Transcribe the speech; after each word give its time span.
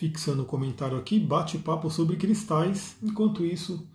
fixando 0.00 0.44
o 0.44 0.46
comentário 0.46 0.96
aqui, 0.96 1.20
bate-papo 1.20 1.90
sobre 1.90 2.16
cristais. 2.16 2.96
Enquanto 3.02 3.44
isso, 3.44 3.86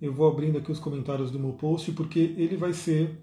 eu 0.00 0.10
vou 0.10 0.26
abrindo 0.26 0.56
aqui 0.56 0.72
os 0.72 0.80
comentários 0.80 1.30
do 1.30 1.38
meu 1.38 1.52
post, 1.52 1.92
porque 1.92 2.34
ele 2.38 2.56
vai 2.56 2.72
ser 2.72 3.20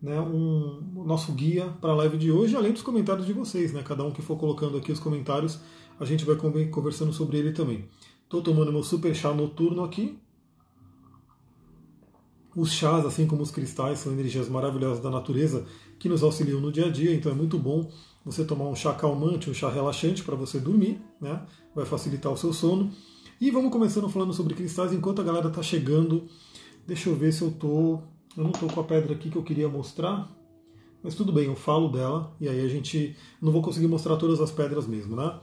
né, 0.00 0.18
um, 0.18 0.82
o 0.96 1.04
nosso 1.04 1.30
guia 1.32 1.66
para 1.82 1.90
a 1.92 1.96
live 1.96 2.16
de 2.16 2.32
hoje, 2.32 2.56
além 2.56 2.72
dos 2.72 2.80
comentários 2.80 3.26
de 3.26 3.34
vocês, 3.34 3.70
né? 3.74 3.82
Cada 3.82 4.02
um 4.02 4.10
que 4.10 4.22
for 4.22 4.38
colocando 4.38 4.78
aqui 4.78 4.90
os 4.90 4.98
comentários, 4.98 5.60
a 6.00 6.06
gente 6.06 6.24
vai 6.24 6.36
conversando 6.70 7.12
sobre 7.12 7.36
ele 7.36 7.52
também. 7.52 7.84
Estou 8.22 8.40
tomando 8.40 8.72
meu 8.72 8.82
super 8.82 9.14
chá 9.14 9.34
noturno 9.34 9.84
aqui. 9.84 10.18
Os 12.56 12.72
chás, 12.72 13.04
assim 13.04 13.26
como 13.26 13.42
os 13.42 13.50
cristais, 13.50 13.98
são 13.98 14.10
energias 14.14 14.48
maravilhosas 14.48 15.02
da 15.02 15.10
natureza 15.10 15.66
que 15.98 16.08
nos 16.08 16.22
auxiliam 16.22 16.60
no 16.60 16.72
dia 16.72 16.86
a 16.86 16.90
dia, 16.90 17.14
então 17.14 17.30
é 17.30 17.34
muito 17.34 17.58
bom 17.58 17.90
você 18.24 18.44
tomar 18.44 18.64
um 18.68 18.74
chá 18.74 18.92
calmante, 18.94 19.50
um 19.50 19.54
chá 19.54 19.68
relaxante 19.70 20.24
para 20.24 20.34
você 20.34 20.58
dormir, 20.58 21.00
né? 21.20 21.42
vai 21.74 21.84
facilitar 21.84 22.32
o 22.32 22.36
seu 22.36 22.52
sono. 22.52 22.90
E 23.40 23.50
vamos 23.50 23.70
começando 23.70 24.08
falando 24.08 24.32
sobre 24.32 24.54
cristais 24.54 24.92
enquanto 24.92 25.20
a 25.20 25.24
galera 25.24 25.48
está 25.48 25.62
chegando. 25.62 26.26
Deixa 26.86 27.10
eu 27.10 27.16
ver 27.16 27.32
se 27.32 27.42
eu 27.42 27.50
tô. 27.50 28.00
Eu 28.36 28.44
não 28.44 28.50
estou 28.50 28.68
com 28.68 28.80
a 28.80 28.84
pedra 28.84 29.12
aqui 29.12 29.30
que 29.30 29.36
eu 29.36 29.42
queria 29.42 29.68
mostrar, 29.68 30.28
mas 31.02 31.14
tudo 31.14 31.32
bem, 31.32 31.44
eu 31.44 31.54
falo 31.54 31.88
dela 31.88 32.34
e 32.40 32.48
aí 32.48 32.64
a 32.64 32.68
gente 32.68 33.14
não 33.40 33.52
vou 33.52 33.62
conseguir 33.62 33.86
mostrar 33.86 34.16
todas 34.16 34.40
as 34.40 34.50
pedras 34.50 34.88
mesmo, 34.88 35.14
né? 35.14 35.38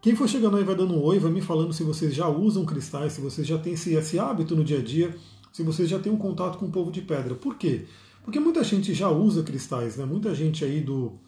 Quem 0.00 0.14
for 0.14 0.28
chegando 0.28 0.56
aí 0.56 0.64
vai 0.64 0.74
dando 0.74 0.94
um 0.94 1.02
oi, 1.02 1.18
vai 1.18 1.30
me 1.30 1.42
falando 1.42 1.72
se 1.72 1.82
vocês 1.82 2.14
já 2.14 2.28
usam 2.28 2.64
cristais, 2.64 3.14
se 3.14 3.20
vocês 3.20 3.46
já 3.46 3.58
têm 3.58 3.74
esse, 3.74 3.92
esse 3.92 4.18
hábito 4.18 4.56
no 4.56 4.64
dia 4.64 4.78
a 4.78 4.82
dia, 4.82 5.14
se 5.52 5.62
vocês 5.62 5.88
já 5.88 5.98
têm 5.98 6.10
um 6.10 6.16
contato 6.16 6.56
com 6.56 6.66
o 6.66 6.70
povo 6.70 6.90
de 6.90 7.02
pedra. 7.02 7.34
Por 7.34 7.56
quê? 7.56 7.86
Porque 8.24 8.38
muita 8.38 8.62
gente 8.62 8.94
já 8.94 9.10
usa 9.10 9.42
cristais, 9.42 9.96
né? 9.96 10.06
Muita 10.06 10.34
gente 10.34 10.64
aí 10.64 10.80
do 10.80 11.18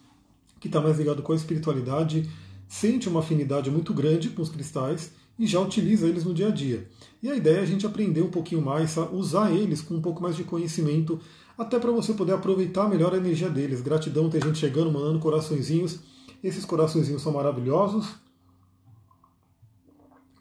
que 0.61 0.69
está 0.69 0.81
mais 0.81 0.99
ligado 0.99 1.23
com 1.23 1.33
a 1.33 1.37
espiritualidade 1.37 2.31
sente 2.69 3.09
uma 3.09 3.19
afinidade 3.19 3.69
muito 3.69 3.93
grande 3.93 4.29
com 4.29 4.41
os 4.41 4.49
cristais 4.49 5.11
e 5.37 5.47
já 5.47 5.59
utiliza 5.59 6.07
eles 6.07 6.25
no 6.25 6.33
dia 6.33 6.47
a 6.47 6.51
dia. 6.51 6.87
E 7.21 7.29
a 7.29 7.35
ideia 7.35 7.57
é 7.57 7.63
a 7.63 7.67
gente 7.67 7.85
aprender 7.85 8.23
um 8.23 8.31
pouquinho 8.31 8.63
mais, 8.63 8.97
usar 9.11 9.51
eles 9.51 9.81
com 9.81 9.95
um 9.95 10.01
pouco 10.01 10.23
mais 10.23 10.37
de 10.37 10.45
conhecimento, 10.45 11.19
até 11.59 11.79
para 11.79 11.91
você 11.91 12.15
poder 12.15 12.33
aproveitar 12.33 12.89
melhor 12.89 13.13
a 13.13 13.17
energia 13.17 13.51
deles. 13.51 13.81
Gratidão, 13.81 14.31
tem 14.31 14.41
gente 14.41 14.59
chegando, 14.59 14.93
mandando 14.93 15.19
coraçõezinhos. 15.19 15.99
Esses 16.45 16.65
coraçõezinhos 16.65 17.23
são 17.23 17.33
maravilhosos. 17.33 18.07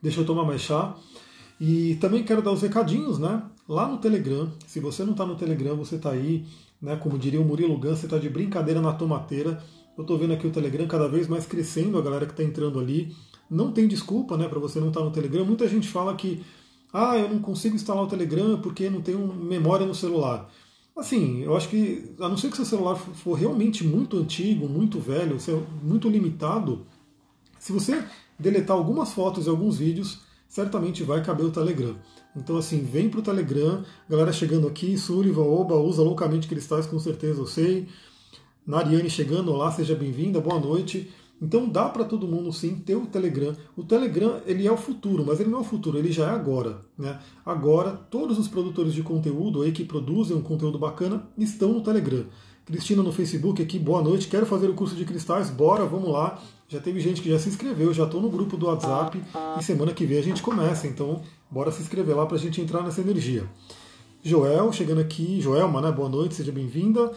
Deixa 0.02 0.22
eu 0.22 0.26
tomar 0.26 0.46
mais 0.46 0.62
chá. 0.62 0.96
E 1.60 1.96
também 1.96 2.24
quero 2.24 2.42
dar 2.42 2.52
os 2.52 2.62
recadinhos, 2.62 3.18
né? 3.18 3.42
Lá 3.68 3.88
no 3.88 3.98
Telegram, 3.98 4.52
se 4.68 4.80
você 4.80 5.04
não 5.04 5.12
está 5.12 5.26
no 5.26 5.36
Telegram, 5.36 5.76
você 5.76 5.96
está 5.96 6.12
aí, 6.12 6.46
né? 6.82 6.96
Como 6.96 7.18
diria 7.18 7.42
o 7.42 7.46
Murilo 7.46 7.78
Gans, 7.78 8.00
você 8.00 8.06
está 8.06 8.18
de 8.18 8.30
brincadeira 8.30 8.82
na 8.82 8.94
tomateira. 8.94 9.62
Eu 10.00 10.04
estou 10.04 10.18
vendo 10.18 10.32
aqui 10.32 10.48
o 10.48 10.50
Telegram 10.50 10.88
cada 10.88 11.10
vez 11.10 11.28
mais 11.28 11.46
crescendo, 11.46 11.98
a 11.98 12.02
galera 12.02 12.26
que 12.26 12.32
está 12.32 12.42
entrando 12.42 12.80
ali. 12.80 13.14
Não 13.50 13.70
tem 13.74 13.86
desculpa, 13.86 14.38
né, 14.38 14.48
para 14.48 14.58
você 14.58 14.80
não 14.80 14.88
estar 14.88 15.02
tá 15.02 15.06
no 15.06 15.12
Telegram. 15.12 15.44
Muita 15.44 15.68
gente 15.68 15.90
fala 15.90 16.16
que, 16.16 16.42
ah, 16.94 17.18
eu 17.18 17.28
não 17.28 17.40
consigo 17.40 17.76
instalar 17.76 18.06
o 18.06 18.08
Telegram 18.08 18.62
porque 18.62 18.90
não 18.90 19.02
tenho 19.02 19.28
memória 19.28 19.86
no 19.86 19.94
celular. 19.94 20.50
Assim, 20.96 21.44
eu 21.44 21.54
acho 21.54 21.68
que, 21.68 22.16
a 22.18 22.30
não 22.30 22.38
ser 22.38 22.50
que 22.50 22.56
seu 22.56 22.64
celular 22.64 22.96
for 22.96 23.34
realmente 23.34 23.84
muito 23.86 24.18
antigo, 24.18 24.70
muito 24.70 25.02
velho, 25.02 25.36
muito 25.84 26.08
limitado, 26.08 26.86
se 27.60 27.74
você 27.74 28.02
deletar 28.40 28.78
algumas 28.78 29.12
fotos 29.12 29.48
e 29.48 29.50
alguns 29.50 29.80
vídeos, 29.80 30.22
certamente 30.48 31.04
vai 31.04 31.22
caber 31.22 31.46
o 31.46 31.52
Telegram. 31.52 31.98
Então, 32.38 32.56
assim, 32.56 32.86
vem 32.86 33.10
para 33.10 33.20
o 33.20 33.24
Telegram, 33.24 33.84
galera 34.10 34.32
chegando 34.32 34.66
aqui, 34.66 34.98
Sullivan, 34.98 35.44
Oba, 35.44 35.76
usa 35.76 36.02
loucamente 36.02 36.48
cristais, 36.48 36.86
com 36.86 37.00
certeza 37.00 37.42
eu 37.42 37.48
sei. 37.48 37.90
Nariane 38.70 39.10
chegando, 39.10 39.52
olá, 39.52 39.72
seja 39.72 39.96
bem-vinda, 39.96 40.40
boa 40.40 40.60
noite. 40.60 41.10
Então 41.42 41.68
dá 41.68 41.90
para 41.90 42.06
todo 42.06 42.28
mundo 42.28 42.54
sim 42.54 42.76
ter 42.76 42.96
o 42.96 43.08
Telegram. 43.08 43.56
O 43.76 43.84
Telegram 43.84 44.40
ele 44.46 44.68
é 44.68 44.72
o 44.72 44.78
futuro, 44.78 45.26
mas 45.26 45.40
ele 45.40 45.50
não 45.50 45.58
é 45.58 45.62
o 45.62 45.64
futuro, 45.64 45.98
ele 45.98 46.12
já 46.12 46.28
é 46.28 46.30
agora. 46.30 46.80
Né? 46.96 47.20
Agora 47.44 47.90
todos 48.12 48.38
os 48.38 48.48
produtores 48.48 48.94
de 48.94 49.02
conteúdo 49.02 49.64
aí 49.64 49.72
que 49.72 49.84
produzem 49.84 50.38
um 50.38 50.42
conteúdo 50.44 50.78
bacana 50.78 51.28
estão 51.36 51.74
no 51.74 51.82
Telegram. 51.82 52.26
Cristina 52.64 53.02
no 53.02 53.12
Facebook 53.12 53.60
aqui, 53.60 53.80
boa 53.80 54.04
noite, 54.04 54.28
quero 54.28 54.46
fazer 54.46 54.70
o 54.70 54.76
curso 54.76 54.96
de 54.96 55.04
cristais, 55.04 55.50
bora, 55.50 55.88
vamos 55.88 56.12
lá. 56.12 56.40
Já 56.68 56.80
teve 56.80 57.00
gente 57.00 57.24
que 57.24 57.30
já 57.32 57.40
se 57.40 57.50
inscreveu, 57.50 57.92
já 57.92 58.04
estou 58.04 58.22
no 58.22 58.30
grupo 58.30 58.56
do 58.56 58.68
WhatsApp 58.68 59.20
e 59.60 59.64
semana 59.64 59.94
que 59.94 60.06
vem 60.06 60.20
a 60.20 60.24
gente 60.24 60.44
começa, 60.44 60.86
então 60.86 61.24
bora 61.50 61.72
se 61.72 61.82
inscrever 61.82 62.16
lá 62.16 62.28
para 62.28 62.38
a 62.38 62.40
gente 62.40 62.62
entrar 62.62 62.84
nessa 62.84 63.02
energia. 63.02 63.50
Joel, 64.22 64.72
chegando 64.74 65.00
aqui, 65.00 65.40
Joelma, 65.40 65.82
né? 65.82 65.90
Boa 65.92 66.10
noite, 66.10 66.36
seja 66.36 66.52
bem-vinda. 66.52 67.14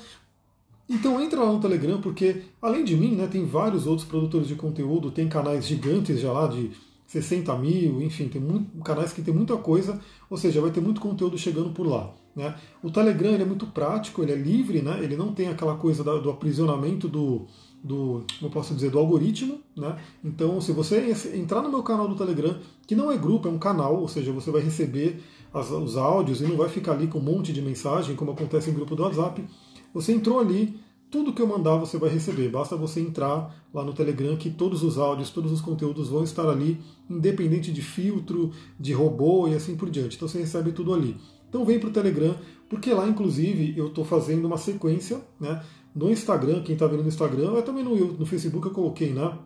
Então 0.92 1.19
entra 1.19 1.42
lá 1.42 1.50
no 1.50 1.58
Telegram, 1.58 2.00
porque 2.03 2.42
além 2.60 2.84
de 2.84 2.94
mim, 2.94 3.16
né, 3.16 3.26
tem 3.26 3.47
vários 3.47 3.86
outros 3.86 4.06
produtores 4.06 4.47
de 4.47 4.54
conteúdo, 4.54 5.10
tem 5.10 5.26
canais 5.26 5.66
gigantes 5.66 6.20
já 6.20 6.30
lá 6.30 6.47
de 6.47 6.70
60 7.06 7.56
mil, 7.56 8.03
enfim, 8.03 8.28
tem 8.28 8.41
muito, 8.41 8.78
canais 8.82 9.10
que 9.10 9.22
tem 9.22 9.32
muita 9.32 9.56
coisa, 9.56 9.98
ou 10.28 10.36
seja, 10.36 10.60
vai 10.60 10.70
ter 10.70 10.82
muito 10.82 11.00
conteúdo 11.00 11.38
chegando 11.38 11.70
por 11.70 11.86
lá. 11.86 12.12
Né? 12.36 12.54
O 12.82 12.91
Telegram 12.91 13.34
é 13.34 13.44
muito 13.44 13.66
prático, 13.66 14.22
ele 14.22 14.32
é 14.32 14.36
livre, 14.36 14.82
né? 14.82 14.98
ele 15.02 15.16
não 15.16 15.32
tem 15.32 15.48
aquela 15.48 15.76
coisa 15.76 16.04
do 16.04 16.31
aprisionamento 16.31 17.08
do, 17.08 17.47
do, 17.82 18.25
como 18.38 18.50
posso 18.50 18.75
dizer, 18.75 18.91
do 18.91 18.98
algoritmo, 18.98 19.60
né? 19.76 19.98
Então, 20.22 20.60
se 20.60 20.72
você 20.72 21.14
entrar 21.34 21.62
no 21.62 21.70
meu 21.70 21.82
canal 21.82 22.06
do 22.06 22.14
Telegram, 22.14 22.56
que 22.86 22.94
não 22.94 23.10
é 23.10 23.16
grupo, 23.16 23.48
é 23.48 23.50
um 23.50 23.58
canal, 23.58 24.00
ou 24.00 24.08
seja, 24.08 24.31
você 24.32 24.50
vai 24.50 24.62
receber 24.62 25.22
as, 25.52 25.70
os 25.70 25.97
áudios 25.97 26.41
e 26.41 26.44
não 26.44 26.56
vai 26.56 26.69
ficar 26.69 26.92
ali 26.92 27.06
com 27.08 27.19
um 27.19 27.22
monte 27.22 27.52
de 27.52 27.60
mensagem, 27.60 28.14
como 28.14 28.31
acontece 28.31 28.70
em 28.70 28.75
grupo 28.75 28.94
do 28.94 29.02
WhatsApp. 29.02 29.44
Você 29.92 30.12
entrou 30.12 30.41
ali, 30.41 30.81
tudo 31.12 31.34
que 31.34 31.42
eu 31.42 31.46
mandar 31.46 31.76
você 31.76 31.98
vai 31.98 32.08
receber. 32.08 32.48
Basta 32.48 32.74
você 32.74 32.98
entrar 32.98 33.54
lá 33.72 33.84
no 33.84 33.92
Telegram 33.92 34.34
que 34.34 34.48
todos 34.48 34.82
os 34.82 34.96
áudios, 34.96 35.28
todos 35.28 35.52
os 35.52 35.60
conteúdos 35.60 36.08
vão 36.08 36.24
estar 36.24 36.48
ali, 36.48 36.80
independente 37.08 37.70
de 37.70 37.82
filtro, 37.82 38.50
de 38.80 38.94
robô 38.94 39.46
e 39.46 39.54
assim 39.54 39.76
por 39.76 39.90
diante. 39.90 40.16
Então 40.16 40.26
você 40.26 40.38
recebe 40.38 40.72
tudo 40.72 40.94
ali. 40.94 41.14
Então 41.50 41.66
vem 41.66 41.78
para 41.78 41.90
o 41.90 41.92
Telegram, 41.92 42.34
porque 42.66 42.94
lá 42.94 43.06
inclusive 43.06 43.74
eu 43.76 43.88
estou 43.88 44.06
fazendo 44.06 44.46
uma 44.46 44.56
sequência, 44.56 45.20
né? 45.38 45.62
No 45.94 46.10
Instagram, 46.10 46.62
quem 46.62 46.72
está 46.72 46.86
vendo 46.86 47.02
no 47.02 47.08
Instagram, 47.08 47.52
eu 47.52 47.62
também 47.62 47.84
no, 47.84 47.94
no 47.94 48.24
Facebook 48.24 48.66
eu 48.66 48.72
coloquei, 48.72 49.12
né? 49.12 49.38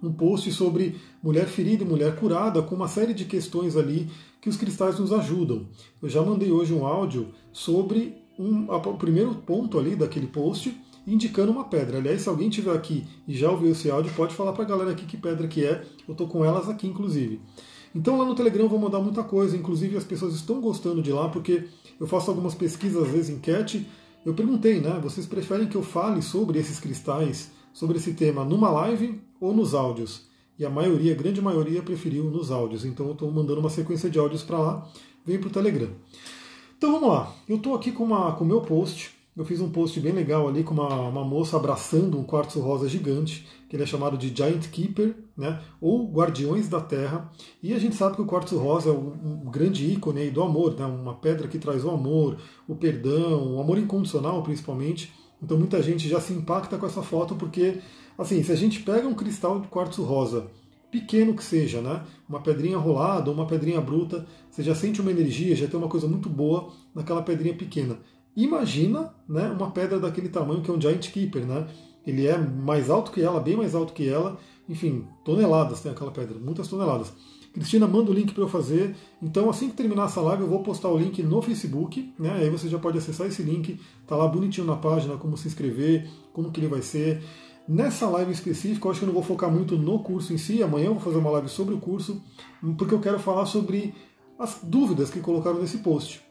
Um 0.00 0.12
post 0.12 0.52
sobre 0.52 0.94
mulher 1.20 1.46
ferida 1.46 1.82
e 1.82 1.86
mulher 1.86 2.14
curada, 2.14 2.62
com 2.62 2.76
uma 2.76 2.86
série 2.86 3.12
de 3.12 3.24
questões 3.24 3.76
ali 3.76 4.08
que 4.40 4.48
os 4.48 4.56
cristais 4.56 5.00
nos 5.00 5.12
ajudam. 5.12 5.66
Eu 6.00 6.08
já 6.08 6.22
mandei 6.22 6.52
hoje 6.52 6.72
um 6.72 6.86
áudio 6.86 7.30
sobre 7.52 8.22
um, 8.38 8.70
o 8.70 8.96
primeiro 8.96 9.34
ponto 9.34 9.78
ali 9.80 9.96
daquele 9.96 10.28
post, 10.28 10.72
indicando 11.06 11.52
uma 11.52 11.64
pedra. 11.64 11.98
Aliás, 11.98 12.22
se 12.22 12.28
alguém 12.28 12.48
estiver 12.48 12.74
aqui 12.74 13.04
e 13.26 13.34
já 13.34 13.50
ouviu 13.50 13.72
esse 13.72 13.90
áudio, 13.90 14.12
pode 14.14 14.34
falar 14.34 14.52
para 14.52 14.64
a 14.64 14.66
galera 14.66 14.90
aqui 14.92 15.04
que 15.04 15.16
pedra 15.16 15.48
que 15.48 15.64
é. 15.64 15.84
Eu 16.06 16.12
estou 16.12 16.26
com 16.26 16.44
elas 16.44 16.68
aqui, 16.68 16.86
inclusive. 16.86 17.40
Então 17.94 18.16
lá 18.16 18.24
no 18.24 18.34
Telegram 18.34 18.64
eu 18.64 18.68
vou 18.68 18.78
mandar 18.78 19.00
muita 19.00 19.22
coisa, 19.22 19.56
inclusive 19.56 19.96
as 19.96 20.04
pessoas 20.04 20.34
estão 20.34 20.60
gostando 20.60 21.02
de 21.02 21.12
lá, 21.12 21.28
porque 21.28 21.64
eu 22.00 22.06
faço 22.06 22.30
algumas 22.30 22.54
pesquisas, 22.54 23.02
às 23.02 23.08
vezes, 23.10 23.30
enquete. 23.30 23.86
Eu 24.24 24.34
perguntei, 24.34 24.80
né? 24.80 24.98
Vocês 25.02 25.26
preferem 25.26 25.66
que 25.68 25.76
eu 25.76 25.82
fale 25.82 26.22
sobre 26.22 26.58
esses 26.58 26.80
cristais, 26.80 27.50
sobre 27.72 27.98
esse 27.98 28.14
tema, 28.14 28.44
numa 28.44 28.70
live 28.70 29.20
ou 29.40 29.52
nos 29.54 29.74
áudios? 29.74 30.30
E 30.58 30.64
a 30.64 30.70
maioria, 30.70 31.12
a 31.12 31.16
grande 31.16 31.42
maioria, 31.42 31.82
preferiu 31.82 32.24
nos 32.24 32.50
áudios. 32.50 32.84
Então 32.84 33.06
eu 33.06 33.12
estou 33.12 33.30
mandando 33.30 33.60
uma 33.60 33.70
sequência 33.70 34.08
de 34.08 34.18
áudios 34.18 34.42
para 34.42 34.58
lá. 34.58 34.88
Vem 35.26 35.38
para 35.38 35.48
o 35.48 35.52
Telegram. 35.52 35.90
Então 36.78 36.92
vamos 36.92 37.08
lá. 37.08 37.34
Eu 37.48 37.56
estou 37.56 37.74
aqui 37.74 37.90
com 37.92 38.04
o 38.04 38.44
meu 38.44 38.60
post 38.60 39.12
eu 39.34 39.44
fiz 39.46 39.60
um 39.60 39.70
post 39.70 39.98
bem 39.98 40.12
legal 40.12 40.46
ali 40.46 40.62
com 40.62 40.74
uma, 40.74 41.08
uma 41.08 41.24
moça 41.24 41.56
abraçando 41.56 42.18
um 42.18 42.24
quartzo 42.24 42.60
rosa 42.60 42.86
gigante, 42.86 43.46
que 43.66 43.74
ele 43.74 43.82
é 43.82 43.86
chamado 43.86 44.18
de 44.18 44.28
Giant 44.28 44.68
Keeper, 44.68 45.16
né, 45.34 45.58
ou 45.80 46.10
Guardiões 46.12 46.68
da 46.68 46.80
Terra. 46.80 47.30
E 47.62 47.72
a 47.72 47.78
gente 47.78 47.94
sabe 47.94 48.16
que 48.16 48.22
o 48.22 48.26
quartzo 48.26 48.58
rosa 48.58 48.90
é 48.90 48.92
um, 48.92 49.42
um 49.46 49.50
grande 49.50 49.90
ícone 49.90 50.30
do 50.30 50.42
amor, 50.42 50.74
né, 50.74 50.84
uma 50.84 51.14
pedra 51.14 51.48
que 51.48 51.58
traz 51.58 51.82
o 51.82 51.90
amor, 51.90 52.36
o 52.68 52.74
perdão, 52.74 53.56
o 53.56 53.60
amor 53.60 53.78
incondicional 53.78 54.42
principalmente. 54.42 55.10
Então 55.42 55.56
muita 55.56 55.82
gente 55.82 56.08
já 56.08 56.20
se 56.20 56.34
impacta 56.34 56.76
com 56.76 56.86
essa 56.86 57.02
foto 57.02 57.34
porque, 57.34 57.80
assim, 58.18 58.42
se 58.42 58.52
a 58.52 58.56
gente 58.56 58.82
pega 58.82 59.08
um 59.08 59.14
cristal 59.14 59.60
de 59.60 59.68
quartzo 59.68 60.02
rosa, 60.02 60.46
pequeno 60.90 61.34
que 61.34 61.42
seja, 61.42 61.80
né, 61.80 62.04
uma 62.28 62.40
pedrinha 62.40 62.76
rolada, 62.76 63.30
uma 63.30 63.46
pedrinha 63.46 63.80
bruta, 63.80 64.26
você 64.50 64.62
já 64.62 64.74
sente 64.74 65.00
uma 65.00 65.10
energia, 65.10 65.56
já 65.56 65.66
tem 65.66 65.80
uma 65.80 65.88
coisa 65.88 66.06
muito 66.06 66.28
boa 66.28 66.70
naquela 66.94 67.22
pedrinha 67.22 67.54
pequena. 67.54 67.98
Imagina 68.36 69.12
né, 69.28 69.48
uma 69.48 69.70
pedra 69.70 70.00
daquele 70.00 70.28
tamanho 70.28 70.62
que 70.62 70.70
é 70.70 70.74
um 70.74 70.80
Giant 70.80 71.10
Keeper, 71.10 71.44
né? 71.44 71.66
Ele 72.06 72.26
é 72.26 72.36
mais 72.36 72.90
alto 72.90 73.12
que 73.12 73.22
ela, 73.22 73.40
bem 73.40 73.56
mais 73.56 73.74
alto 73.74 73.92
que 73.92 74.08
ela, 74.08 74.38
enfim, 74.68 75.06
toneladas 75.24 75.80
tem 75.80 75.92
aquela 75.92 76.10
pedra, 76.10 76.38
muitas 76.38 76.66
toneladas. 76.66 77.12
Cristina, 77.52 77.86
manda 77.86 78.10
o 78.10 78.14
link 78.14 78.32
para 78.32 78.42
eu 78.42 78.48
fazer. 78.48 78.96
Então, 79.22 79.50
assim 79.50 79.68
que 79.68 79.76
terminar 79.76 80.06
essa 80.06 80.20
live, 80.22 80.42
eu 80.42 80.48
vou 80.48 80.62
postar 80.62 80.88
o 80.88 80.96
link 80.96 81.22
no 81.22 81.42
Facebook, 81.42 82.12
né? 82.18 82.32
Aí 82.38 82.48
você 82.48 82.68
já 82.68 82.78
pode 82.78 82.96
acessar 82.96 83.26
esse 83.26 83.42
link, 83.42 83.78
tá 84.06 84.16
lá 84.16 84.26
bonitinho 84.26 84.66
na 84.66 84.76
página, 84.76 85.16
como 85.18 85.36
se 85.36 85.48
inscrever, 85.48 86.08
como 86.32 86.50
que 86.50 86.58
ele 86.58 86.68
vai 86.68 86.80
ser. 86.80 87.22
Nessa 87.68 88.08
live 88.08 88.32
específica, 88.32 88.86
eu 88.86 88.90
acho 88.90 89.00
que 89.00 89.04
eu 89.04 89.08
não 89.08 89.14
vou 89.14 89.22
focar 89.22 89.50
muito 89.50 89.76
no 89.76 89.98
curso 89.98 90.32
em 90.32 90.38
si. 90.38 90.62
Amanhã 90.62 90.86
eu 90.86 90.94
vou 90.94 91.02
fazer 91.02 91.18
uma 91.18 91.30
live 91.30 91.48
sobre 91.48 91.74
o 91.74 91.78
curso, 91.78 92.22
porque 92.78 92.94
eu 92.94 93.00
quero 93.00 93.18
falar 93.18 93.44
sobre 93.44 93.94
as 94.38 94.60
dúvidas 94.62 95.10
que 95.10 95.20
colocaram 95.20 95.60
nesse 95.60 95.78
post. 95.78 96.22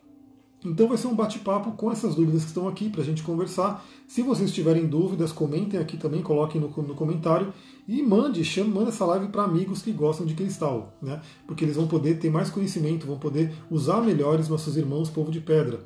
Então 0.63 0.87
vai 0.87 0.97
ser 0.97 1.07
um 1.07 1.15
bate-papo 1.15 1.71
com 1.71 1.91
essas 1.91 2.13
dúvidas 2.13 2.43
que 2.43 2.49
estão 2.49 2.67
aqui 2.67 2.87
para 2.87 3.01
a 3.01 3.03
gente 3.03 3.23
conversar. 3.23 3.83
Se 4.07 4.21
vocês 4.21 4.51
tiverem 4.51 4.85
dúvidas, 4.85 5.31
comentem 5.31 5.79
aqui 5.79 5.97
também, 5.97 6.21
coloquem 6.21 6.61
no, 6.61 6.67
no 6.67 6.93
comentário 6.93 7.51
e 7.87 8.01
mande, 8.03 8.43
chame, 8.45 8.69
manda 8.69 8.89
essa 8.89 9.05
live 9.05 9.29
para 9.29 9.43
amigos 9.43 9.81
que 9.81 9.91
gostam 9.91 10.25
de 10.25 10.35
cristal, 10.35 10.93
né? 11.01 11.19
Porque 11.47 11.65
eles 11.65 11.75
vão 11.75 11.87
poder 11.87 12.19
ter 12.19 12.29
mais 12.29 12.49
conhecimento, 12.51 13.07
vão 13.07 13.17
poder 13.17 13.51
usar 13.71 14.01
melhores 14.01 14.47
nossos 14.47 14.77
irmãos 14.77 15.09
povo 15.09 15.31
de 15.31 15.41
pedra. 15.41 15.79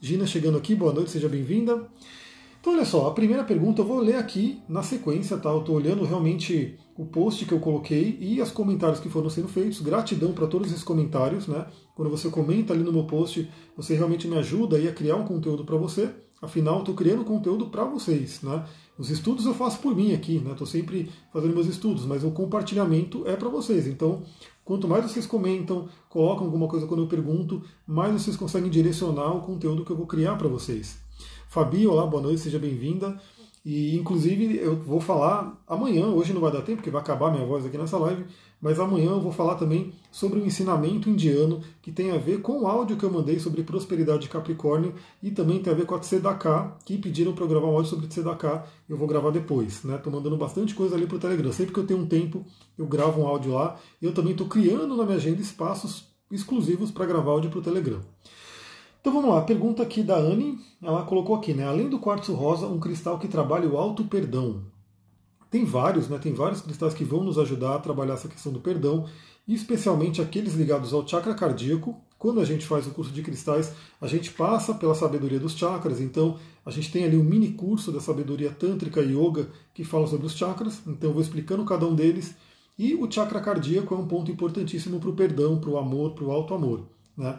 Gina 0.00 0.26
chegando 0.26 0.56
aqui, 0.56 0.74
boa 0.74 0.92
noite, 0.94 1.10
seja 1.10 1.28
bem-vinda. 1.28 1.86
Então, 2.62 2.74
olha 2.74 2.84
só, 2.84 3.08
a 3.08 3.10
primeira 3.10 3.42
pergunta 3.42 3.82
eu 3.82 3.84
vou 3.84 3.98
ler 3.98 4.14
aqui 4.14 4.62
na 4.68 4.84
sequência, 4.84 5.36
tá? 5.36 5.50
Eu 5.50 5.62
estou 5.62 5.74
olhando 5.74 6.04
realmente 6.04 6.78
o 6.96 7.04
post 7.04 7.44
que 7.44 7.50
eu 7.50 7.58
coloquei 7.58 8.16
e 8.20 8.40
os 8.40 8.52
comentários 8.52 9.00
que 9.00 9.08
foram 9.08 9.28
sendo 9.28 9.48
feitos. 9.48 9.80
Gratidão 9.80 10.32
para 10.32 10.46
todos 10.46 10.68
esses 10.68 10.84
comentários, 10.84 11.48
né? 11.48 11.66
Quando 11.96 12.08
você 12.08 12.28
comenta 12.30 12.72
ali 12.72 12.84
no 12.84 12.92
meu 12.92 13.02
post, 13.02 13.50
você 13.76 13.96
realmente 13.96 14.28
me 14.28 14.38
ajuda 14.38 14.76
aí 14.76 14.86
a 14.86 14.92
criar 14.92 15.16
um 15.16 15.24
conteúdo 15.24 15.64
para 15.64 15.76
você. 15.76 16.08
Afinal, 16.40 16.78
estou 16.78 16.94
criando 16.94 17.24
conteúdo 17.24 17.66
para 17.66 17.82
vocês, 17.82 18.42
né? 18.42 18.64
Os 18.96 19.10
estudos 19.10 19.44
eu 19.44 19.54
faço 19.54 19.80
por 19.80 19.96
mim 19.96 20.14
aqui, 20.14 20.38
né? 20.38 20.52
Estou 20.52 20.66
sempre 20.66 21.10
fazendo 21.32 21.54
meus 21.54 21.66
estudos, 21.66 22.06
mas 22.06 22.22
o 22.22 22.30
compartilhamento 22.30 23.26
é 23.26 23.34
para 23.34 23.48
vocês. 23.48 23.88
Então, 23.88 24.22
quanto 24.64 24.86
mais 24.86 25.02
vocês 25.02 25.26
comentam, 25.26 25.88
colocam 26.08 26.44
alguma 26.44 26.68
coisa 26.68 26.86
quando 26.86 27.02
eu 27.02 27.08
pergunto, 27.08 27.60
mais 27.84 28.12
vocês 28.12 28.36
conseguem 28.36 28.70
direcionar 28.70 29.36
o 29.36 29.40
conteúdo 29.40 29.84
que 29.84 29.90
eu 29.90 29.96
vou 29.96 30.06
criar 30.06 30.36
para 30.36 30.46
vocês. 30.46 31.02
Fabi, 31.52 31.86
olá, 31.86 32.06
boa 32.06 32.22
noite, 32.22 32.40
seja 32.40 32.58
bem-vinda. 32.58 33.20
E 33.62 33.94
inclusive 33.94 34.56
eu 34.56 34.74
vou 34.74 34.98
falar 34.98 35.62
amanhã, 35.68 36.06
hoje 36.06 36.32
não 36.32 36.40
vai 36.40 36.50
dar 36.50 36.62
tempo, 36.62 36.76
porque 36.76 36.88
vai 36.88 37.02
acabar 37.02 37.30
minha 37.30 37.44
voz 37.44 37.66
aqui 37.66 37.76
nessa 37.76 37.98
live, 37.98 38.24
mas 38.58 38.80
amanhã 38.80 39.10
eu 39.10 39.20
vou 39.20 39.30
falar 39.30 39.56
também 39.56 39.92
sobre 40.10 40.40
o 40.40 40.46
ensinamento 40.46 41.10
indiano 41.10 41.60
que 41.82 41.92
tem 41.92 42.10
a 42.10 42.16
ver 42.16 42.40
com 42.40 42.62
o 42.62 42.66
áudio 42.66 42.96
que 42.96 43.04
eu 43.04 43.12
mandei 43.12 43.38
sobre 43.38 43.62
prosperidade 43.64 44.22
de 44.22 44.28
Capricórnio 44.30 44.94
e 45.22 45.30
também 45.30 45.62
tem 45.62 45.70
a 45.70 45.76
ver 45.76 45.84
com 45.84 45.94
a 45.94 45.98
Tzedakah, 45.98 46.78
que 46.86 46.96
pediram 46.96 47.34
para 47.34 47.44
eu 47.44 47.48
gravar 47.48 47.66
um 47.66 47.76
áudio 47.76 47.90
sobre 47.90 48.06
Tzedakah, 48.06 48.64
eu 48.88 48.96
vou 48.96 49.06
gravar 49.06 49.30
depois, 49.30 49.84
né? 49.84 50.00
Mandando 50.06 50.38
bastante 50.38 50.74
coisa 50.74 50.96
ali 50.96 51.06
pro 51.06 51.18
Telegram. 51.18 51.52
Sempre 51.52 51.74
que 51.74 51.80
eu 51.80 51.86
tenho 51.86 52.00
um 52.00 52.06
tempo, 52.06 52.46
eu 52.78 52.86
gravo 52.86 53.20
um 53.20 53.26
áudio 53.26 53.52
lá. 53.52 53.78
Eu 54.00 54.14
também 54.14 54.32
estou 54.32 54.46
criando 54.46 54.96
na 54.96 55.04
minha 55.04 55.18
agenda 55.18 55.42
espaços 55.42 56.04
exclusivos 56.30 56.90
para 56.90 57.04
gravar 57.04 57.32
áudio 57.32 57.50
pro 57.50 57.60
Telegram. 57.60 58.00
Então 59.02 59.12
vamos 59.12 59.30
lá, 59.30 59.42
pergunta 59.42 59.82
aqui 59.82 60.00
da 60.00 60.16
Anne, 60.16 60.60
ela 60.80 61.02
colocou 61.02 61.34
aqui, 61.34 61.52
né? 61.52 61.66
Além 61.66 61.88
do 61.88 61.98
quartzo 61.98 62.34
rosa, 62.34 62.68
um 62.68 62.78
cristal 62.78 63.18
que 63.18 63.26
trabalha 63.26 63.68
o 63.68 63.76
alto 63.76 64.04
perdão. 64.04 64.62
Tem 65.50 65.64
vários, 65.64 66.08
né? 66.08 66.20
Tem 66.22 66.32
vários 66.32 66.60
cristais 66.60 66.94
que 66.94 67.02
vão 67.02 67.24
nos 67.24 67.36
ajudar 67.36 67.74
a 67.74 67.78
trabalhar 67.80 68.14
essa 68.14 68.28
questão 68.28 68.52
do 68.52 68.60
perdão, 68.60 69.06
especialmente 69.46 70.22
aqueles 70.22 70.54
ligados 70.54 70.92
ao 70.92 71.04
chakra 71.04 71.34
cardíaco. 71.34 72.00
Quando 72.16 72.38
a 72.38 72.44
gente 72.44 72.64
faz 72.64 72.86
o 72.86 72.92
curso 72.92 73.10
de 73.10 73.22
cristais, 73.22 73.72
a 74.00 74.06
gente 74.06 74.30
passa 74.30 74.72
pela 74.72 74.94
sabedoria 74.94 75.40
dos 75.40 75.58
chakras, 75.58 76.00
então 76.00 76.38
a 76.64 76.70
gente 76.70 76.92
tem 76.92 77.02
ali 77.02 77.16
um 77.16 77.24
mini 77.24 77.54
curso 77.54 77.90
da 77.90 77.98
sabedoria 77.98 78.52
tântrica 78.52 79.00
e 79.00 79.16
yoga 79.16 79.48
que 79.74 79.82
fala 79.82 80.06
sobre 80.06 80.26
os 80.26 80.36
chakras, 80.36 80.80
então 80.86 81.10
eu 81.10 81.14
vou 81.14 81.22
explicando 81.22 81.64
cada 81.64 81.84
um 81.84 81.94
deles. 81.96 82.36
E 82.78 82.94
o 82.94 83.10
chakra 83.10 83.40
cardíaco 83.40 83.96
é 83.96 83.98
um 83.98 84.06
ponto 84.06 84.30
importantíssimo 84.30 85.00
para 85.00 85.10
o 85.10 85.12
perdão, 85.12 85.58
para 85.58 85.70
o 85.70 85.76
amor, 85.76 86.12
para 86.12 86.24
o 86.24 86.30
alto 86.30 86.54
amor. 86.54 86.86
Né? 87.16 87.36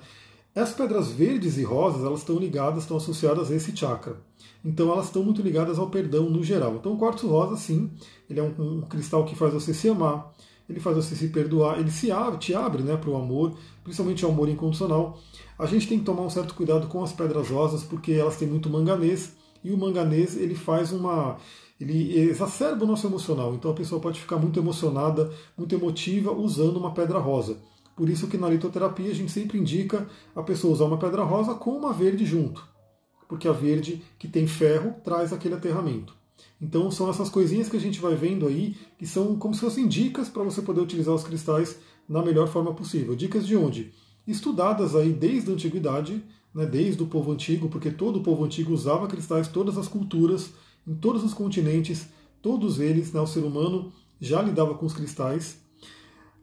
As 0.55 0.71
pedras 0.71 1.09
verdes 1.09 1.57
e 1.57 1.63
rosas, 1.63 2.05
elas 2.05 2.19
estão 2.19 2.37
ligadas, 2.37 2.83
estão 2.83 2.97
associadas 2.97 3.49
a 3.49 3.55
esse 3.55 3.75
chakra. 3.75 4.17
Então 4.63 4.91
elas 4.91 5.05
estão 5.05 5.23
muito 5.23 5.41
ligadas 5.41 5.79
ao 5.79 5.89
perdão 5.89 6.29
no 6.29 6.43
geral. 6.43 6.75
Então 6.75 6.93
o 6.93 6.97
quartzo 6.97 7.27
rosa, 7.27 7.57
sim, 7.57 7.89
ele 8.29 8.39
é 8.39 8.43
um, 8.43 8.77
um 8.77 8.81
cristal 8.81 9.25
que 9.25 9.35
faz 9.35 9.51
você 9.51 9.73
se 9.73 9.89
amar, 9.89 10.31
ele 10.69 10.79
faz 10.79 10.95
você 10.95 11.15
se 11.15 11.27
perdoar, 11.29 11.79
ele 11.79 11.89
se 11.89 12.11
abre, 12.11 12.37
te 12.37 12.53
abre 12.53 12.83
né, 12.83 12.95
para 12.95 13.09
o 13.09 13.17
amor, 13.17 13.53
principalmente 13.83 14.23
o 14.23 14.29
amor 14.29 14.47
incondicional. 14.47 15.19
A 15.57 15.65
gente 15.65 15.87
tem 15.87 15.97
que 15.97 16.05
tomar 16.05 16.21
um 16.21 16.29
certo 16.29 16.53
cuidado 16.53 16.87
com 16.87 17.03
as 17.03 17.11
pedras 17.11 17.49
rosas, 17.49 17.83
porque 17.83 18.11
elas 18.11 18.37
têm 18.37 18.47
muito 18.47 18.69
manganês, 18.69 19.35
e 19.63 19.71
o 19.71 19.77
manganês 19.77 20.37
ele 20.37 20.55
faz 20.55 20.91
uma. 20.91 21.37
ele 21.81 22.19
exacerba 22.19 22.83
o 22.83 22.87
nosso 22.87 23.07
emocional. 23.07 23.55
Então 23.55 23.71
a 23.71 23.73
pessoa 23.73 23.99
pode 23.99 24.19
ficar 24.19 24.37
muito 24.37 24.59
emocionada, 24.59 25.31
muito 25.57 25.73
emotiva 25.73 26.31
usando 26.31 26.77
uma 26.77 26.93
pedra 26.93 27.17
rosa. 27.17 27.57
Por 27.95 28.09
isso 28.09 28.27
que 28.27 28.37
na 28.37 28.49
litoterapia 28.49 29.11
a 29.11 29.15
gente 29.15 29.31
sempre 29.31 29.59
indica 29.59 30.07
a 30.35 30.41
pessoa 30.41 30.73
usar 30.73 30.85
uma 30.85 30.97
pedra 30.97 31.23
rosa 31.23 31.53
com 31.53 31.71
uma 31.71 31.93
verde 31.93 32.25
junto. 32.25 32.67
Porque 33.27 33.47
a 33.47 33.51
verde 33.51 34.01
que 34.17 34.27
tem 34.27 34.47
ferro 34.47 34.95
traz 35.03 35.31
aquele 35.31 35.55
aterramento. 35.55 36.15
Então 36.61 36.89
são 36.89 37.09
essas 37.09 37.29
coisinhas 37.29 37.69
que 37.69 37.77
a 37.77 37.79
gente 37.79 37.99
vai 37.99 38.15
vendo 38.15 38.47
aí, 38.47 38.75
que 38.97 39.05
são 39.05 39.35
como 39.35 39.53
se 39.53 39.61
fossem 39.61 39.87
dicas 39.87 40.29
para 40.29 40.43
você 40.43 40.61
poder 40.61 40.81
utilizar 40.81 41.13
os 41.13 41.23
cristais 41.23 41.77
na 42.07 42.23
melhor 42.23 42.47
forma 42.47 42.73
possível. 42.73 43.15
Dicas 43.15 43.45
de 43.45 43.55
onde? 43.55 43.93
Estudadas 44.25 44.95
aí 44.95 45.11
desde 45.11 45.51
a 45.51 45.53
antiguidade, 45.53 46.23
né, 46.53 46.65
desde 46.65 47.01
o 47.03 47.07
povo 47.07 47.31
antigo, 47.31 47.67
porque 47.69 47.91
todo 47.91 48.19
o 48.19 48.23
povo 48.23 48.45
antigo 48.45 48.73
usava 48.73 49.07
cristais, 49.07 49.47
todas 49.47 49.77
as 49.77 49.87
culturas, 49.87 50.53
em 50.87 50.95
todos 50.95 51.23
os 51.23 51.33
continentes, 51.33 52.07
todos 52.41 52.79
eles, 52.79 53.11
né, 53.11 53.19
o 53.19 53.27
ser 53.27 53.41
humano 53.41 53.91
já 54.19 54.41
lidava 54.41 54.75
com 54.75 54.85
os 54.85 54.93
cristais. 54.93 55.62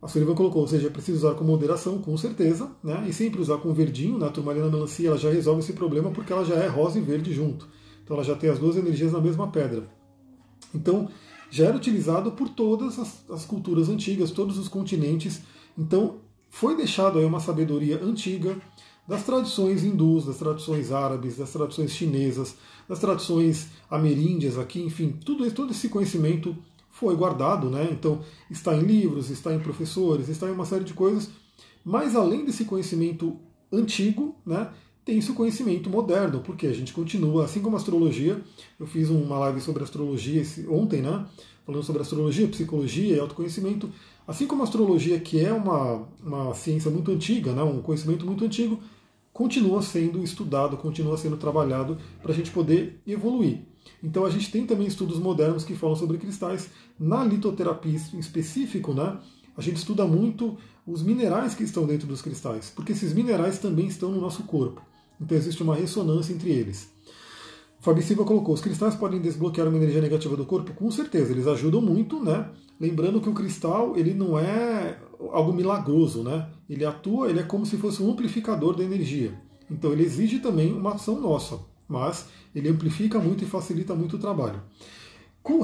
A 0.02 0.08
Sullivan 0.08 0.35
colocou, 0.35 0.62
ou 0.62 0.69
seja, 0.69 0.87
é 0.87 0.91
preciso 0.91 1.19
usar 1.19 1.35
com 1.35 1.44
moderação, 1.44 1.99
com 1.99 2.17
certeza, 2.17 2.70
né? 2.82 3.05
e 3.06 3.12
sempre 3.12 3.41
usar 3.41 3.58
com 3.58 3.73
verdinho. 3.73 4.19
Né? 4.19 4.26
A 4.26 4.31
turmalina 4.31 4.70
melancia 4.70 5.08
ela 5.08 5.19
já 5.19 5.31
resolve 5.31 5.61
esse 5.61 5.75
problema 5.75 6.11
porque 6.11 6.32
ela 6.32 6.44
já 6.44 6.55
é 6.55 6.67
rosa 6.67 6.99
e 6.99 7.02
verde 7.02 7.32
junto. 7.35 7.69
Então 8.02 8.17
ela 8.17 8.25
já 8.25 8.35
tem 8.35 8.49
as 8.49 8.58
duas 8.58 8.76
energias 8.76 9.12
na 9.12 9.20
mesma 9.20 9.49
pedra. 9.49 9.88
Então 10.75 11.08
já 11.50 11.67
era 11.67 11.76
utilizado 11.76 12.32
por 12.32 12.49
todas 12.49 12.99
as, 12.99 13.31
as 13.31 13.44
culturas 13.44 13.88
antigas, 13.88 14.31
todos 14.31 14.56
os 14.56 14.69
continentes. 14.69 15.43
Então 15.76 16.17
foi 16.49 16.76
deixado 16.76 17.19
aí 17.19 17.25
uma 17.25 17.41
sabedoria 17.41 18.02
antiga 18.02 18.56
das 19.06 19.25
tradições 19.25 19.85
hindus, 19.85 20.26
das 20.26 20.38
tradições 20.38 20.93
árabes, 20.93 21.37
das 21.37 21.50
tradições 21.52 21.91
chinesas, 21.93 22.55
das 22.88 23.00
tradições 23.00 23.69
ameríndias 23.91 24.56
aqui, 24.56 24.81
enfim, 24.81 25.17
tudo, 25.25 25.50
todo 25.50 25.73
esse 25.73 25.88
conhecimento 25.88 26.56
foi 27.00 27.17
guardado, 27.17 27.70
né? 27.70 27.88
Então 27.91 28.20
está 28.50 28.76
em 28.76 28.82
livros, 28.82 29.31
está 29.31 29.55
em 29.55 29.58
professores, 29.58 30.29
está 30.29 30.47
em 30.47 30.52
uma 30.52 30.67
série 30.67 30.85
de 30.85 30.93
coisas. 30.93 31.31
Mas 31.82 32.14
além 32.14 32.44
desse 32.44 32.67
conhecimento 32.67 33.38
antigo, 33.73 34.37
né, 34.44 34.69
tem 35.02 35.19
esse 35.19 35.32
conhecimento 35.32 35.88
moderno, 35.88 36.41
porque 36.41 36.67
a 36.67 36.75
gente 36.75 36.93
continua, 36.93 37.47
assim 37.47 37.61
como 37.62 37.75
a 37.75 37.79
astrologia, 37.79 38.38
eu 38.79 38.87
fiz 38.87 39.08
uma 39.08 39.38
live 39.38 39.62
sobre 39.62 39.82
astrologia 39.82 40.43
ontem, 40.69 41.00
né, 41.00 41.25
falando 41.64 41.82
sobre 41.82 42.02
astrologia, 42.02 42.47
psicologia 42.49 43.17
e 43.17 43.19
autoconhecimento, 43.19 43.91
assim 44.29 44.47
como 44.47 44.61
a 44.61 44.64
astrologia, 44.64 45.19
que 45.19 45.43
é 45.43 45.52
uma, 45.52 46.06
uma 46.23 46.55
ciência 46.55 46.91
muito 46.91 47.11
antiga, 47.11 47.52
né, 47.52 47.62
um 47.62 47.81
conhecimento 47.81 48.26
muito 48.26 48.44
antigo, 48.44 48.79
continua 49.32 49.82
sendo 49.82 50.23
estudado, 50.23 50.77
continua 50.77 51.17
sendo 51.17 51.37
trabalhado 51.37 51.99
para 52.23 52.32
a 52.32 52.35
gente 52.35 52.50
poder 52.50 53.00
evoluir. 53.07 53.61
Então 54.02 54.25
a 54.25 54.31
gente 54.31 54.50
tem 54.50 54.66
também 54.66 54.87
estudos 54.87 55.19
modernos 55.19 55.64
que 55.64 55.75
falam 55.75 55.97
sobre 55.97 56.19
cristais. 56.19 56.69
Na 56.99 57.25
litoterapia 57.25 57.99
em 58.12 58.19
específico, 58.19 58.93
né, 58.93 59.19
a 59.57 59.61
gente 59.61 59.76
estuda 59.76 60.07
muito 60.07 60.57
os 60.87 61.02
minerais 61.02 61.54
que 61.54 61.62
estão 61.62 61.87
dentro 61.87 62.07
dos 62.07 62.23
cristais, 62.23 62.73
porque 62.75 62.93
esses 62.93 63.12
minerais 63.12 63.59
também 63.59 63.87
estão 63.87 64.11
no 64.11 64.21
nosso 64.21 64.43
corpo. 64.45 64.83
Então 65.21 65.37
existe 65.37 65.62
uma 65.62 65.75
ressonância 65.75 66.33
entre 66.33 66.50
eles. 66.50 66.90
Fabi 67.81 68.02
Silva 68.02 68.25
colocou: 68.25 68.54
os 68.54 68.61
cristais 68.61 68.95
podem 68.95 69.21
desbloquear 69.21 69.69
uma 69.69 69.76
energia 69.76 70.00
negativa 70.00 70.37
do 70.37 70.47
corpo? 70.47 70.73
Com 70.75 70.90
certeza, 70.90 71.33
eles 71.33 71.47
ajudam 71.47 71.81
muito, 71.81 72.23
né? 72.23 72.50
Lembrando 72.78 73.21
que 73.21 73.28
o 73.28 73.35
cristal 73.35 73.97
ele 73.97 74.14
não 74.14 74.38
é 74.38 74.99
algo 75.33 75.53
milagroso, 75.53 76.23
né? 76.23 76.49
Ele 76.69 76.85
atua, 76.85 77.29
ele 77.29 77.41
é 77.41 77.43
como 77.43 77.67
se 77.67 77.77
fosse 77.77 78.03
um 78.03 78.11
amplificador 78.11 78.75
da 78.75 78.85
energia. 78.85 79.33
Então 79.71 79.93
ele 79.93 80.05
exige 80.05 80.39
também 80.39 80.73
uma 80.73 80.95
ação 80.95 81.21
nossa 81.21 81.71
mas 81.91 82.29
ele 82.55 82.69
amplifica 82.69 83.19
muito 83.19 83.43
e 83.43 83.47
facilita 83.47 83.95
muito 83.95 84.17
o 84.17 84.19
trabalho. 84.19 84.62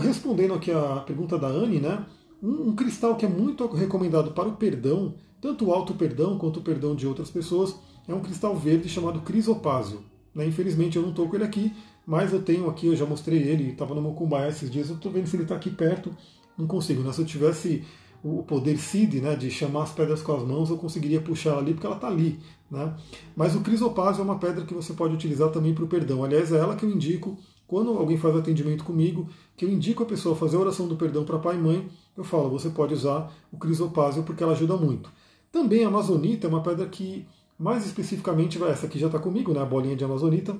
Respondendo 0.00 0.54
aqui 0.54 0.72
a 0.72 0.96
pergunta 1.06 1.38
da 1.38 1.46
Anne, 1.46 1.78
né, 1.78 2.04
um, 2.42 2.70
um 2.70 2.76
cristal 2.76 3.14
que 3.14 3.24
é 3.24 3.28
muito 3.28 3.64
recomendado 3.68 4.32
para 4.32 4.48
o 4.48 4.56
perdão, 4.56 5.14
tanto 5.40 5.66
o 5.66 5.72
alto 5.72 5.94
perdão 5.94 6.36
quanto 6.36 6.58
o 6.58 6.62
perdão 6.62 6.96
de 6.96 7.06
outras 7.06 7.30
pessoas, 7.30 7.76
é 8.08 8.14
um 8.14 8.20
cristal 8.20 8.56
verde 8.56 8.88
chamado 8.88 9.20
crisopásio. 9.20 10.00
Né? 10.34 10.46
Infelizmente 10.46 10.96
eu 10.96 11.02
não 11.02 11.10
estou 11.10 11.28
com 11.28 11.36
ele 11.36 11.44
aqui, 11.44 11.72
mas 12.04 12.32
eu 12.32 12.42
tenho 12.42 12.68
aqui, 12.68 12.88
eu 12.88 12.96
já 12.96 13.06
mostrei 13.06 13.42
ele, 13.42 13.70
estava 13.70 13.94
no 13.94 14.02
Mocumbaia 14.02 14.48
esses 14.48 14.70
dias, 14.70 14.88
eu 14.88 14.96
estou 14.96 15.12
vendo 15.12 15.26
se 15.26 15.36
ele 15.36 15.44
está 15.44 15.54
aqui 15.54 15.70
perto, 15.70 16.14
não 16.58 16.66
consigo. 16.66 17.02
Né? 17.02 17.12
Se 17.12 17.20
eu 17.20 17.26
tivesse 17.26 17.84
o 18.26 18.42
poder 18.42 18.76
Sid, 18.76 19.20
né, 19.20 19.36
de 19.36 19.50
chamar 19.50 19.84
as 19.84 19.92
pedras 19.92 20.20
com 20.20 20.34
as 20.34 20.42
mãos, 20.42 20.68
eu 20.68 20.76
conseguiria 20.76 21.20
puxar 21.20 21.56
ali, 21.56 21.72
porque 21.72 21.86
ela 21.86 21.96
está 21.96 22.08
ali. 22.08 22.40
Né? 22.68 22.92
Mas 23.36 23.54
o 23.54 23.60
crisopásio 23.60 24.20
é 24.20 24.24
uma 24.24 24.38
pedra 24.38 24.64
que 24.64 24.74
você 24.74 24.92
pode 24.94 25.14
utilizar 25.14 25.50
também 25.50 25.72
para 25.72 25.84
o 25.84 25.86
perdão. 25.86 26.24
Aliás, 26.24 26.52
é 26.52 26.56
ela 26.56 26.74
que 26.74 26.84
eu 26.84 26.90
indico 26.90 27.38
quando 27.66 27.90
alguém 27.90 28.16
faz 28.16 28.34
atendimento 28.34 28.84
comigo, 28.84 29.28
que 29.56 29.64
eu 29.64 29.68
indico 29.68 30.02
a 30.02 30.06
pessoa 30.06 30.34
a 30.34 30.38
fazer 30.38 30.56
a 30.56 30.60
oração 30.60 30.88
do 30.88 30.96
perdão 30.96 31.24
para 31.24 31.38
pai 31.38 31.56
e 31.56 31.58
mãe, 31.58 31.88
eu 32.16 32.24
falo, 32.24 32.50
você 32.50 32.70
pode 32.70 32.94
usar 32.94 33.32
o 33.52 33.58
crisopásio 33.58 34.22
porque 34.22 34.42
ela 34.42 34.52
ajuda 34.52 34.76
muito. 34.76 35.10
Também 35.50 35.84
a 35.84 35.88
amazonita 35.88 36.46
é 36.46 36.50
uma 36.50 36.62
pedra 36.62 36.86
que, 36.86 37.26
mais 37.58 37.84
especificamente, 37.86 38.62
essa 38.64 38.86
aqui 38.86 38.98
já 38.98 39.06
está 39.06 39.18
comigo, 39.18 39.52
né, 39.52 39.60
a 39.60 39.64
bolinha 39.64 39.96
de 39.96 40.04
amazonita, 40.04 40.56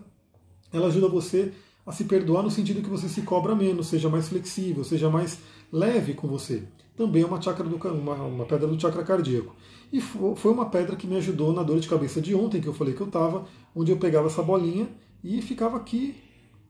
ela 0.72 0.86
ajuda 0.86 1.08
você 1.08 1.52
a 1.86 1.92
se 1.92 2.04
perdoar 2.04 2.42
no 2.42 2.50
sentido 2.50 2.82
que 2.82 2.90
você 2.90 3.08
se 3.08 3.22
cobra 3.22 3.54
menos, 3.54 3.86
seja 3.86 4.08
mais 4.08 4.28
flexível, 4.28 4.82
seja 4.82 5.08
mais 5.08 5.38
leve 5.72 6.14
com 6.14 6.26
você. 6.26 6.64
Também 6.96 7.22
é 7.22 7.26
uma, 7.26 7.40
chakra 7.40 7.64
do, 7.64 7.76
uma, 7.76 8.14
uma 8.14 8.44
pedra 8.44 8.66
do 8.66 8.80
chakra 8.80 9.04
cardíaco. 9.04 9.54
E 9.92 10.00
foi 10.00 10.50
uma 10.50 10.66
pedra 10.66 10.96
que 10.96 11.06
me 11.06 11.16
ajudou 11.16 11.52
na 11.52 11.62
dor 11.62 11.78
de 11.78 11.88
cabeça 11.88 12.20
de 12.20 12.34
ontem, 12.34 12.60
que 12.60 12.66
eu 12.66 12.74
falei 12.74 12.92
que 12.92 13.00
eu 13.00 13.06
estava, 13.06 13.44
onde 13.74 13.92
eu 13.92 13.98
pegava 13.98 14.26
essa 14.26 14.42
bolinha 14.42 14.88
e 15.22 15.40
ficava 15.40 15.76
aqui, 15.76 16.16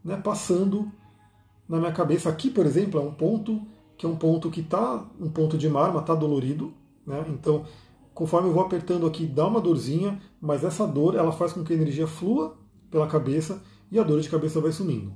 né, 0.04 0.16
passando 0.16 0.90
na 1.66 1.78
minha 1.78 1.92
cabeça. 1.92 2.28
Aqui, 2.28 2.50
por 2.50 2.66
exemplo, 2.66 3.00
é 3.00 3.02
um 3.02 3.12
ponto 3.12 3.62
que 3.96 4.04
é 4.04 4.08
um 4.08 4.16
ponto 4.16 4.50
que 4.50 4.60
está 4.60 5.02
um 5.18 5.30
ponto 5.30 5.56
de 5.56 5.68
marma, 5.70 6.00
está 6.00 6.14
dolorido, 6.14 6.74
né? 7.06 7.24
Então, 7.30 7.64
conforme 8.12 8.48
eu 8.48 8.52
vou 8.52 8.62
apertando 8.62 9.06
aqui, 9.06 9.24
dá 9.24 9.46
uma 9.46 9.60
dorzinha, 9.60 10.20
mas 10.38 10.64
essa 10.64 10.86
dor 10.86 11.14
ela 11.14 11.32
faz 11.32 11.54
com 11.54 11.64
que 11.64 11.72
a 11.72 11.76
energia 11.76 12.06
flua 12.06 12.58
pela 12.90 13.06
cabeça 13.06 13.62
e 13.90 13.98
a 13.98 14.02
dor 14.02 14.20
de 14.20 14.28
cabeça 14.28 14.60
vai 14.60 14.72
sumindo. 14.72 15.12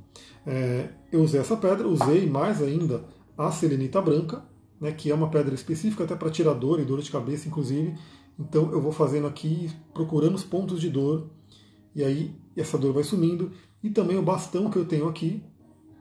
É, 0.46 0.90
eu 1.12 1.22
usei 1.22 1.40
essa 1.40 1.56
pedra, 1.56 1.88
usei 1.88 2.28
mais 2.28 2.62
ainda 2.62 3.04
a 3.36 3.50
selenita 3.50 4.00
branca, 4.00 4.44
né, 4.80 4.92
que 4.92 5.10
é 5.10 5.14
uma 5.14 5.28
pedra 5.28 5.54
específica 5.54 6.04
até 6.04 6.14
para 6.14 6.30
tirar 6.30 6.54
dor 6.54 6.80
e 6.80 6.84
dor 6.84 7.00
de 7.00 7.10
cabeça, 7.10 7.48
inclusive. 7.48 7.94
Então 8.38 8.70
eu 8.72 8.80
vou 8.80 8.92
fazendo 8.92 9.26
aqui, 9.26 9.70
procurando 9.92 10.34
os 10.34 10.44
pontos 10.44 10.80
de 10.80 10.88
dor, 10.88 11.28
e 11.94 12.02
aí 12.02 12.34
essa 12.56 12.78
dor 12.78 12.92
vai 12.92 13.04
sumindo. 13.04 13.52
E 13.82 13.90
também 13.90 14.16
o 14.16 14.22
bastão 14.22 14.70
que 14.70 14.76
eu 14.76 14.84
tenho 14.84 15.08
aqui, 15.08 15.42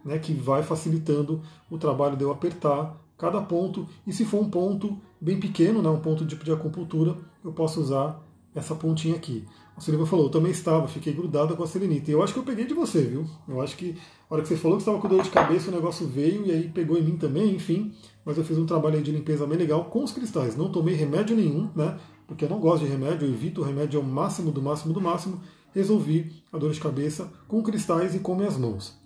né, 0.06 0.18
que 0.20 0.34
vai 0.34 0.64
facilitando 0.64 1.42
o 1.70 1.78
trabalho 1.78 2.16
de 2.16 2.24
eu 2.24 2.32
apertar 2.32 2.98
cada 3.18 3.42
ponto. 3.42 3.88
E 4.08 4.14
se 4.14 4.24
for 4.24 4.42
um 4.42 4.50
ponto 4.50 4.98
bem 5.20 5.40
pequeno, 5.40 5.82
né, 5.82 5.90
um 5.90 6.00
ponto 6.00 6.26
de, 6.26 6.36
de 6.36 6.52
acupuntura, 6.52 7.18
eu 7.44 7.52
posso 7.52 7.82
usar 7.82 8.22
essa 8.56 8.76
pontinha 8.76 9.16
aqui. 9.16 9.46
O 9.78 9.82
Silva 9.82 10.06
falou, 10.06 10.26
eu 10.26 10.30
também 10.30 10.52
estava, 10.52 10.88
fiquei 10.88 11.14
grudada 11.14 11.56
com 11.56 11.64
a 11.64 11.68
selenita. 11.68 12.12
E 12.12 12.14
eu 12.14 12.22
acho 12.22 12.34
que 12.34 12.40
eu 12.40 12.44
peguei 12.44 12.66
de 12.66 12.74
você, 12.74 13.02
viu? 13.02 13.26
Eu 13.48 13.62
acho 13.62 13.78
que 13.78 13.96
a 14.30 14.34
hora 14.34 14.44
que 14.44 14.50
você 14.50 14.58
falou 14.58 14.78
que 14.78 14.82
estava 14.82 15.00
com 15.00 15.08
dor 15.08 15.24
de 15.24 15.30
cabeça, 15.30 15.72
o 15.72 15.74
negócio 15.74 16.06
veio 16.06 16.46
e 16.46 16.52
aí 16.52 16.68
pegou 16.68 16.98
em 16.98 17.02
mim 17.02 17.18
também, 17.18 17.56
enfim. 17.56 17.94
Mas 18.26 18.38
eu 18.38 18.44
fiz 18.44 18.58
um 18.58 18.66
trabalho 18.66 19.02
de 19.02 19.12
limpeza 19.12 19.48
bem 19.48 19.58
legal 19.58 19.86
com 19.86 20.04
os 20.04 20.12
cristais. 20.12 20.58
Não 20.58 20.70
tomei 20.70 20.96
remédio 20.96 21.36
nenhum, 21.36 21.70
né? 21.76 21.98
Porque 22.28 22.44
eu 22.46 22.50
não 22.50 22.60
gosto 22.60 22.86
de 22.86 22.92
remédio, 22.92 23.26
eu 23.26 23.32
evito 23.32 23.62
o 23.62 23.64
remédio 23.64 24.00
ao 24.00 24.06
máximo 24.06 24.52
do 24.52 24.62
máximo 24.62 24.94
do 24.94 25.02
máximo. 25.02 25.42
Resolvi 25.74 26.44
a 26.52 26.58
dor 26.58 26.72
de 26.74 26.80
cabeça 26.80 27.32
com 27.48 27.64
cristais 27.64 28.14
e 28.14 28.20
com 28.20 28.36
minhas 28.36 28.58
mãos. 28.58 29.00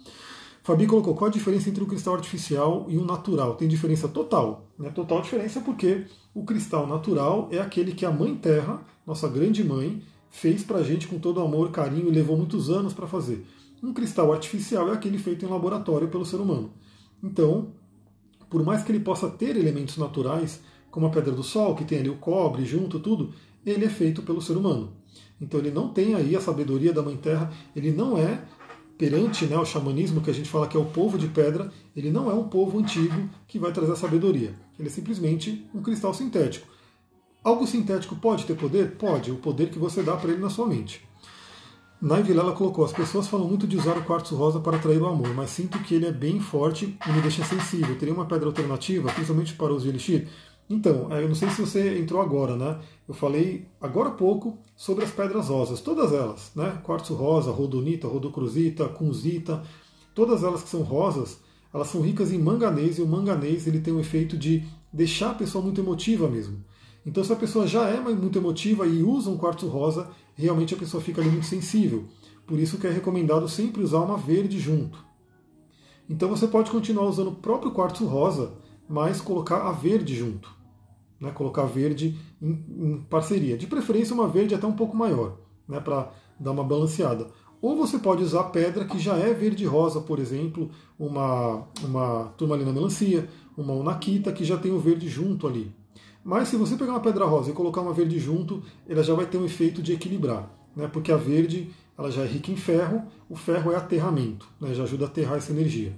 Fabi 0.63 0.88
colocou 0.88 1.13
qual 1.13 1.29
a 1.29 1.34
diferença 1.34 1.70
entre 1.70 1.84
o 1.84 1.88
cristal 1.88 2.15
artificial 2.15 2.86
e 2.88 2.98
o 2.98 3.03
natural? 3.03 3.55
Tem 3.55 3.67
diferença 3.67 4.08
total. 4.08 4.70
Né? 4.79 4.89
Total 4.91 5.22
diferença 5.22 5.60
porque 5.60 6.05
o 6.34 6.46
cristal 6.46 6.88
natural 6.88 7.50
é 7.51 7.60
aquele 7.60 7.91
que 7.91 8.05
a 8.05 8.12
Mãe 8.12 8.34
Terra, 8.34 8.82
nossa 9.05 9.27
grande 9.27 9.62
mãe, 9.62 10.01
fez 10.29 10.63
para 10.63 10.77
a 10.77 10.84
gente 10.84 11.05
com 11.05 11.20
todo 11.20 11.41
amor, 11.41 11.70
carinho 11.72 12.08
e 12.08 12.12
levou 12.12 12.38
muitos 12.38 12.70
anos 12.70 12.93
para 12.93 13.05
fazer. 13.05 13.46
Um 13.84 13.93
cristal 13.93 14.32
artificial 14.32 14.88
é 14.88 14.93
aquele 14.93 15.17
feito 15.17 15.46
em 15.46 15.50
laboratório 15.50 16.08
pelo 16.08 16.25
ser 16.25 16.38
humano. 16.38 16.72
Então, 17.22 17.74
por 18.50 18.63
mais 18.63 18.84
que 18.84 18.91
ele 18.93 19.01
possa 19.01 19.29
ter 19.29 19.58
elementos 19.58 19.98
naturais, 19.98 20.62
como 20.89 21.08
a 21.08 21.10
pedra 21.10 21.34
do 21.34 21.43
sol, 21.43 21.75
que 21.75 21.84
tem 21.84 22.00
ali 22.00 22.10
o 22.10 22.15
cobre 22.15 22.63
junto, 22.63 23.01
tudo, 23.01 23.34
ele 23.65 23.84
é 23.84 23.89
feito 23.89 24.22
pelo 24.22 24.41
ser 24.41 24.55
humano. 24.55 24.93
Então 25.41 25.60
ele 25.60 25.72
não 25.72 25.89
tem 25.89 26.15
aí 26.15 26.38
a 26.38 26.41
sabedoria 26.41 26.93
da 26.93 27.01
Mãe 27.01 27.17
Terra, 27.17 27.51
ele 27.75 27.91
não 27.91 28.17
é 28.17 28.46
perante 28.98 29.46
né, 29.46 29.58
o 29.58 29.66
xamanismo, 29.66 30.22
que 30.22 30.30
a 30.30 30.34
gente 30.34 30.50
fala 30.50 30.68
que 30.68 30.78
é 30.78 30.80
o 30.80 30.86
povo 30.86 31.18
de 31.18 31.28
pedra, 31.28 31.72
ele 31.96 32.12
não 32.12 32.30
é 32.30 32.34
um 32.34 32.48
povo 32.48 32.80
antigo 32.80 33.30
que 33.48 33.60
vai 33.60 33.72
trazer 33.72 33.94
a 33.94 33.96
sabedoria. 33.96 34.54
Ele 34.78 34.88
é 34.88 34.92
simplesmente 34.92 35.68
um 35.74 35.82
cristal 35.82 36.14
sintético. 36.14 36.68
Algo 37.44 37.68
sintético 37.68 38.16
pode 38.16 38.46
ter 38.46 38.56
poder? 38.56 38.92
Pode, 38.92 39.32
o 39.32 39.36
poder 39.36 39.70
que 39.70 39.78
você 39.78 40.02
dá 40.02 40.16
para 40.16 40.32
ele 40.32 40.42
na 40.42 40.50
sua 40.50 40.66
mente. 40.66 41.06
Nai 42.02 42.22
Vilela 42.22 42.54
colocou: 42.54 42.84
as 42.84 42.92
pessoas 42.92 43.28
falam 43.28 43.48
muito 43.48 43.66
de 43.66 43.78
usar 43.78 43.98
o 43.98 44.04
quartzo 44.04 44.36
rosa 44.36 44.60
para 44.60 44.78
atrair 44.78 45.02
o 45.02 45.08
amor, 45.08 45.34
mas 45.34 45.50
sinto 45.50 45.80
que 45.80 45.96
ele 45.96 46.06
é 46.06 46.12
bem 46.12 46.40
forte 46.40 46.98
e 47.08 47.12
me 47.12 47.22
deixa 47.22 47.44
sensível. 47.44 47.98
Teria 47.98 48.14
uma 48.14 48.26
pedra 48.26 48.48
alternativa, 48.48 49.12
principalmente 49.12 49.54
para 49.54 49.74
os 49.74 49.86
elixir? 49.86 50.28
Então, 50.70 51.12
é, 51.12 51.22
eu 51.22 51.27
não 51.27 51.36
sei 51.36 51.50
se 51.50 51.62
você 51.62 52.00
entrou 52.00 52.22
agora, 52.22 52.55
né? 52.55 52.79
Eu 53.08 53.13
falei 53.13 53.67
agora 53.82 54.10
há 54.10 54.13
pouco 54.13 54.58
sobre 54.75 55.03
as 55.03 55.12
pedras 55.12 55.50
rosas, 55.50 55.82
todas 55.82 56.13
elas, 56.13 56.51
né? 56.55 56.79
Quartzo 56.84 57.13
rosa, 57.13 57.51
rodonita, 57.51 58.08
rodocruzita, 58.08 58.88
kunzita, 58.88 59.62
todas 60.15 60.43
elas 60.43 60.63
que 60.63 60.70
são 60.70 60.82
rosas, 60.82 61.39
elas 61.74 61.88
são 61.88 62.01
ricas 62.01 62.32
em 62.32 62.39
manganês 62.39 62.98
e 62.98 63.01
o 63.01 63.08
manganês 63.08 63.67
ele 63.67 63.82
tem 63.82 63.93
o 63.93 64.00
efeito 64.00 64.38
de 64.38 64.63
deixar 64.91 65.32
a 65.32 65.36
pessoa 65.36 65.63
muito 65.63 65.82
emotiva 65.82 66.27
mesmo. 66.29 66.63
Então, 67.05 67.24
se 67.24 67.34
a 67.34 67.36
pessoa 67.36 67.67
já 67.67 67.89
é 67.89 68.00
muito 68.00 68.39
emotiva 68.39 68.88
e 68.88 69.03
usa 69.03 69.29
um 69.29 69.38
quartzo 69.38 69.67
rosa, 69.67 70.10
realmente 70.36 70.74
a 70.74 70.77
pessoa 70.77 71.03
fica 71.03 71.20
ali 71.20 71.29
muito 71.29 71.46
sensível. 71.46 72.05
Por 72.48 72.60
isso 72.60 72.77
que 72.77 72.88
é 72.88 72.89
recomendado 72.89 73.48
sempre 73.48 73.84
usar 73.84 74.00
uma 74.00 74.17
verde 74.17 74.60
junto. 74.60 74.98
Então 76.10 76.29
você 76.29 76.48
pode 76.48 76.70
continuar 76.70 77.08
usando 77.08 77.29
o 77.29 77.36
próprio 77.36 77.72
quartzo 77.72 78.05
rosa, 78.05 78.51
mas 78.88 79.22
colocar 79.22 79.68
a 79.68 79.72
verde 79.72 80.16
junto. 80.16 80.54
Né? 81.20 81.32
Colocar 81.32 81.66
verde 81.66 82.18
em, 82.42 82.66
em, 82.70 83.02
parceria. 83.10 83.58
De 83.58 83.68
preferência 83.68 84.13
uma 84.13 84.28
verde 84.28 84.56
até 84.56 84.68
um 84.68 84.74
pouco 84.74 84.96
maior, 84.96 85.38
né? 85.68 85.80
para 85.80 86.12
dar 86.40 86.52
uma 86.52 86.63
balanceada. 86.63 87.28
Ou 87.62 87.78
você 87.78 87.98
pode 87.98 88.22
usar 88.22 88.44
pedra 88.46 88.84
que 88.84 89.00
já 89.00 89.16
é 89.16 89.34
verde-rosa, 89.34 90.02
por 90.02 90.20
exemplo, 90.20 90.70
uma, 91.00 91.66
uma 91.82 92.25
turmalina 92.38 92.74
melancia, 92.74 93.30
uma 93.58 93.74
onaquita 93.74 94.34
que 94.34 94.44
já 94.44 94.58
tem 94.58 94.72
o 94.72 94.80
verde 94.80 95.08
junto 95.08 95.48
ali. 95.48 95.74
Mas 96.24 96.50
se 96.50 96.58
você 96.58 96.75
pegar 96.75 96.92
uma 96.92 97.00
pedra 97.00 97.25
rosa 97.25 97.52
e 97.52 97.54
colocar 97.54 97.82
uma 97.82 97.94
verde 97.94 98.20
junto, 98.20 98.62
ela 98.88 99.04
já 99.04 99.13
vai 99.13 99.25
ter 99.25 99.38
um 99.38 99.46
efeito 99.46 99.82
de 99.82 99.94
equilibrar, 99.94 100.50
né? 100.75 100.88
porque 100.88 101.12
a 101.12 101.18
verde 101.18 101.70
ela 101.98 102.10
já 102.10 102.24
é 102.24 102.28
rica 102.28 102.52
em 102.52 102.56
ferro, 102.56 103.04
o 103.30 103.36
ferro 103.36 103.72
é 103.72 103.75
aterramento, 103.75 104.48
né? 104.60 104.74
já 104.74 104.84
ajuda 104.84 105.06
a 105.06 105.08
aterrar 105.08 105.38
essa 105.38 105.52
energia. 105.52 105.94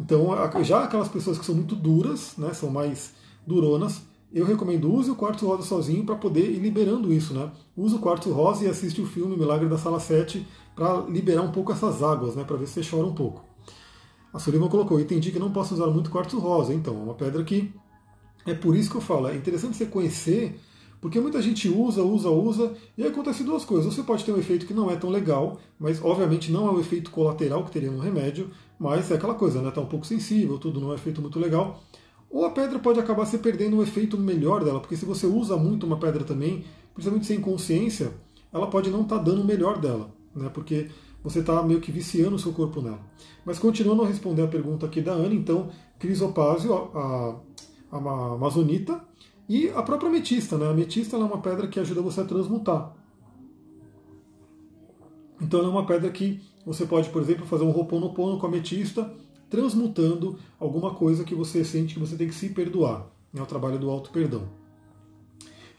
Então, 0.00 0.28
já 0.64 0.84
aquelas 0.84 1.08
pessoas 1.08 1.38
que 1.38 1.44
são 1.44 1.54
muito 1.54 1.76
duras, 1.76 2.34
né? 2.38 2.54
são 2.54 2.70
mais 2.70 3.12
duronas, 3.46 4.00
eu 4.32 4.46
recomendo 4.46 4.90
use 4.90 5.10
o 5.10 5.14
quartzo 5.14 5.46
rosa 5.46 5.62
sozinho 5.62 6.06
para 6.06 6.14
poder 6.14 6.50
ir 6.50 6.58
liberando 6.58 7.12
isso. 7.12 7.34
Né? 7.34 7.50
Use 7.76 7.96
o 7.96 7.98
quartzo 7.98 8.32
rosa 8.32 8.64
e 8.64 8.68
assiste 8.68 9.02
o 9.02 9.06
filme 9.06 9.36
Milagre 9.36 9.68
da 9.68 9.76
Sala 9.76 10.00
7 10.00 10.46
para 10.74 11.02
liberar 11.02 11.42
um 11.42 11.52
pouco 11.52 11.70
essas 11.72 12.02
águas, 12.02 12.34
né? 12.34 12.44
para 12.44 12.56
ver 12.56 12.66
se 12.66 12.82
você 12.82 12.90
chora 12.90 13.06
um 13.06 13.14
pouco. 13.14 13.44
A 14.32 14.38
Sullivan 14.38 14.68
colocou, 14.68 14.98
entendi 14.98 15.30
que 15.32 15.38
não 15.38 15.50
posso 15.50 15.74
usar 15.74 15.88
muito 15.88 16.10
quartzo 16.10 16.38
rosa, 16.38 16.72
então, 16.72 16.94
é 16.94 17.02
uma 17.02 17.14
pedra 17.14 17.42
que 17.44 17.74
é 18.46 18.54
por 18.54 18.74
isso 18.74 18.88
que 18.88 18.96
eu 18.96 19.00
falo, 19.00 19.28
é 19.28 19.36
interessante 19.36 19.76
você 19.76 19.86
conhecer, 19.86 20.58
porque 21.00 21.18
muita 21.18 21.40
gente 21.40 21.68
usa, 21.68 22.02
usa, 22.02 22.28
usa, 22.28 22.72
e 22.96 23.02
aí 23.02 23.08
acontece 23.08 23.42
duas 23.42 23.64
coisas. 23.64 23.94
Você 23.94 24.02
pode 24.02 24.24
ter 24.24 24.32
um 24.32 24.38
efeito 24.38 24.66
que 24.66 24.74
não 24.74 24.90
é 24.90 24.96
tão 24.96 25.08
legal, 25.08 25.58
mas 25.78 26.02
obviamente 26.04 26.52
não 26.52 26.68
é 26.68 26.70
o 26.70 26.80
efeito 26.80 27.10
colateral 27.10 27.64
que 27.64 27.70
teria 27.70 27.90
no 27.90 28.00
remédio, 28.00 28.50
mas 28.78 29.10
é 29.10 29.14
aquela 29.14 29.34
coisa, 29.34 29.62
né? 29.62 29.70
Tá 29.70 29.80
um 29.80 29.86
pouco 29.86 30.06
sensível, 30.06 30.58
tudo 30.58 30.80
não 30.80 30.92
é 30.92 30.96
efeito 30.96 31.22
muito 31.22 31.38
legal. 31.38 31.82
Ou 32.28 32.44
a 32.44 32.50
pedra 32.50 32.78
pode 32.78 33.00
acabar 33.00 33.24
se 33.24 33.38
perdendo 33.38 33.76
um 33.76 33.82
efeito 33.82 34.16
melhor 34.18 34.62
dela, 34.62 34.78
porque 34.78 34.96
se 34.96 35.04
você 35.04 35.26
usa 35.26 35.56
muito 35.56 35.86
uma 35.86 35.98
pedra 35.98 36.22
também, 36.22 36.64
principalmente 36.94 37.26
sem 37.26 37.40
consciência, 37.40 38.12
ela 38.52 38.66
pode 38.66 38.90
não 38.90 39.02
estar 39.02 39.18
tá 39.18 39.22
dando 39.22 39.40
o 39.42 39.44
melhor 39.44 39.80
dela, 39.80 40.10
né? 40.34 40.50
Porque 40.52 40.90
você 41.24 41.40
está 41.40 41.62
meio 41.62 41.80
que 41.80 41.90
viciando 41.90 42.36
o 42.36 42.38
seu 42.38 42.52
corpo 42.52 42.80
nela. 42.82 43.00
Mas 43.44 43.58
continuando 43.58 44.02
a 44.02 44.06
responder 44.06 44.42
a 44.42 44.48
pergunta 44.48 44.86
aqui 44.86 45.00
da 45.00 45.12
Ana, 45.12 45.34
então, 45.34 45.70
crisopásio, 45.98 46.74
a, 46.74 47.40
a 47.90 47.96
amazonita, 47.96 49.02
e 49.50 49.68
a 49.70 49.82
própria 49.82 50.08
ametista. 50.08 50.56
Né? 50.56 50.64
A 50.64 50.70
ametista 50.70 51.16
é 51.16 51.18
uma 51.18 51.38
pedra 51.38 51.66
que 51.66 51.80
ajuda 51.80 52.00
você 52.00 52.20
a 52.20 52.24
transmutar. 52.24 52.94
Então 55.42 55.58
ela 55.58 55.68
é 55.68 55.72
uma 55.72 55.84
pedra 55.84 56.08
que 56.08 56.40
você 56.64 56.86
pode, 56.86 57.08
por 57.08 57.20
exemplo, 57.20 57.44
fazer 57.44 57.64
um 57.64 57.72
roponopono 57.72 58.38
com 58.38 58.46
ametista, 58.46 59.12
transmutando 59.48 60.38
alguma 60.56 60.94
coisa 60.94 61.24
que 61.24 61.34
você 61.34 61.64
sente 61.64 61.94
que 61.94 62.00
você 62.00 62.16
tem 62.16 62.28
que 62.28 62.34
se 62.34 62.50
perdoar. 62.50 63.10
É 63.34 63.42
o 63.42 63.46
trabalho 63.46 63.76
do 63.76 63.90
auto-perdão. 63.90 64.48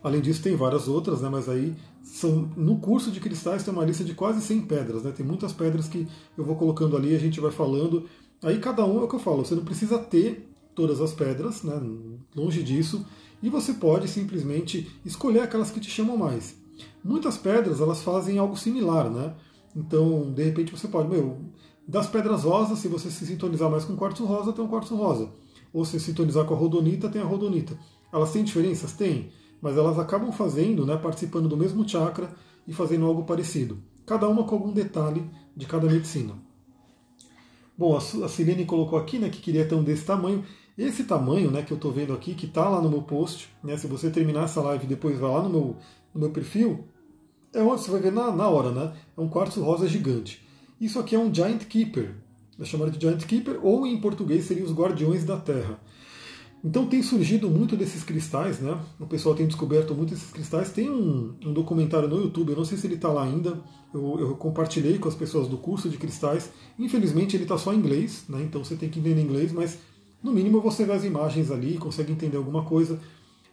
Além 0.04 0.20
disso, 0.20 0.44
tem 0.44 0.54
várias 0.54 0.90
outras, 0.90 1.22
né, 1.22 1.30
mas 1.30 1.48
aí 1.48 1.74
são, 2.02 2.50
no 2.58 2.80
curso 2.80 3.10
de 3.10 3.22
cristais 3.22 3.64
tem 3.64 3.74
uma 3.74 3.86
lista 3.86 4.04
de 4.04 4.14
quase 4.14 4.42
100 4.42 4.62
pedras. 4.64 5.04
Né, 5.04 5.12
tem 5.12 5.26
muitas 5.26 5.54
pedras 5.54 5.88
que 5.88 6.06
eu 6.38 6.44
vou 6.44 6.58
colocando 6.58 6.98
ali, 6.98 7.16
a 7.16 7.20
gente 7.20 7.40
vai 7.40 7.52
falando. 7.52 8.06
Aí 8.44 8.60
cada 8.60 8.84
um 8.84 9.00
é 9.00 9.04
o 9.04 9.08
que 9.08 9.16
eu 9.16 9.20
falo, 9.20 9.46
você 9.46 9.56
não 9.56 9.64
precisa 9.64 9.98
ter 9.98 10.52
todas 10.76 11.00
as 11.00 11.14
pedras, 11.14 11.64
né? 11.64 11.80
longe 12.36 12.64
disso, 12.64 13.06
e 13.42 13.50
você 13.50 13.74
pode 13.74 14.08
simplesmente 14.08 14.90
escolher 15.06 15.42
aquelas 15.42 15.72
que 15.72 15.80
te 15.80 15.90
chamam 15.90 16.18
mais. 16.18 16.56
Muitas 17.04 17.38
pedras 17.38 17.82
elas 17.82 18.02
fazem 18.02 18.38
algo 18.38 18.58
similar, 18.58 19.10
né? 19.10 19.34
Então, 19.76 20.32
de 20.32 20.44
repente 20.44 20.72
você 20.72 20.88
pode, 20.88 21.10
meu, 21.10 21.38
das 21.88 22.08
pedras 22.08 22.44
rosas, 22.44 22.80
se 22.80 22.88
você 22.88 23.10
se 23.10 23.26
sintonizar 23.26 23.70
mais 23.70 23.86
com 23.86 23.96
quartzo 23.96 24.26
rosa, 24.26 24.54
tem 24.54 24.64
um 24.64 24.68
quartzo 24.68 24.96
rosa. 24.96 25.30
Ou 25.74 25.86
se 25.86 26.00
sintonizar 26.00 26.46
com 26.46 26.54
a 26.54 26.58
rodonita, 26.58 27.10
tem 27.10 27.22
a 27.22 27.26
rodonita. 27.26 27.78
Elas 28.12 28.32
têm 28.32 28.44
diferenças? 28.44 28.94
Tem, 28.94 29.32
mas 29.62 29.78
elas 29.78 29.98
acabam 29.98 30.32
fazendo, 30.32 30.86
né, 30.86 30.98
participando 30.98 31.48
do 31.48 31.58
mesmo 31.58 31.88
chakra 31.88 32.34
e 32.68 32.74
fazendo 32.74 33.06
algo 33.06 33.24
parecido. 33.24 33.80
Cada 34.06 34.28
uma 34.28 34.44
com 34.44 34.56
algum 34.56 34.72
detalhe 34.72 35.30
de 35.56 35.66
cada 35.66 35.88
medicina. 35.88 36.34
Bom, 37.78 37.96
a 37.96 38.28
Silene 38.28 38.66
colocou 38.66 39.00
aqui 39.00 39.18
né, 39.18 39.30
que 39.30 39.42
queria 39.42 39.66
ter 39.66 39.76
um 39.76 39.84
desse 39.84 40.06
tamanho. 40.06 40.44
Esse 40.78 41.04
tamanho 41.04 41.52
né, 41.52 41.62
que 41.62 41.72
eu 41.72 41.76
estou 41.76 41.92
vendo 41.92 42.14
aqui, 42.14 42.34
que 42.34 42.46
está 42.46 42.68
lá 42.68 42.82
no 42.82 42.90
meu 42.90 43.02
post, 43.02 43.50
né, 43.64 43.78
se 43.78 43.88
você 43.88 44.10
terminar 44.10 44.46
essa 44.46 44.62
live 44.62 44.86
e 44.86 44.88
depois 44.88 45.20
vai 45.20 45.30
lá 45.30 45.42
no 45.42 45.50
meu, 45.50 45.76
no 46.14 46.22
meu 46.22 46.30
perfil, 46.30 46.86
é 47.54 47.62
onde 47.62 47.82
você 47.82 47.92
vai 47.92 48.02
ver 48.02 48.12
na, 48.12 48.32
na 48.32 48.48
hora, 48.48 48.72
né? 48.72 48.94
É 49.18 49.22
um 49.22 49.28
quartzo 49.28 49.62
rosa 49.62 49.88
gigante. 49.88 50.42
Isso 50.80 51.00
aqui 51.00 51.16
é 51.16 51.20
um 51.20 51.34
Giant 51.34 51.66
Keeper. 51.66 52.16
é 52.60 52.66
chamada 52.66 52.92
de 52.92 53.00
Giant 53.00 53.24
Keeper, 53.26 53.60
ou 53.62 53.86
em 53.86 54.00
português 54.00 54.46
seriam 54.46 54.66
os 54.66 54.74
Guardiões 54.74 55.26
da 55.26 55.38
Terra. 55.38 55.80
Então 56.64 56.86
tem 56.86 57.02
surgido 57.02 57.50
muito 57.50 57.76
desses 57.76 58.04
cristais, 58.04 58.60
né? 58.60 58.80
O 59.00 59.08
pessoal 59.08 59.34
tem 59.34 59.48
descoberto 59.48 59.96
muito 59.96 60.14
esses 60.14 60.30
cristais. 60.30 60.72
Tem 60.72 60.90
um, 60.90 61.34
um 61.44 61.54
documentário 61.54 62.08
no 62.08 62.22
YouTube, 62.22 62.52
eu 62.52 62.58
não 62.58 62.66
sei 62.66 62.78
se 62.78 62.86
ele 62.86 62.96
está 62.96 63.10
lá 63.10 63.24
ainda. 63.24 63.60
Eu, 63.94 64.20
eu, 64.20 64.36
compartilhei 64.36 65.00
com 65.00 65.10
as 65.10 65.16
pessoas 65.16 65.48
do 65.48 65.58
curso 65.58 65.90
de 65.90 65.98
cristais. 65.98 66.52
Infelizmente 66.78 67.36
ele 67.36 67.44
está 67.44 67.58
só 67.58 67.74
em 67.74 67.78
inglês, 67.78 68.26
né? 68.30 68.44
Então 68.44 68.64
você 68.64 68.76
tem 68.76 68.90
que 68.90 69.00
entender 69.00 69.22
inglês, 69.22 69.52
mas 69.52 69.80
no 70.24 70.32
mínimo 70.32 70.62
você 70.62 70.86
vê 70.86 70.94
as 70.94 71.04
imagens 71.04 71.52
ali, 71.52 71.78
consegue 71.78 72.12
entender 72.12 72.38
alguma 72.38 72.64
coisa. 72.64 73.00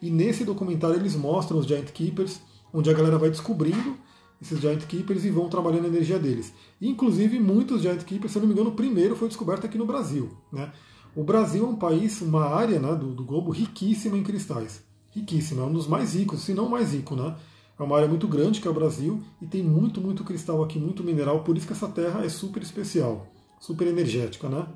E 0.01 0.11
nesse 0.11 0.45
documentário 0.45 0.97
eles 0.97 1.17
mostram 1.17 1.59
os 1.59 1.67
Giant 1.67 1.91
Keepers, 1.91 2.41
onde 2.73 2.91
a 2.91 2.93
galera 2.93 3.19
vai 3.19 3.31
descobrindo 3.31 3.97
esses 4.41 4.61
Giant 4.61 4.85
Keepers 4.87 5.25
e 5.25 5.31
vão 5.31 5.49
trabalhando 5.49 5.87
a 5.87 5.89
energia 5.89 6.19
deles. 6.19 6.53
Inclusive, 6.81 7.41
muitos 7.41 7.83
Giant 7.83 8.05
Keepers, 8.05 8.33
se 8.33 8.39
eu 8.39 8.43
não 8.43 8.49
me 8.49 8.55
engano, 8.55 8.71
o 8.71 8.75
primeiro 8.75 9.17
foi 9.17 9.29
descoberto 9.29 9.67
aqui 9.67 9.77
no 9.77 9.87
Brasil. 9.87 10.31
Né? 10.53 10.73
O 11.17 11.25
Brasil 11.25 11.65
é 11.65 11.69
um 11.69 11.77
país, 11.77 12.21
uma 12.21 12.45
área 12.45 12.79
né, 12.79 12.95
do, 12.95 13.13
do 13.13 13.25
globo 13.25 13.51
riquíssima 13.51 14.17
em 14.17 14.23
cristais. 14.23 14.83
Riquíssima, 15.11 15.63
é 15.63 15.67
um 15.67 15.73
dos 15.73 15.89
mais 15.89 16.15
ricos, 16.15 16.43
se 16.43 16.55
não 16.55 16.69
mais 16.69 16.93
rico. 16.93 17.17
Né? 17.17 17.35
É 17.79 17.83
uma 17.83 17.97
área 17.97 18.09
muito 18.09 18.29
grande 18.29 18.61
que 18.61 18.69
é 18.69 18.71
o 18.71 18.75
Brasil 18.75 19.21
e 19.43 19.47
tem 19.47 19.63
muito, 19.63 20.01
muito 20.01 20.23
cristal 20.23 20.63
aqui, 20.63 20.79
muito 20.79 21.03
mineral, 21.03 21.43
por 21.43 21.57
isso 21.57 21.67
que 21.67 21.73
essa 21.73 21.89
terra 21.89 22.25
é 22.25 22.29
super 22.29 22.63
especial, 22.63 23.27
super 23.59 23.89
energética. 23.89 24.49
Né? 24.49 24.67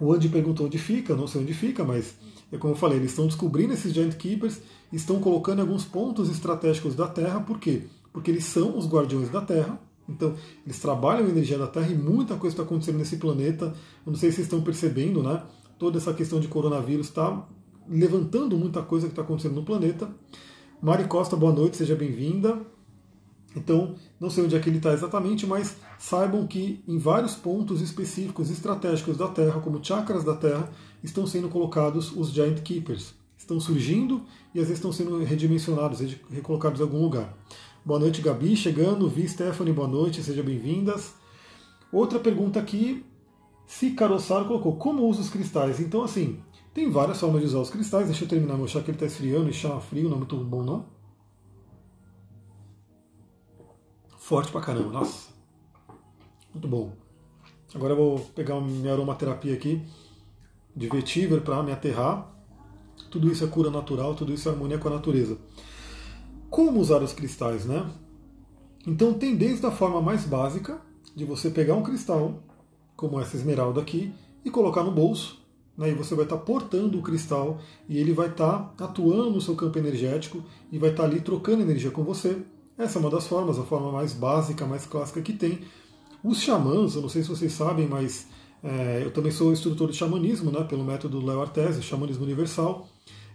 O 0.00 0.12
Andy 0.12 0.28
perguntou 0.28 0.66
onde 0.66 0.78
fica, 0.78 1.14
não 1.14 1.26
sei 1.26 1.42
onde 1.42 1.52
fica, 1.52 1.84
mas 1.84 2.14
é 2.50 2.56
como 2.56 2.72
eu 2.72 2.76
falei, 2.76 2.98
eles 2.98 3.10
estão 3.10 3.26
descobrindo 3.26 3.74
esses 3.74 3.92
Giant 3.92 4.14
Keepers, 4.14 4.60
estão 4.92 5.20
colocando 5.20 5.60
alguns 5.60 5.84
pontos 5.84 6.30
estratégicos 6.30 6.94
da 6.94 7.06
Terra, 7.06 7.40
por 7.40 7.58
quê? 7.58 7.82
Porque 8.12 8.30
eles 8.30 8.44
são 8.44 8.76
os 8.76 8.88
guardiões 8.88 9.28
da 9.28 9.42
Terra, 9.42 9.78
então 10.08 10.34
eles 10.64 10.80
trabalham 10.80 11.26
a 11.26 11.30
energia 11.30 11.58
da 11.58 11.66
Terra 11.66 11.88
e 11.88 11.96
muita 11.96 12.34
coisa 12.36 12.54
está 12.54 12.62
acontecendo 12.62 12.98
nesse 12.98 13.18
planeta. 13.18 13.66
Eu 14.04 14.12
não 14.12 14.18
sei 14.18 14.30
se 14.30 14.36
vocês 14.36 14.46
estão 14.46 14.62
percebendo, 14.62 15.22
né? 15.22 15.42
Toda 15.78 15.98
essa 15.98 16.12
questão 16.12 16.40
de 16.40 16.48
coronavírus 16.48 17.06
está 17.06 17.46
levantando 17.88 18.56
muita 18.56 18.82
coisa 18.82 19.06
que 19.06 19.12
está 19.12 19.22
acontecendo 19.22 19.54
no 19.54 19.62
planeta. 19.62 20.10
Mari 20.82 21.04
Costa, 21.04 21.36
boa 21.36 21.52
noite, 21.52 21.76
seja 21.76 21.94
bem-vinda. 21.94 22.58
Então, 23.54 23.96
não 24.18 24.30
sei 24.30 24.44
onde 24.44 24.54
é 24.54 24.60
que 24.60 24.68
ele 24.68 24.76
está 24.76 24.92
exatamente, 24.92 25.46
mas 25.46 25.76
saibam 25.98 26.46
que 26.46 26.82
em 26.86 26.98
vários 26.98 27.34
pontos 27.34 27.80
específicos 27.80 28.50
estratégicos 28.50 29.16
da 29.16 29.28
Terra, 29.28 29.60
como 29.60 29.84
chakras 29.84 30.22
da 30.22 30.36
Terra, 30.36 30.70
estão 31.02 31.26
sendo 31.26 31.48
colocados 31.48 32.16
os 32.16 32.30
Giant 32.30 32.60
Keepers. 32.60 33.14
Estão 33.36 33.58
surgindo 33.58 34.22
e 34.54 34.60
às 34.60 34.66
vezes 34.66 34.78
estão 34.78 34.92
sendo 34.92 35.18
redimensionados, 35.24 36.00
recolocados 36.30 36.80
em 36.80 36.82
algum 36.84 37.02
lugar. 37.02 37.36
Boa 37.84 37.98
noite, 37.98 38.22
Gabi, 38.22 38.54
chegando. 38.56 39.08
Vi 39.08 39.26
Stephanie, 39.26 39.72
boa 39.72 39.88
noite, 39.88 40.22
sejam 40.22 40.44
bem-vindas. 40.44 41.14
Outra 41.90 42.20
pergunta 42.20 42.60
aqui, 42.60 43.04
se 43.66 43.90
Carossaro 43.90 44.44
colocou, 44.44 44.76
como 44.76 45.04
usa 45.08 45.22
os 45.22 45.30
cristais? 45.30 45.80
Então, 45.80 46.04
assim, 46.04 46.38
tem 46.72 46.88
várias 46.88 47.18
formas 47.18 47.40
de 47.40 47.48
usar 47.48 47.58
os 47.58 47.70
cristais. 47.70 48.06
Deixa 48.06 48.24
eu 48.24 48.28
terminar 48.28 48.56
meu 48.56 48.68
chá 48.68 48.80
que 48.80 48.90
ele 48.90 48.96
está 48.96 49.06
esfriando 49.06 49.48
e 49.48 49.52
chá 49.52 49.80
frio 49.80 50.08
não 50.08 50.16
é 50.16 50.18
muito 50.18 50.36
bom, 50.36 50.62
não? 50.62 50.99
Forte 54.30 54.52
pra 54.52 54.60
caramba, 54.60 54.92
nossa. 54.92 55.28
Muito 56.54 56.68
bom. 56.68 56.92
Agora 57.74 57.94
eu 57.94 57.96
vou 57.96 58.20
pegar 58.32 58.60
minha 58.60 58.92
aromaterapia 58.92 59.52
aqui 59.52 59.82
de 60.76 60.88
vetiver 60.88 61.40
para 61.40 61.60
me 61.64 61.72
aterrar. 61.72 62.32
Tudo 63.10 63.28
isso 63.28 63.42
é 63.42 63.48
cura 63.48 63.70
natural, 63.70 64.14
tudo 64.14 64.32
isso 64.32 64.48
é 64.48 64.52
harmonia 64.52 64.78
com 64.78 64.86
a 64.86 64.92
natureza. 64.92 65.36
Como 66.48 66.78
usar 66.78 67.02
os 67.02 67.12
cristais, 67.12 67.66
né? 67.66 67.90
Então 68.86 69.14
tem 69.14 69.34
desde 69.34 69.66
a 69.66 69.72
forma 69.72 70.00
mais 70.00 70.24
básica 70.24 70.80
de 71.16 71.24
você 71.24 71.50
pegar 71.50 71.74
um 71.74 71.82
cristal, 71.82 72.40
como 72.94 73.20
essa 73.20 73.34
esmeralda 73.34 73.80
aqui, 73.80 74.12
e 74.44 74.48
colocar 74.48 74.84
no 74.84 74.92
bolso. 74.92 75.44
Né, 75.76 75.90
e 75.90 75.94
você 75.94 76.14
vai 76.14 76.24
estar 76.24 76.36
portando 76.36 77.00
o 77.00 77.02
cristal 77.02 77.58
e 77.88 77.98
ele 77.98 78.12
vai 78.12 78.28
estar 78.28 78.72
atuando 78.78 79.30
no 79.30 79.40
seu 79.40 79.56
campo 79.56 79.76
energético 79.76 80.44
e 80.70 80.78
vai 80.78 80.90
estar 80.90 81.02
ali 81.02 81.20
trocando 81.20 81.62
energia 81.62 81.90
com 81.90 82.04
você. 82.04 82.44
Essa 82.80 82.98
é 82.98 83.00
uma 83.00 83.10
das 83.10 83.26
formas, 83.26 83.58
a 83.58 83.62
forma 83.62 83.92
mais 83.92 84.14
básica, 84.14 84.64
mais 84.64 84.86
clássica 84.86 85.20
que 85.20 85.34
tem. 85.34 85.58
Os 86.24 86.40
xamãs, 86.40 86.94
eu 86.94 87.02
não 87.02 87.10
sei 87.10 87.22
se 87.22 87.28
vocês 87.28 87.52
sabem, 87.52 87.86
mas 87.86 88.26
é, 88.64 89.02
eu 89.04 89.10
também 89.10 89.30
sou 89.30 89.52
instrutor 89.52 89.90
de 89.90 89.96
xamanismo, 89.98 90.50
né, 90.50 90.64
pelo 90.64 90.82
método 90.82 91.22
Leo 91.22 91.42
Artese, 91.42 91.82
xamanismo 91.82 92.24
universal. 92.24 92.88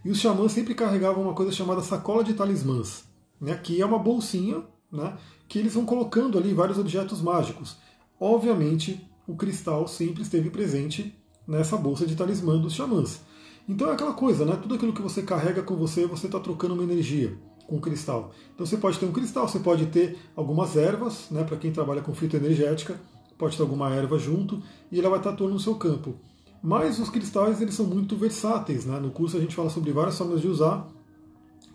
E 0.03 0.09
os 0.09 0.17
xamãs 0.17 0.51
sempre 0.51 0.73
carregavam 0.73 1.21
uma 1.21 1.35
coisa 1.35 1.51
chamada 1.51 1.83
sacola 1.83 2.23
de 2.23 2.33
talismãs, 2.33 3.03
né, 3.39 3.55
que 3.55 3.79
é 3.79 3.85
uma 3.85 3.99
bolsinha 3.99 4.63
né, 4.91 5.15
que 5.47 5.59
eles 5.59 5.75
vão 5.75 5.85
colocando 5.85 6.39
ali 6.39 6.51
vários 6.51 6.79
objetos 6.79 7.21
mágicos. 7.21 7.77
Obviamente, 8.19 9.07
o 9.27 9.35
cristal 9.35 9.87
sempre 9.87 10.23
esteve 10.23 10.49
presente 10.49 11.15
nessa 11.47 11.77
bolsa 11.77 12.07
de 12.07 12.15
talismã 12.15 12.57
dos 12.59 12.73
xamãs. 12.73 13.21
Então 13.69 13.91
é 13.91 13.93
aquela 13.93 14.13
coisa, 14.13 14.43
né? 14.43 14.57
Tudo 14.59 14.73
aquilo 14.73 14.93
que 14.93 15.03
você 15.03 15.21
carrega 15.21 15.61
com 15.61 15.75
você, 15.75 16.07
você 16.07 16.25
está 16.25 16.39
trocando 16.39 16.73
uma 16.73 16.83
energia 16.83 17.37
com 17.67 17.79
cristal. 17.79 18.31
Então 18.53 18.65
você 18.65 18.77
pode 18.77 18.99
ter 18.99 19.05
um 19.05 19.11
cristal, 19.11 19.47
você 19.47 19.59
pode 19.59 19.87
ter 19.87 20.17
algumas 20.35 20.75
ervas, 20.75 21.27
né, 21.31 21.43
para 21.43 21.57
quem 21.57 21.71
trabalha 21.71 22.01
com 22.01 22.13
fitoenergética, 22.13 22.99
pode 23.37 23.57
ter 23.57 23.63
alguma 23.63 23.93
erva 23.93 24.17
junto 24.17 24.61
e 24.91 24.99
ela 24.99 25.09
vai 25.09 25.19
estar 25.19 25.31
atuando 25.31 25.53
no 25.53 25.59
seu 25.59 25.75
campo. 25.75 26.15
Mas 26.61 26.99
os 26.99 27.09
cristais 27.09 27.61
eles 27.61 27.75
são 27.75 27.85
muito 27.85 28.15
versáteis, 28.15 28.85
né? 28.85 28.99
No 28.99 29.11
curso 29.11 29.37
a 29.37 29.39
gente 29.39 29.55
fala 29.55 29.69
sobre 29.69 29.91
várias 29.91 30.17
formas 30.17 30.41
de 30.41 30.47
usar. 30.47 30.87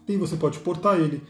Tem 0.05 0.19
você 0.19 0.37
pode 0.37 0.59
portar 0.59 0.99
ele. 0.99 1.23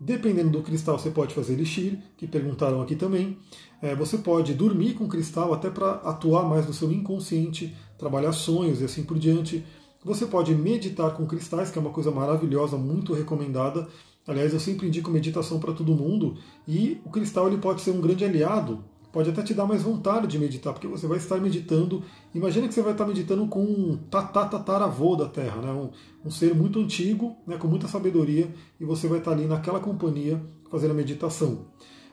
Dependendo 0.00 0.50
do 0.50 0.62
cristal, 0.62 0.98
você 0.98 1.10
pode 1.10 1.34
fazer 1.34 1.52
elixir, 1.52 1.98
que 2.16 2.26
perguntaram 2.26 2.80
aqui 2.80 2.96
também. 2.96 3.36
É, 3.80 3.94
você 3.94 4.18
pode 4.18 4.54
dormir 4.54 4.94
com 4.94 5.06
cristal 5.06 5.52
até 5.52 5.70
para 5.70 5.92
atuar 5.92 6.48
mais 6.48 6.66
no 6.66 6.72
seu 6.72 6.90
inconsciente, 6.90 7.76
trabalhar 7.98 8.32
sonhos 8.32 8.80
e 8.80 8.84
assim 8.84 9.04
por 9.04 9.18
diante. 9.18 9.64
Você 10.04 10.26
pode 10.26 10.52
meditar 10.54 11.14
com 11.14 11.26
cristais, 11.26 11.70
que 11.70 11.78
é 11.78 11.80
uma 11.80 11.90
coisa 11.90 12.10
maravilhosa, 12.10 12.76
muito 12.76 13.12
recomendada. 13.12 13.86
Aliás, 14.26 14.52
eu 14.52 14.58
sempre 14.58 14.88
indico 14.88 15.10
meditação 15.10 15.60
para 15.60 15.72
todo 15.72 15.94
mundo 15.94 16.36
e 16.66 17.00
o 17.04 17.10
cristal 17.10 17.46
ele 17.46 17.58
pode 17.58 17.82
ser 17.82 17.92
um 17.92 18.00
grande 18.00 18.24
aliado, 18.24 18.84
pode 19.12 19.30
até 19.30 19.42
te 19.42 19.54
dar 19.54 19.66
mais 19.66 19.82
vontade 19.82 20.26
de 20.26 20.38
meditar, 20.38 20.72
porque 20.72 20.88
você 20.88 21.06
vai 21.06 21.18
estar 21.18 21.38
meditando. 21.38 22.02
Imagina 22.34 22.66
que 22.66 22.74
você 22.74 22.82
vai 22.82 22.92
estar 22.92 23.06
meditando 23.06 23.46
com 23.46 23.62
um 23.62 23.96
tatatataravô 24.10 25.14
da 25.14 25.28
Terra, 25.28 25.60
né? 25.60 25.70
um, 25.70 25.90
um 26.24 26.30
ser 26.30 26.54
muito 26.54 26.80
antigo, 26.80 27.36
né? 27.46 27.56
com 27.56 27.68
muita 27.68 27.86
sabedoria, 27.86 28.52
e 28.80 28.84
você 28.84 29.06
vai 29.06 29.18
estar 29.18 29.32
ali 29.32 29.46
naquela 29.46 29.78
companhia 29.78 30.42
fazendo 30.68 30.92
a 30.92 30.94
meditação. 30.94 31.66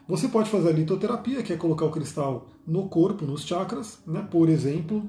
Você 0.08 0.28
pode 0.28 0.50
fazer 0.50 0.70
a 0.70 0.74
litoterapia, 0.74 1.42
que 1.42 1.54
é 1.54 1.58
colocar 1.58 1.86
o 1.86 1.92
cristal 1.92 2.48
no 2.68 2.88
corpo, 2.88 3.26
nos 3.26 3.46
chakras, 3.46 4.00
né? 4.06 4.28
por 4.30 4.50
exemplo, 4.50 5.08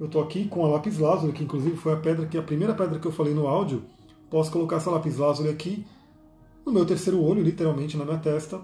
eu 0.00 0.06
estou 0.06 0.22
aqui 0.22 0.46
com 0.46 0.64
a 0.64 0.68
lápis 0.68 0.98
lazuli, 0.98 1.32
que 1.32 1.44
inclusive 1.44 1.76
foi 1.76 1.92
a 1.92 1.96
pedra 1.96 2.26
que 2.26 2.38
a 2.38 2.42
primeira 2.42 2.72
pedra 2.74 2.98
que 2.98 3.06
eu 3.06 3.12
falei 3.12 3.34
no 3.34 3.46
áudio. 3.46 3.82
Posso 4.30 4.50
colocar 4.50 4.76
essa 4.76 4.90
lápis 4.90 5.18
lazuli 5.18 5.50
aqui 5.50 5.84
no 6.64 6.72
meu 6.72 6.86
terceiro 6.86 7.22
olho, 7.22 7.42
literalmente 7.42 7.98
na 7.98 8.04
minha 8.04 8.18
testa, 8.18 8.60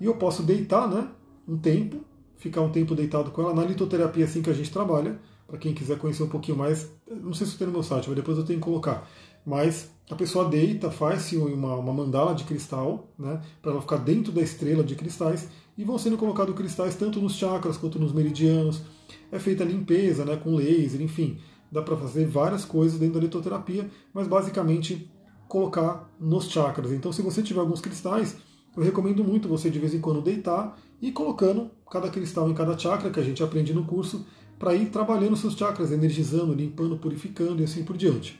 e 0.00 0.04
eu 0.04 0.14
posso 0.14 0.42
deitar, 0.42 0.88
né, 0.88 1.08
um 1.48 1.58
tempo, 1.58 1.96
ficar 2.36 2.60
um 2.60 2.70
tempo 2.70 2.94
deitado 2.94 3.32
com 3.32 3.42
ela 3.42 3.52
na 3.52 3.64
litoterapia 3.64 4.24
assim 4.24 4.40
que 4.40 4.50
a 4.50 4.54
gente 4.54 4.70
trabalha. 4.70 5.18
Para 5.48 5.58
quem 5.58 5.72
quiser 5.72 5.98
conhecer 5.98 6.22
um 6.22 6.28
pouquinho 6.28 6.58
mais, 6.58 6.92
não 7.10 7.32
sei 7.32 7.46
se 7.46 7.56
tem 7.56 7.66
no 7.66 7.72
meu 7.72 7.82
site, 7.82 8.06
mas 8.06 8.16
depois 8.16 8.36
eu 8.36 8.44
tenho 8.44 8.58
que 8.60 8.64
colocar. 8.64 9.08
Mas 9.46 9.90
a 10.10 10.14
pessoa 10.14 10.48
deita, 10.48 10.90
faz-se 10.90 11.36
uma, 11.36 11.74
uma 11.74 11.92
mandala 11.92 12.34
de 12.34 12.44
cristal, 12.44 13.08
né, 13.18 13.40
para 13.60 13.72
ela 13.72 13.80
ficar 13.80 13.98
dentro 13.98 14.32
da 14.32 14.40
estrela 14.40 14.82
de 14.82 14.94
cristais, 14.94 15.48
e 15.76 15.84
vão 15.84 15.98
sendo 15.98 16.16
colocados 16.16 16.54
cristais 16.54 16.96
tanto 16.96 17.20
nos 17.20 17.34
chakras 17.34 17.76
quanto 17.76 17.98
nos 17.98 18.12
meridianos. 18.12 18.82
É 19.30 19.38
feita 19.38 19.64
limpeza 19.64 20.24
né, 20.24 20.36
com 20.36 20.54
laser, 20.54 21.00
enfim. 21.00 21.38
Dá 21.70 21.82
para 21.82 21.96
fazer 21.96 22.26
várias 22.26 22.64
coisas 22.64 22.98
dentro 22.98 23.14
da 23.14 23.20
litoterapia, 23.20 23.88
mas 24.12 24.26
basicamente 24.26 25.10
colocar 25.46 26.10
nos 26.18 26.48
chakras. 26.48 26.90
Então, 26.92 27.12
se 27.12 27.22
você 27.22 27.42
tiver 27.42 27.60
alguns 27.60 27.80
cristais, 27.80 28.36
eu 28.76 28.82
recomendo 28.82 29.22
muito 29.22 29.48
você 29.48 29.70
de 29.70 29.78
vez 29.78 29.94
em 29.94 30.00
quando 30.00 30.22
deitar 30.22 30.78
e 31.00 31.12
colocando 31.12 31.70
cada 31.90 32.08
cristal 32.08 32.50
em 32.50 32.54
cada 32.54 32.76
chakra 32.76 33.10
que 33.10 33.20
a 33.20 33.22
gente 33.22 33.42
aprende 33.42 33.72
no 33.72 33.84
curso 33.84 34.26
para 34.58 34.74
ir 34.74 34.86
trabalhando 34.86 35.36
seus 35.36 35.54
chakras, 35.54 35.92
energizando, 35.92 36.52
limpando, 36.52 36.96
purificando 36.96 37.60
e 37.60 37.64
assim 37.64 37.84
por 37.84 37.96
diante. 37.96 38.38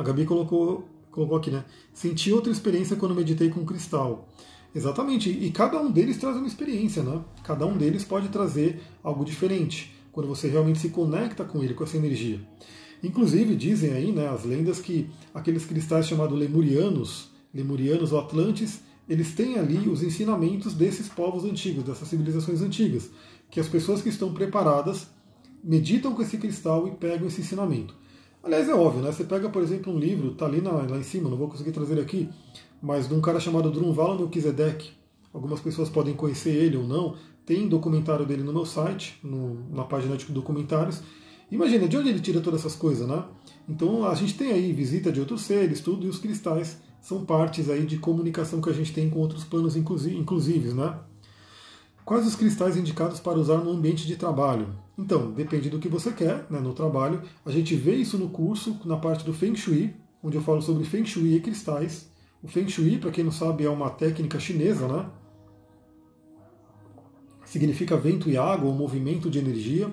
A 0.00 0.02
Gabi 0.02 0.24
colocou, 0.24 0.88
colocou 1.10 1.36
aqui, 1.36 1.50
né? 1.50 1.62
Senti 1.92 2.32
outra 2.32 2.50
experiência 2.50 2.96
quando 2.96 3.14
meditei 3.14 3.50
com 3.50 3.66
cristal. 3.66 4.26
Exatamente, 4.74 5.28
e 5.28 5.50
cada 5.50 5.78
um 5.78 5.90
deles 5.90 6.16
traz 6.16 6.38
uma 6.38 6.46
experiência, 6.46 7.02
né? 7.02 7.20
Cada 7.44 7.66
um 7.66 7.76
deles 7.76 8.02
pode 8.02 8.30
trazer 8.30 8.80
algo 9.04 9.26
diferente 9.26 9.94
quando 10.10 10.26
você 10.26 10.48
realmente 10.48 10.78
se 10.78 10.88
conecta 10.88 11.44
com 11.44 11.62
ele, 11.62 11.74
com 11.74 11.84
essa 11.84 11.98
energia. 11.98 12.40
Inclusive, 13.04 13.54
dizem 13.54 13.92
aí, 13.92 14.10
né, 14.10 14.26
as 14.30 14.42
lendas 14.42 14.80
que 14.80 15.10
aqueles 15.34 15.66
cristais 15.66 16.08
chamados 16.08 16.38
lemurianos, 16.38 17.28
lemurianos 17.52 18.10
ou 18.10 18.20
atlantes, 18.20 18.80
eles 19.06 19.34
têm 19.34 19.58
ali 19.58 19.86
os 19.86 20.02
ensinamentos 20.02 20.72
desses 20.72 21.10
povos 21.10 21.44
antigos, 21.44 21.84
dessas 21.84 22.08
civilizações 22.08 22.62
antigas, 22.62 23.10
que 23.50 23.60
as 23.60 23.68
pessoas 23.68 24.00
que 24.00 24.08
estão 24.08 24.32
preparadas 24.32 25.08
meditam 25.62 26.14
com 26.14 26.22
esse 26.22 26.38
cristal 26.38 26.88
e 26.88 26.92
pegam 26.92 27.28
esse 27.28 27.42
ensinamento. 27.42 27.99
Aliás, 28.42 28.68
é 28.68 28.74
óbvio, 28.74 29.02
né? 29.02 29.12
Você 29.12 29.24
pega, 29.24 29.50
por 29.50 29.62
exemplo, 29.62 29.92
um 29.92 29.98
livro, 29.98 30.32
tá 30.32 30.46
ali 30.46 30.60
na, 30.60 30.70
lá 30.72 30.96
em 30.96 31.02
cima, 31.02 31.28
não 31.28 31.36
vou 31.36 31.48
conseguir 31.48 31.72
trazer 31.72 32.00
aqui, 32.00 32.28
mas 32.80 33.06
de 33.06 33.14
um 33.14 33.20
cara 33.20 33.38
chamado 33.38 33.70
Drunvala 33.70 34.16
Melchizedek. 34.16 34.90
Algumas 35.32 35.60
pessoas 35.60 35.88
podem 35.88 36.14
conhecer 36.14 36.50
ele 36.50 36.76
ou 36.76 36.86
não. 36.86 37.16
tem 37.44 37.68
documentário 37.68 38.24
dele 38.24 38.42
no 38.42 38.52
meu 38.52 38.64
site, 38.64 39.18
no, 39.22 39.68
na 39.70 39.84
página 39.84 40.16
de 40.16 40.26
documentários. 40.26 41.02
Imagina, 41.50 41.86
de 41.86 41.96
onde 41.96 42.08
ele 42.08 42.20
tira 42.20 42.40
todas 42.40 42.60
essas 42.60 42.76
coisas, 42.76 43.06
né? 43.06 43.24
Então 43.68 44.04
a 44.06 44.14
gente 44.14 44.34
tem 44.34 44.52
aí 44.52 44.72
visita 44.72 45.12
de 45.12 45.20
outros 45.20 45.42
seres, 45.42 45.80
tudo, 45.80 46.06
e 46.06 46.08
os 46.08 46.18
cristais 46.18 46.78
são 47.00 47.24
partes 47.24 47.68
aí 47.68 47.84
de 47.84 47.98
comunicação 47.98 48.60
que 48.60 48.70
a 48.70 48.72
gente 48.72 48.92
tem 48.92 49.10
com 49.10 49.18
outros 49.18 49.44
planos 49.44 49.76
inclusives, 49.76 50.74
né? 50.74 50.98
Quais 52.04 52.26
os 52.26 52.34
cristais 52.34 52.76
indicados 52.76 53.20
para 53.20 53.38
usar 53.38 53.58
no 53.58 53.70
ambiente 53.70 54.06
de 54.06 54.16
trabalho? 54.16 54.68
Então, 55.00 55.32
depende 55.32 55.70
do 55.70 55.78
que 55.78 55.88
você 55.88 56.12
quer 56.12 56.44
né, 56.50 56.60
no 56.60 56.74
trabalho. 56.74 57.22
A 57.46 57.50
gente 57.50 57.74
vê 57.74 57.94
isso 57.94 58.18
no 58.18 58.28
curso, 58.28 58.78
na 58.84 58.98
parte 58.98 59.24
do 59.24 59.32
Feng 59.32 59.56
Shui, 59.56 59.94
onde 60.22 60.36
eu 60.36 60.42
falo 60.42 60.60
sobre 60.60 60.84
Feng 60.84 61.06
Shui 61.06 61.36
e 61.36 61.40
cristais. 61.40 62.10
O 62.42 62.48
Feng 62.48 62.68
Shui, 62.68 62.98
para 62.98 63.10
quem 63.10 63.24
não 63.24 63.32
sabe, 63.32 63.64
é 63.64 63.70
uma 63.70 63.88
técnica 63.88 64.38
chinesa, 64.38 64.86
né? 64.86 65.08
Significa 67.46 67.96
vento 67.96 68.28
e 68.28 68.36
água, 68.36 68.68
ou 68.68 68.74
movimento 68.74 69.30
de 69.30 69.38
energia. 69.38 69.90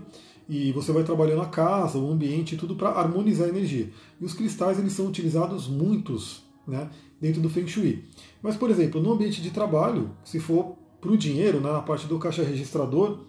E 0.49 0.73
você 0.73 0.91
vai 0.91 1.05
trabalhando 1.05 1.41
a 1.41 1.47
casa, 1.47 1.97
o 1.97 2.11
ambiente, 2.11 2.57
tudo 2.57 2.75
para 2.75 2.89
harmonizar 2.89 3.47
a 3.47 3.49
energia. 3.49 3.89
E 4.19 4.25
os 4.25 4.33
cristais 4.33 4.77
eles 4.77 4.91
são 4.91 5.07
utilizados 5.07 5.69
muitos 5.69 6.43
né, 6.67 6.89
dentro 7.19 7.41
do 7.41 7.49
Feng 7.49 7.67
Shui. 7.67 8.03
Mas, 8.41 8.57
por 8.57 8.69
exemplo, 8.69 9.01
no 9.01 9.13
ambiente 9.13 9.41
de 9.41 9.51
trabalho, 9.51 10.11
se 10.25 10.37
for 10.37 10.75
para 10.99 11.11
o 11.11 11.17
dinheiro, 11.17 11.61
né, 11.61 11.71
na 11.71 11.81
parte 11.81 12.07
do 12.07 12.19
caixa 12.19 12.43
registrador, 12.43 13.21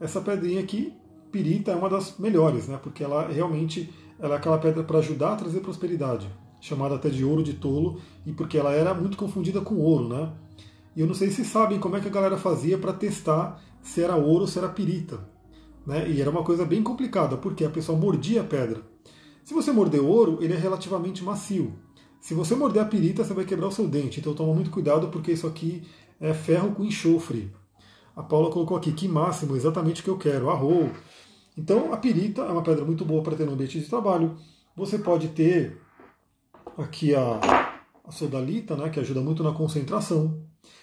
essa 0.00 0.20
pedrinha 0.20 0.60
aqui, 0.60 0.94
pirita, 1.30 1.72
é 1.72 1.74
uma 1.74 1.88
das 1.88 2.18
melhores, 2.18 2.68
né, 2.68 2.78
porque 2.82 3.02
ela 3.02 3.28
realmente 3.28 3.92
ela 4.18 4.34
é 4.34 4.36
aquela 4.38 4.58
pedra 4.58 4.82
para 4.82 4.98
ajudar 4.98 5.32
a 5.32 5.36
trazer 5.36 5.60
prosperidade, 5.60 6.28
chamada 6.60 6.94
até 6.94 7.08
de 7.08 7.24
ouro 7.24 7.42
de 7.42 7.54
tolo, 7.54 8.00
e 8.24 8.32
porque 8.32 8.56
ela 8.56 8.72
era 8.72 8.94
muito 8.94 9.16
confundida 9.16 9.60
com 9.60 9.76
ouro. 9.76 10.08
Né? 10.08 10.32
E 10.94 11.00
eu 11.00 11.06
não 11.06 11.14
sei 11.14 11.30
se 11.30 11.44
sabem 11.44 11.78
como 11.78 11.96
é 11.96 12.00
que 12.00 12.08
a 12.08 12.10
galera 12.10 12.38
fazia 12.38 12.78
para 12.78 12.92
testar 12.92 13.62
se 13.82 14.02
era 14.02 14.16
ouro 14.16 14.42
ou 14.42 14.46
se 14.46 14.58
era 14.58 14.68
pirita. 14.68 15.20
Né? 15.86 16.08
E 16.10 16.20
era 16.20 16.30
uma 16.30 16.42
coisa 16.42 16.64
bem 16.64 16.82
complicada, 16.82 17.36
porque 17.36 17.64
a 17.64 17.70
pessoa 17.70 17.98
mordia 17.98 18.40
a 18.40 18.44
pedra. 18.44 18.82
Se 19.44 19.54
você 19.54 19.70
morder 19.70 20.02
ouro, 20.02 20.38
ele 20.40 20.54
é 20.54 20.56
relativamente 20.56 21.22
macio. 21.22 21.74
Se 22.20 22.34
você 22.34 22.56
morder 22.56 22.82
a 22.82 22.86
pirita, 22.86 23.22
você 23.22 23.34
vai 23.34 23.44
quebrar 23.44 23.68
o 23.68 23.72
seu 23.72 23.86
dente. 23.86 24.18
Então 24.18 24.34
toma 24.34 24.52
muito 24.52 24.70
cuidado, 24.70 25.08
porque 25.08 25.32
isso 25.32 25.46
aqui 25.46 25.82
é 26.18 26.34
ferro 26.34 26.72
com 26.72 26.84
enxofre. 26.84 27.52
A 28.16 28.22
Paula 28.22 28.50
colocou 28.50 28.76
aqui, 28.76 28.90
que 28.92 29.06
máximo, 29.06 29.54
exatamente 29.54 30.00
o 30.00 30.04
que 30.04 30.10
eu 30.10 30.16
quero, 30.16 30.50
arro. 30.50 30.90
Então, 31.56 31.92
a 31.92 31.96
pirita 31.96 32.42
é 32.42 32.52
uma 32.52 32.62
pedra 32.62 32.84
muito 32.84 33.04
boa 33.04 33.22
para 33.22 33.36
ter 33.36 33.46
no 33.46 33.52
ambiente 33.52 33.80
de 33.80 33.86
trabalho. 33.86 34.36
Você 34.76 34.98
pode 34.98 35.28
ter 35.28 35.80
aqui 36.76 37.14
a, 37.14 37.72
a 38.04 38.10
sodalita, 38.12 38.76
né, 38.76 38.90
que 38.90 39.00
ajuda 39.00 39.20
muito 39.20 39.42
na 39.42 39.52
concentração. 39.52 40.38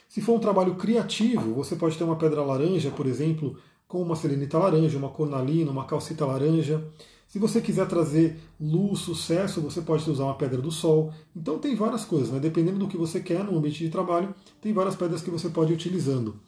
Se 0.09 0.21
for 0.21 0.35
um 0.35 0.39
trabalho 0.39 0.75
criativo, 0.75 1.53
você 1.53 1.75
pode 1.75 1.97
ter 1.97 2.03
uma 2.03 2.15
pedra 2.15 2.43
laranja, 2.43 2.91
por 2.91 3.05
exemplo, 3.05 3.57
com 3.87 4.01
uma 4.01 4.15
selenita 4.15 4.57
laranja, 4.57 4.97
uma 4.97 5.09
cornalina, 5.09 5.71
uma 5.71 5.85
calcita 5.85 6.25
laranja. 6.25 6.83
Se 7.27 7.39
você 7.39 7.61
quiser 7.61 7.87
trazer 7.87 8.39
luz, 8.59 8.99
sucesso, 8.99 9.59
você 9.61 9.81
pode 9.81 10.07
usar 10.09 10.25
uma 10.25 10.37
pedra 10.37 10.61
do 10.61 10.71
sol. 10.71 11.11
Então 11.35 11.57
tem 11.57 11.75
várias 11.75 12.05
coisas, 12.05 12.29
né? 12.29 12.39
dependendo 12.39 12.79
do 12.79 12.87
que 12.87 12.97
você 12.97 13.19
quer 13.19 13.43
no 13.43 13.57
ambiente 13.57 13.83
de 13.83 13.89
trabalho, 13.89 14.33
tem 14.61 14.71
várias 14.71 14.95
pedras 14.95 15.21
que 15.21 15.31
você 15.31 15.49
pode 15.49 15.71
ir 15.71 15.75
utilizando. 15.75 16.39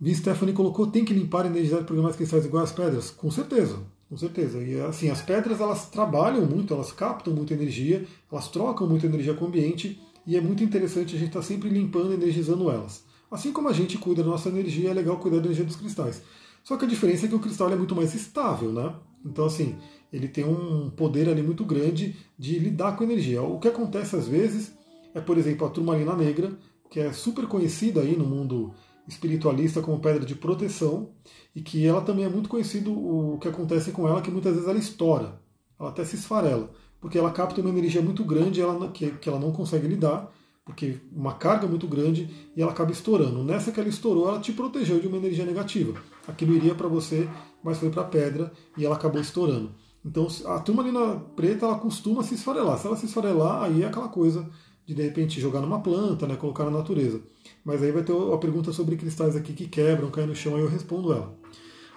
Vi 0.00 0.14
Stephanie 0.14 0.54
colocou, 0.54 0.86
tem 0.86 1.04
que 1.04 1.14
limpar 1.14 1.44
e 1.44 1.48
energizar 1.48 1.84
programas 1.84 2.16
cristais 2.16 2.44
igual 2.44 2.64
às 2.64 2.72
pedras? 2.72 3.10
Com 3.10 3.30
certeza, 3.30 3.78
com 4.08 4.16
certeza. 4.16 4.62
E 4.62 4.80
assim, 4.80 5.08
as 5.08 5.22
pedras 5.22 5.60
elas 5.60 5.88
trabalham 5.88 6.44
muito, 6.44 6.74
elas 6.74 6.92
captam 6.92 7.32
muita 7.32 7.54
energia, 7.54 8.04
elas 8.30 8.48
trocam 8.48 8.86
muita 8.86 9.06
energia 9.06 9.34
com 9.34 9.44
o 9.44 9.48
ambiente 9.48 10.00
e 10.26 10.36
é 10.36 10.40
muito 10.40 10.64
interessante 10.64 11.14
a 11.14 11.18
gente 11.18 11.28
estar 11.28 11.40
tá 11.40 11.46
sempre 11.46 11.68
limpando 11.68 12.10
e 12.10 12.14
energizando 12.14 12.70
elas. 12.70 13.04
Assim 13.30 13.52
como 13.52 13.68
a 13.68 13.72
gente 13.72 13.98
cuida 13.98 14.22
da 14.22 14.30
nossa 14.30 14.48
energia, 14.48 14.90
é 14.90 14.94
legal 14.94 15.16
cuidar 15.18 15.38
da 15.38 15.46
energia 15.46 15.64
dos 15.64 15.76
cristais. 15.76 16.22
Só 16.62 16.76
que 16.76 16.84
a 16.84 16.88
diferença 16.88 17.26
é 17.26 17.28
que 17.28 17.34
o 17.34 17.40
cristal 17.40 17.70
é 17.70 17.76
muito 17.76 17.94
mais 17.94 18.14
estável, 18.14 18.72
né? 18.72 18.94
Então, 19.24 19.44
assim, 19.44 19.76
ele 20.12 20.28
tem 20.28 20.44
um 20.44 20.90
poder 20.90 21.28
ali 21.28 21.42
muito 21.42 21.64
grande 21.64 22.16
de 22.38 22.58
lidar 22.58 22.96
com 22.96 23.04
energia. 23.04 23.42
O 23.42 23.58
que 23.58 23.68
acontece 23.68 24.16
às 24.16 24.28
vezes 24.28 24.72
é, 25.14 25.20
por 25.20 25.38
exemplo, 25.38 25.66
a 25.66 25.70
turmalina 25.70 26.14
negra, 26.14 26.52
que 26.90 27.00
é 27.00 27.12
super 27.12 27.46
conhecida 27.46 28.00
aí 28.00 28.16
no 28.16 28.26
mundo 28.26 28.74
espiritualista 29.06 29.82
como 29.82 30.00
pedra 30.00 30.24
de 30.24 30.34
proteção, 30.34 31.10
e 31.54 31.60
que 31.60 31.86
ela 31.86 32.00
também 32.00 32.24
é 32.24 32.28
muito 32.28 32.48
conhecido 32.48 32.92
o 32.92 33.38
que 33.38 33.48
acontece 33.48 33.92
com 33.92 34.08
ela, 34.08 34.22
que 34.22 34.30
muitas 34.30 34.54
vezes 34.54 34.68
ela 34.68 34.78
estoura, 34.78 35.40
ela 35.78 35.90
até 35.90 36.04
se 36.04 36.16
esfarela, 36.16 36.70
porque 37.00 37.18
ela 37.18 37.30
capta 37.30 37.60
uma 37.60 37.70
energia 37.70 38.00
muito 38.00 38.24
grande 38.24 38.60
ela, 38.60 38.90
que, 38.90 39.10
que 39.12 39.28
ela 39.28 39.38
não 39.38 39.52
consegue 39.52 39.86
lidar, 39.86 40.32
porque 40.64 40.98
uma 41.12 41.34
carga 41.34 41.66
muito 41.66 41.86
grande 41.86 42.30
e 42.56 42.62
ela 42.62 42.72
acaba 42.72 42.90
estourando. 42.90 43.44
Nessa 43.44 43.70
que 43.70 43.78
ela 43.78 43.88
estourou, 43.88 44.28
ela 44.28 44.40
te 44.40 44.52
protegeu 44.52 44.98
de 44.98 45.06
uma 45.06 45.18
energia 45.18 45.44
negativa. 45.44 46.00
Aquilo 46.26 46.54
iria 46.54 46.74
para 46.74 46.88
você, 46.88 47.28
mas 47.62 47.78
foi 47.78 47.90
para 47.90 48.02
a 48.02 48.06
pedra 48.06 48.50
e 48.76 48.84
ela 48.84 48.96
acabou 48.96 49.20
estourando. 49.20 49.72
Então 50.02 50.26
a 50.46 50.58
turmalina 50.60 51.16
preta 51.36 51.66
ela 51.66 51.78
costuma 51.78 52.22
se 52.22 52.34
esfarelar. 52.34 52.78
Se 52.78 52.86
ela 52.86 52.96
se 52.96 53.04
esfarelar, 53.04 53.64
aí 53.64 53.82
é 53.82 53.86
aquela 53.86 54.08
coisa 54.08 54.48
de 54.86 54.94
de 54.94 55.02
repente 55.02 55.40
jogar 55.40 55.60
numa 55.60 55.80
planta, 55.80 56.26
né, 56.26 56.36
colocar 56.36 56.64
na 56.64 56.70
natureza. 56.70 57.20
Mas 57.64 57.82
aí 57.82 57.90
vai 57.90 58.02
ter 58.02 58.12
uma 58.12 58.38
pergunta 58.38 58.72
sobre 58.72 58.96
cristais 58.96 59.36
aqui 59.36 59.52
que 59.52 59.66
quebram, 59.66 60.10
caem 60.10 60.26
no 60.26 60.36
chão, 60.36 60.56
aí 60.56 60.62
eu 60.62 60.68
respondo 60.68 61.12
ela. 61.12 61.34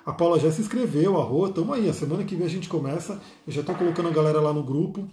A 0.06 0.14
Paula 0.14 0.40
já 0.40 0.50
se 0.50 0.62
inscreveu, 0.62 1.20
a 1.20 1.24
Rô, 1.24 1.50
tamo 1.50 1.74
aí, 1.74 1.90
a 1.90 1.94
semana 1.94 2.24
que 2.24 2.34
vem 2.34 2.46
a 2.46 2.50
gente 2.50 2.70
começa. 2.70 3.22
Eu 3.46 3.52
já 3.52 3.60
estou 3.60 3.76
colocando 3.76 4.08
a 4.08 4.12
galera 4.12 4.40
lá 4.40 4.54
no 4.54 4.64
grupo. 4.64 5.06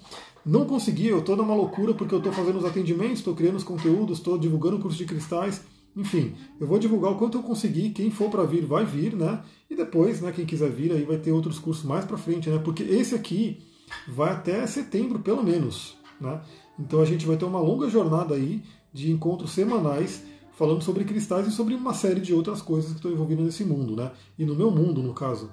Não 0.46 0.66
consegui, 0.66 1.08
eu 1.08 1.18
estou 1.18 1.34
numa 1.34 1.52
loucura 1.52 1.92
porque 1.94 2.14
eu 2.14 2.18
estou 2.18 2.32
fazendo 2.32 2.58
os 2.58 2.64
atendimentos, 2.64 3.18
estou 3.18 3.34
criando 3.34 3.56
os 3.56 3.64
conteúdos, 3.64 4.18
estou 4.18 4.38
divulgando 4.38 4.76
o 4.76 4.78
curso 4.78 4.96
de 4.96 5.04
cristais. 5.04 5.62
Enfim, 5.96 6.36
eu 6.60 6.66
vou 6.68 6.78
divulgar 6.78 7.10
o 7.10 7.16
quanto 7.16 7.38
eu 7.38 7.42
conseguir. 7.42 7.90
Quem 7.90 8.08
for 8.08 8.30
para 8.30 8.44
vir, 8.44 8.64
vai 8.64 8.84
vir, 8.84 9.16
né? 9.16 9.42
E 9.68 9.74
depois, 9.74 10.20
né, 10.20 10.30
quem 10.30 10.46
quiser 10.46 10.70
vir, 10.70 10.92
aí 10.92 11.02
vai 11.02 11.18
ter 11.18 11.32
outros 11.32 11.58
cursos 11.58 11.84
mais 11.84 12.04
para 12.04 12.16
frente, 12.16 12.48
né? 12.48 12.60
Porque 12.64 12.84
esse 12.84 13.16
aqui 13.16 13.66
vai 14.06 14.32
até 14.32 14.64
setembro, 14.64 15.18
pelo 15.18 15.42
menos, 15.42 15.96
né? 16.20 16.40
Então 16.78 17.00
a 17.00 17.04
gente 17.04 17.26
vai 17.26 17.36
ter 17.36 17.44
uma 17.44 17.60
longa 17.60 17.88
jornada 17.88 18.34
aí 18.34 18.62
de 18.92 19.10
encontros 19.10 19.52
semanais 19.52 20.24
falando 20.52 20.82
sobre 20.82 21.04
cristais 21.04 21.46
e 21.48 21.50
sobre 21.50 21.74
uma 21.74 21.94
série 21.94 22.20
de 22.20 22.32
outras 22.32 22.62
coisas 22.62 22.90
que 22.90 22.96
estão 22.96 23.10
envolvidas 23.10 23.44
nesse 23.44 23.64
mundo, 23.64 23.96
né? 23.96 24.12
E 24.38 24.44
no 24.44 24.54
meu 24.54 24.70
mundo, 24.70 25.02
no 25.02 25.12
caso. 25.12 25.50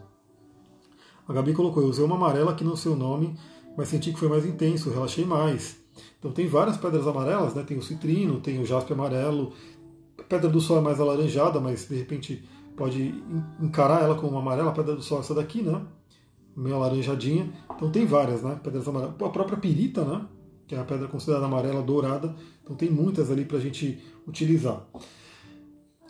A 1.27 1.33
Gabi 1.33 1.53
colocou, 1.53 1.81
eu 1.83 1.89
usei 1.89 2.03
uma 2.03 2.15
amarela 2.15 2.53
que 2.53 2.63
não 2.63 2.75
sei 2.75 2.91
o 2.91 2.95
nome, 2.95 3.35
mas 3.77 3.87
senti 3.87 4.11
que 4.11 4.19
foi 4.19 4.29
mais 4.29 4.45
intenso, 4.45 4.89
relaxei 4.89 5.25
mais. 5.25 5.77
Então 6.19 6.31
tem 6.31 6.47
várias 6.47 6.77
pedras 6.77 7.07
amarelas, 7.07 7.53
né? 7.53 7.63
Tem 7.63 7.77
o 7.77 7.81
citrino, 7.81 8.39
tem 8.39 8.59
o 8.59 8.65
jaspe 8.65 8.93
amarelo. 8.93 9.53
A 10.19 10.23
pedra 10.23 10.49
do 10.49 10.61
sol 10.61 10.77
é 10.77 10.81
mais 10.81 10.99
alaranjada, 10.99 11.59
mas 11.59 11.87
de 11.87 11.95
repente 11.95 12.43
pode 12.75 13.23
encarar 13.59 14.03
ela 14.03 14.15
como 14.15 14.37
amarela. 14.37 14.69
A 14.69 14.73
pedra 14.73 14.95
do 14.95 15.01
sol 15.01 15.17
é 15.17 15.21
essa 15.21 15.33
daqui, 15.33 15.61
né? 15.61 15.81
Meio 16.55 16.75
alaranjadinha. 16.75 17.51
Então 17.75 17.89
tem 17.89 18.05
várias, 18.05 18.41
né? 18.43 18.59
Pedras 18.61 18.87
amarelas. 18.87 19.15
A 19.19 19.29
própria 19.29 19.57
pirita, 19.57 20.03
né? 20.03 20.25
Que 20.71 20.75
é 20.75 20.79
a 20.79 20.85
pedra 20.85 21.05
considerada 21.09 21.47
amarela 21.47 21.81
dourada. 21.81 22.33
Então 22.63 22.73
tem 22.77 22.89
muitas 22.89 23.29
ali 23.29 23.43
para 23.43 23.57
a 23.57 23.59
gente 23.59 24.01
utilizar. 24.25 24.87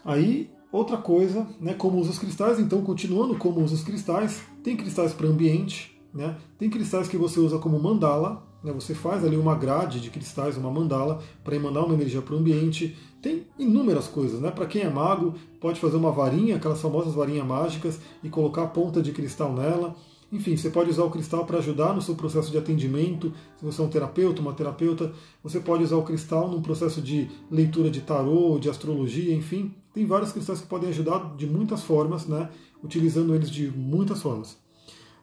Aí, 0.05 0.51
outra 0.71 0.97
coisa, 0.97 1.47
né? 1.59 1.73
Como 1.73 1.97
usa 1.97 2.11
os 2.11 2.19
cristais. 2.19 2.59
Então, 2.59 2.83
continuando 2.83 3.35
como 3.35 3.59
usa 3.59 3.73
os 3.73 3.83
cristais, 3.83 4.43
tem 4.63 4.77
cristais 4.77 5.13
para 5.13 5.25
ambiente, 5.25 5.99
né? 6.13 6.37
Tem 6.59 6.69
cristais 6.69 7.07
que 7.07 7.17
você 7.17 7.39
usa 7.39 7.57
como 7.57 7.81
mandala, 7.81 8.47
né? 8.63 8.71
você 8.71 8.93
faz 8.93 9.25
ali 9.25 9.35
uma 9.35 9.55
grade 9.55 9.99
de 9.99 10.11
cristais, 10.11 10.57
uma 10.57 10.69
mandala, 10.69 11.23
para 11.43 11.59
mandar 11.59 11.83
uma 11.83 11.95
energia 11.95 12.21
para 12.21 12.35
o 12.35 12.37
ambiente. 12.37 12.95
Tem 13.19 13.47
inúmeras 13.57 14.07
coisas. 14.07 14.39
Né? 14.39 14.51
Para 14.51 14.67
quem 14.67 14.83
é 14.83 14.89
mago, 14.91 15.33
pode 15.59 15.79
fazer 15.79 15.97
uma 15.97 16.11
varinha, 16.11 16.57
aquelas 16.57 16.79
famosas 16.79 17.15
varinhas 17.15 17.47
mágicas, 17.47 17.99
e 18.23 18.29
colocar 18.29 18.61
a 18.61 18.67
ponta 18.67 19.01
de 19.01 19.11
cristal 19.11 19.51
nela. 19.53 19.95
Enfim, 20.31 20.55
você 20.55 20.69
pode 20.69 20.89
usar 20.89 21.03
o 21.03 21.09
cristal 21.09 21.45
para 21.45 21.57
ajudar 21.57 21.93
no 21.93 22.01
seu 22.01 22.15
processo 22.15 22.49
de 22.49 22.57
atendimento. 22.57 23.33
Se 23.57 23.65
você 23.65 23.81
é 23.81 23.85
um 23.85 23.89
terapeuta, 23.89 24.41
uma 24.41 24.53
terapeuta, 24.53 25.11
você 25.43 25.59
pode 25.59 25.83
usar 25.83 25.97
o 25.97 26.03
cristal 26.03 26.49
num 26.49 26.61
processo 26.61 27.01
de 27.01 27.29
leitura 27.49 27.89
de 27.89 28.01
tarô, 28.01 28.57
de 28.57 28.69
astrologia, 28.69 29.33
enfim. 29.35 29.73
Tem 29.93 30.05
vários 30.05 30.31
cristais 30.31 30.61
que 30.61 30.67
podem 30.67 30.89
ajudar 30.89 31.35
de 31.35 31.45
muitas 31.45 31.83
formas, 31.83 32.25
né? 32.27 32.49
utilizando 32.83 33.35
eles 33.35 33.49
de 33.49 33.69
muitas 33.69 34.21
formas. 34.21 34.57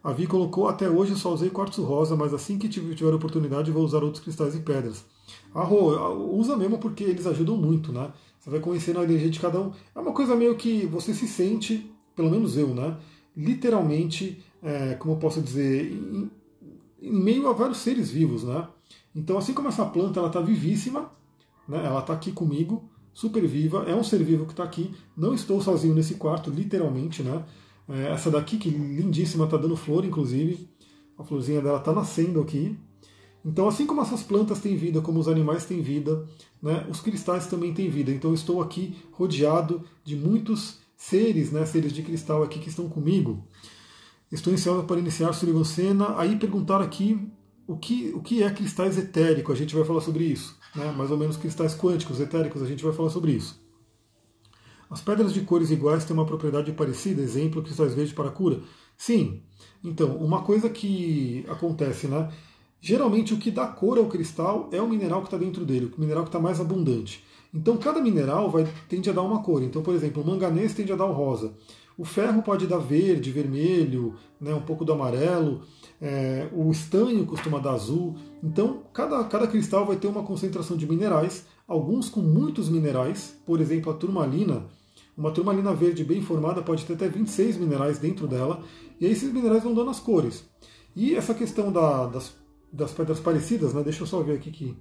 A 0.02 0.12
Vi 0.12 0.26
colocou, 0.26 0.68
até 0.68 0.88
hoje 0.88 1.16
só 1.16 1.32
usei 1.32 1.50
quartzo 1.50 1.82
rosa, 1.82 2.14
mas 2.14 2.32
assim 2.32 2.56
que 2.56 2.68
tiver 2.68 3.12
oportunidade 3.12 3.70
vou 3.70 3.84
usar 3.84 4.02
outros 4.02 4.22
cristais 4.22 4.54
e 4.54 4.60
pedras. 4.60 5.04
A 5.54 5.62
Rô, 5.62 6.38
usa 6.38 6.56
mesmo 6.56 6.78
porque 6.78 7.04
eles 7.04 7.26
ajudam 7.26 7.56
muito, 7.56 7.92
né? 7.92 8.12
Você 8.38 8.48
vai 8.48 8.60
conhecendo 8.60 9.00
a 9.00 9.04
energia 9.04 9.28
de 9.28 9.40
cada 9.40 9.60
um. 9.60 9.72
É 9.94 9.98
uma 9.98 10.12
coisa 10.12 10.36
meio 10.36 10.54
que 10.54 10.86
você 10.86 11.12
se 11.12 11.26
sente, 11.26 11.90
pelo 12.14 12.30
menos 12.30 12.56
eu, 12.56 12.68
né? 12.68 12.96
Literalmente, 13.36 14.42
é, 14.62 14.94
como 14.94 15.14
eu 15.14 15.18
posso 15.18 15.40
dizer, 15.40 15.92
em, 15.92 16.30
em, 17.00 17.12
meio 17.12 17.48
a 17.48 17.52
vários 17.52 17.78
seres 17.78 18.10
vivos, 18.10 18.44
né? 18.44 18.66
Então, 19.14 19.38
assim 19.38 19.52
como 19.52 19.68
essa 19.68 19.84
planta, 19.84 20.20
ela 20.20 20.28
está 20.28 20.40
vivíssima, 20.40 21.10
né? 21.68 21.84
Ela 21.84 22.00
está 22.00 22.12
aqui 22.12 22.32
comigo, 22.32 22.88
super 23.12 23.46
viva, 23.46 23.84
é 23.88 23.94
um 23.94 24.04
ser 24.04 24.22
vivo 24.22 24.46
que 24.46 24.52
está 24.52 24.64
aqui. 24.64 24.94
Não 25.16 25.34
estou 25.34 25.60
sozinho 25.60 25.94
nesse 25.94 26.14
quarto, 26.14 26.50
literalmente, 26.50 27.22
né? 27.22 27.44
É, 27.88 28.12
essa 28.12 28.30
daqui, 28.30 28.58
que 28.58 28.68
lindíssima, 28.70 29.44
está 29.44 29.56
dando 29.56 29.76
flor, 29.76 30.04
inclusive. 30.04 30.68
A 31.16 31.24
florzinha 31.24 31.60
dela 31.60 31.78
está 31.78 31.92
nascendo 31.92 32.40
aqui. 32.40 32.78
Então, 33.44 33.66
assim 33.68 33.86
como 33.86 34.02
essas 34.02 34.22
plantas 34.22 34.60
têm 34.60 34.76
vida, 34.76 35.00
como 35.00 35.18
os 35.18 35.28
animais 35.28 35.64
têm 35.64 35.80
vida, 35.80 36.26
né, 36.62 36.86
os 36.90 37.00
cristais 37.00 37.46
também 37.46 37.72
têm 37.72 37.88
vida. 37.88 38.10
Então, 38.10 38.34
estou 38.34 38.60
aqui 38.60 38.94
rodeado 39.12 39.82
de 40.04 40.16
muitos 40.16 40.78
seres, 40.96 41.50
né, 41.52 41.64
seres 41.64 41.92
de 41.92 42.02
cristal 42.02 42.42
aqui 42.42 42.58
que 42.58 42.68
estão 42.68 42.88
comigo. 42.88 43.44
Estou 44.30 44.52
ansiosa 44.52 44.82
para 44.82 44.98
iniciar 44.98 45.32
Senna. 45.32 46.18
Aí 46.18 46.36
perguntaram 46.36 46.84
aqui 46.84 47.18
o 47.66 47.76
que, 47.76 48.12
o 48.14 48.20
que 48.20 48.42
é 48.42 48.50
cristais 48.50 48.98
etéricos, 48.98 49.54
a 49.54 49.58
gente 49.58 49.74
vai 49.74 49.84
falar 49.84 50.00
sobre 50.00 50.24
isso. 50.24 50.58
Né? 50.74 50.90
Mais 50.92 51.10
ou 51.10 51.16
menos 51.16 51.36
cristais 51.36 51.74
quânticos, 51.74 52.20
etéricos, 52.20 52.62
a 52.62 52.66
gente 52.66 52.84
vai 52.84 52.92
falar 52.92 53.10
sobre 53.10 53.32
isso. 53.32 53.60
As 54.90 55.00
pedras 55.00 55.34
de 55.34 55.42
cores 55.42 55.70
iguais 55.70 56.04
têm 56.04 56.14
uma 56.14 56.24
propriedade 56.24 56.72
parecida, 56.72 57.20
exemplo, 57.20 57.62
cristais 57.62 57.94
verdes 57.94 58.14
para 58.14 58.30
cura? 58.30 58.60
Sim. 58.96 59.42
Então, 59.84 60.16
uma 60.16 60.42
coisa 60.42 60.68
que 60.68 61.44
acontece, 61.48 62.08
né? 62.08 62.30
Geralmente 62.80 63.34
o 63.34 63.38
que 63.38 63.50
dá 63.50 63.66
cor 63.66 63.98
ao 63.98 64.06
cristal 64.06 64.68
é 64.72 64.80
o 64.80 64.88
mineral 64.88 65.20
que 65.20 65.26
está 65.26 65.36
dentro 65.36 65.64
dele, 65.64 65.92
o 65.96 66.00
mineral 66.00 66.22
que 66.22 66.28
está 66.28 66.38
mais 66.38 66.60
abundante. 66.60 67.24
Então 67.52 67.76
cada 67.76 68.00
mineral 68.00 68.50
vai, 68.50 68.66
tende 68.88 69.10
a 69.10 69.12
dar 69.12 69.22
uma 69.22 69.42
cor. 69.42 69.62
Então, 69.62 69.82
por 69.82 69.94
exemplo, 69.94 70.22
o 70.22 70.26
manganês 70.26 70.74
tende 70.74 70.92
a 70.92 70.96
dar 70.96 71.06
o 71.06 71.12
rosa. 71.12 71.54
O 71.98 72.04
ferro 72.04 72.42
pode 72.44 72.68
dar 72.68 72.78
verde, 72.78 73.32
vermelho, 73.32 74.14
né, 74.40 74.54
um 74.54 74.60
pouco 74.60 74.84
do 74.84 74.92
amarelo. 74.92 75.62
É, 76.00 76.48
o 76.52 76.70
estanho 76.70 77.26
costuma 77.26 77.58
dar 77.58 77.72
azul. 77.72 78.14
Então, 78.40 78.84
cada, 78.92 79.24
cada 79.24 79.48
cristal 79.48 79.84
vai 79.84 79.96
ter 79.96 80.06
uma 80.06 80.22
concentração 80.22 80.76
de 80.76 80.86
minerais, 80.86 81.44
alguns 81.66 82.08
com 82.08 82.20
muitos 82.20 82.68
minerais. 82.68 83.36
Por 83.44 83.60
exemplo, 83.60 83.90
a 83.90 83.96
turmalina, 83.96 84.64
uma 85.16 85.32
turmalina 85.32 85.74
verde 85.74 86.04
bem 86.04 86.22
formada 86.22 86.62
pode 86.62 86.84
ter 86.84 86.92
até 86.92 87.08
26 87.08 87.56
minerais 87.56 87.98
dentro 87.98 88.28
dela. 88.28 88.62
E 89.00 89.04
aí 89.04 89.10
esses 89.10 89.32
minerais 89.32 89.64
vão 89.64 89.74
dando 89.74 89.90
as 89.90 89.98
cores. 89.98 90.48
E 90.94 91.16
essa 91.16 91.34
questão 91.34 91.72
da, 91.72 92.06
das, 92.06 92.32
das 92.72 92.92
pedras 92.92 93.18
parecidas, 93.18 93.74
né, 93.74 93.82
deixa 93.82 94.04
eu 94.04 94.06
só 94.06 94.22
ver 94.22 94.36
aqui 94.36 94.52
que 94.52 94.76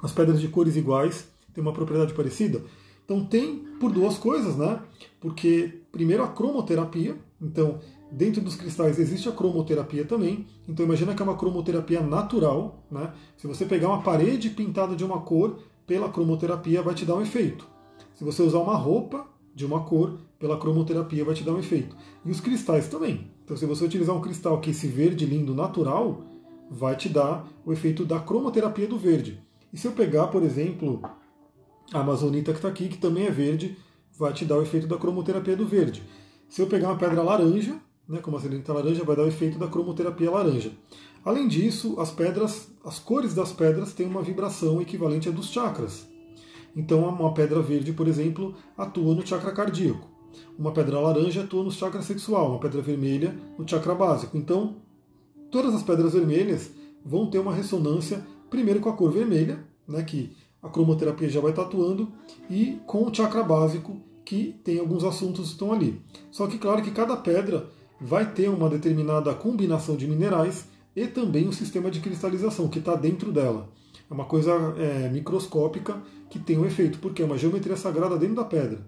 as 0.00 0.12
pedras 0.12 0.40
de 0.40 0.46
cores 0.46 0.76
iguais 0.76 1.28
têm 1.52 1.60
uma 1.60 1.72
propriedade 1.72 2.14
parecida. 2.14 2.62
Então 3.10 3.24
tem 3.24 3.56
por 3.80 3.90
duas 3.90 4.16
coisas, 4.16 4.56
né? 4.56 4.80
Porque 5.18 5.80
primeiro 5.90 6.22
a 6.22 6.28
cromoterapia, 6.28 7.16
então 7.42 7.80
dentro 8.08 8.40
dos 8.40 8.54
cristais 8.54 9.00
existe 9.00 9.28
a 9.28 9.32
cromoterapia 9.32 10.04
também. 10.04 10.46
Então 10.68 10.86
imagina 10.86 11.12
que 11.12 11.20
é 11.20 11.24
uma 11.24 11.36
cromoterapia 11.36 12.00
natural, 12.00 12.84
né? 12.88 13.12
Se 13.36 13.48
você 13.48 13.66
pegar 13.66 13.88
uma 13.88 14.00
parede 14.00 14.48
pintada 14.50 14.94
de 14.94 15.04
uma 15.04 15.22
cor, 15.22 15.58
pela 15.88 16.08
cromoterapia 16.08 16.82
vai 16.82 16.94
te 16.94 17.04
dar 17.04 17.16
um 17.16 17.20
efeito. 17.20 17.66
Se 18.14 18.22
você 18.22 18.44
usar 18.44 18.58
uma 18.58 18.76
roupa 18.76 19.26
de 19.56 19.66
uma 19.66 19.80
cor, 19.80 20.20
pela 20.38 20.56
cromoterapia 20.56 21.24
vai 21.24 21.34
te 21.34 21.42
dar 21.42 21.54
um 21.54 21.58
efeito. 21.58 21.96
E 22.24 22.30
os 22.30 22.40
cristais 22.40 22.86
também. 22.86 23.28
Então 23.44 23.56
se 23.56 23.66
você 23.66 23.84
utilizar 23.84 24.14
um 24.14 24.20
cristal 24.20 24.60
que 24.60 24.70
é 24.70 24.72
esse 24.72 24.86
verde 24.86 25.26
lindo 25.26 25.52
natural, 25.52 26.22
vai 26.70 26.94
te 26.94 27.08
dar 27.08 27.44
o 27.66 27.72
efeito 27.72 28.04
da 28.04 28.20
cromoterapia 28.20 28.86
do 28.86 28.96
verde. 28.96 29.42
E 29.72 29.76
se 29.76 29.88
eu 29.88 29.92
pegar, 29.92 30.28
por 30.28 30.44
exemplo, 30.44 31.02
a 31.92 32.00
amazonita 32.00 32.52
que 32.52 32.58
está 32.58 32.68
aqui, 32.68 32.88
que 32.88 32.98
também 32.98 33.26
é 33.26 33.30
verde, 33.30 33.76
vai 34.18 34.32
te 34.32 34.44
dar 34.44 34.58
o 34.58 34.62
efeito 34.62 34.86
da 34.86 34.96
cromoterapia 34.96 35.56
do 35.56 35.66
verde. 35.66 36.02
Se 36.48 36.60
eu 36.60 36.66
pegar 36.66 36.88
uma 36.88 36.98
pedra 36.98 37.22
laranja, 37.22 37.80
né, 38.08 38.18
como 38.18 38.36
a 38.36 38.40
selenita 38.40 38.72
laranja, 38.72 39.04
vai 39.04 39.16
dar 39.16 39.22
o 39.22 39.28
efeito 39.28 39.58
da 39.58 39.68
cromoterapia 39.68 40.30
laranja. 40.30 40.72
Além 41.24 41.46
disso, 41.46 42.00
as 42.00 42.10
pedras, 42.10 42.68
as 42.84 42.98
cores 42.98 43.34
das 43.34 43.52
pedras 43.52 43.92
têm 43.92 44.06
uma 44.06 44.22
vibração 44.22 44.80
equivalente 44.80 45.28
à 45.28 45.32
dos 45.32 45.50
chakras. 45.50 46.08
Então, 46.74 47.08
uma 47.08 47.34
pedra 47.34 47.60
verde, 47.60 47.92
por 47.92 48.08
exemplo, 48.08 48.54
atua 48.76 49.14
no 49.14 49.26
chakra 49.26 49.52
cardíaco. 49.52 50.08
Uma 50.58 50.72
pedra 50.72 50.98
laranja 51.00 51.42
atua 51.42 51.64
no 51.64 51.70
chakra 51.70 52.02
sexual, 52.02 52.50
uma 52.50 52.60
pedra 52.60 52.80
vermelha 52.80 53.36
no 53.58 53.68
chakra 53.68 53.94
básico. 53.94 54.36
Então, 54.36 54.76
todas 55.50 55.74
as 55.74 55.82
pedras 55.82 56.12
vermelhas 56.12 56.70
vão 57.04 57.28
ter 57.28 57.38
uma 57.38 57.54
ressonância, 57.54 58.24
primeiro 58.48 58.80
com 58.80 58.88
a 58.88 58.92
cor 58.92 59.10
vermelha, 59.12 59.64
né, 59.86 60.02
que 60.02 60.36
a 60.62 60.68
cromoterapia 60.68 61.28
já 61.28 61.40
vai 61.40 61.50
estar 61.50 61.62
atuando, 61.62 62.12
e 62.48 62.78
com 62.86 63.04
o 63.04 63.14
chakra 63.14 63.42
básico, 63.42 64.00
que 64.24 64.54
tem 64.62 64.78
alguns 64.78 65.02
assuntos 65.02 65.46
que 65.46 65.52
estão 65.52 65.72
ali. 65.72 66.00
Só 66.30 66.46
que, 66.46 66.58
claro, 66.58 66.82
que 66.82 66.90
cada 66.90 67.16
pedra 67.16 67.66
vai 68.00 68.32
ter 68.32 68.48
uma 68.48 68.68
determinada 68.68 69.34
combinação 69.34 69.96
de 69.96 70.06
minerais 70.06 70.66
e 70.94 71.06
também 71.06 71.48
o 71.48 71.52
sistema 71.52 71.90
de 71.90 72.00
cristalização 72.00 72.68
que 72.68 72.78
está 72.78 72.94
dentro 72.94 73.32
dela. 73.32 73.68
É 74.10 74.14
uma 74.14 74.24
coisa 74.24 74.52
é, 74.78 75.08
microscópica 75.08 76.02
que 76.28 76.38
tem 76.38 76.58
um 76.58 76.64
efeito, 76.64 76.98
porque 76.98 77.22
é 77.22 77.24
uma 77.24 77.38
geometria 77.38 77.76
sagrada 77.76 78.16
dentro 78.16 78.36
da 78.36 78.44
pedra. 78.44 78.80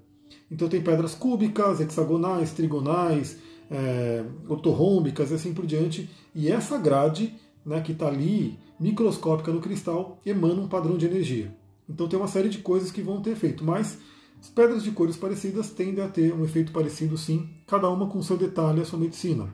Então 0.51 0.69
tem 0.69 0.83
pedras 0.83 1.15
cúbicas, 1.15 1.81
hexagonais, 1.81 2.53
trigonais, 2.53 3.39
é, 3.71 4.25
ortorrômbicas 4.49 5.31
e 5.31 5.35
assim 5.35 5.53
por 5.55 5.67
diante. 5.67 6.09
E 6.35 6.51
essa 6.51 6.79
grade 6.79 7.35
né, 7.65 7.81
que 7.81 7.93
está 7.93 8.09
ali, 8.09 8.59
microscópica 8.79 9.53
no 9.53 9.61
cristal, 9.61 10.21
emana 10.25 10.61
um 10.61 10.69
padrão 10.69 10.97
de 10.97 11.07
energia. 11.07 11.55
Então 11.88 12.09
tem 12.09 12.18
uma 12.18 12.29
série 12.29 12.49
de 12.49 12.59
coisas 12.59 12.90
que 12.90 13.03
vão 13.03 13.21
ter 13.21 13.31
efeito, 13.31 13.64
mas 13.64 13.99
as 14.40 14.49
pedras 14.49 14.83
de 14.83 14.90
cores 14.90 15.16
parecidas 15.16 15.71
tendem 15.71 16.03
a 16.03 16.09
ter 16.09 16.33
um 16.33 16.45
efeito 16.45 16.73
parecido 16.73 17.16
sim, 17.16 17.49
cada 17.66 17.88
uma 17.88 18.09
com 18.09 18.23
seu 18.23 18.37
detalhe, 18.37 18.81
a 18.81 18.85
sua 18.85 18.99
medicina. 18.99 19.49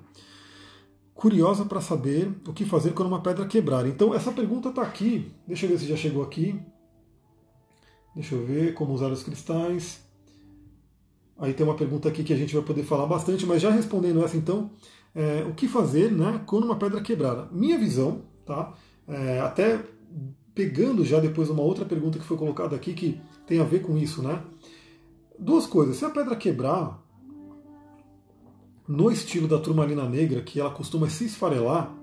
Curiosa 1.14 1.64
para 1.64 1.80
saber 1.80 2.32
o 2.46 2.52
que 2.52 2.64
fazer 2.64 2.92
quando 2.92 3.08
uma 3.08 3.20
pedra 3.20 3.46
quebrar. 3.46 3.86
Então 3.86 4.14
essa 4.14 4.32
pergunta 4.32 4.68
está 4.68 4.82
aqui, 4.82 5.32
deixa 5.46 5.66
eu 5.66 5.70
ver 5.70 5.78
se 5.78 5.86
já 5.86 5.96
chegou 5.96 6.22
aqui. 6.22 6.58
Deixa 8.14 8.34
eu 8.34 8.44
ver 8.44 8.74
como 8.74 8.92
usar 8.92 9.12
os 9.12 9.22
cristais. 9.22 10.00
Aí 11.38 11.54
tem 11.54 11.64
uma 11.64 11.76
pergunta 11.76 12.08
aqui 12.08 12.24
que 12.24 12.32
a 12.32 12.36
gente 12.36 12.54
vai 12.54 12.64
poder 12.64 12.82
falar 12.82 13.06
bastante, 13.06 13.46
mas 13.46 13.62
já 13.62 13.70
respondendo 13.70 14.24
essa 14.24 14.36
então, 14.36 14.70
é, 15.14 15.44
o 15.44 15.54
que 15.54 15.68
fazer 15.68 16.10
né, 16.10 16.40
quando 16.46 16.64
uma 16.64 16.76
pedra 16.76 17.00
quebrar? 17.00 17.48
Minha 17.52 17.78
visão, 17.78 18.22
tá? 18.44 18.74
É, 19.06 19.38
até 19.40 19.80
pegando 20.58 21.04
já 21.04 21.20
depois 21.20 21.48
uma 21.50 21.62
outra 21.62 21.84
pergunta 21.84 22.18
que 22.18 22.24
foi 22.24 22.36
colocada 22.36 22.74
aqui 22.74 22.92
que 22.92 23.20
tem 23.46 23.60
a 23.60 23.64
ver 23.64 23.80
com 23.80 23.96
isso, 23.96 24.20
né? 24.20 24.42
Duas 25.38 25.66
coisas. 25.66 25.96
Se 25.96 26.04
a 26.04 26.10
pedra 26.10 26.34
quebrar, 26.34 27.00
no 28.88 29.08
estilo 29.08 29.46
da 29.46 29.56
turmalina 29.60 30.08
negra, 30.08 30.42
que 30.42 30.58
ela 30.58 30.72
costuma 30.72 31.08
se 31.08 31.26
esfarelar, 31.26 31.94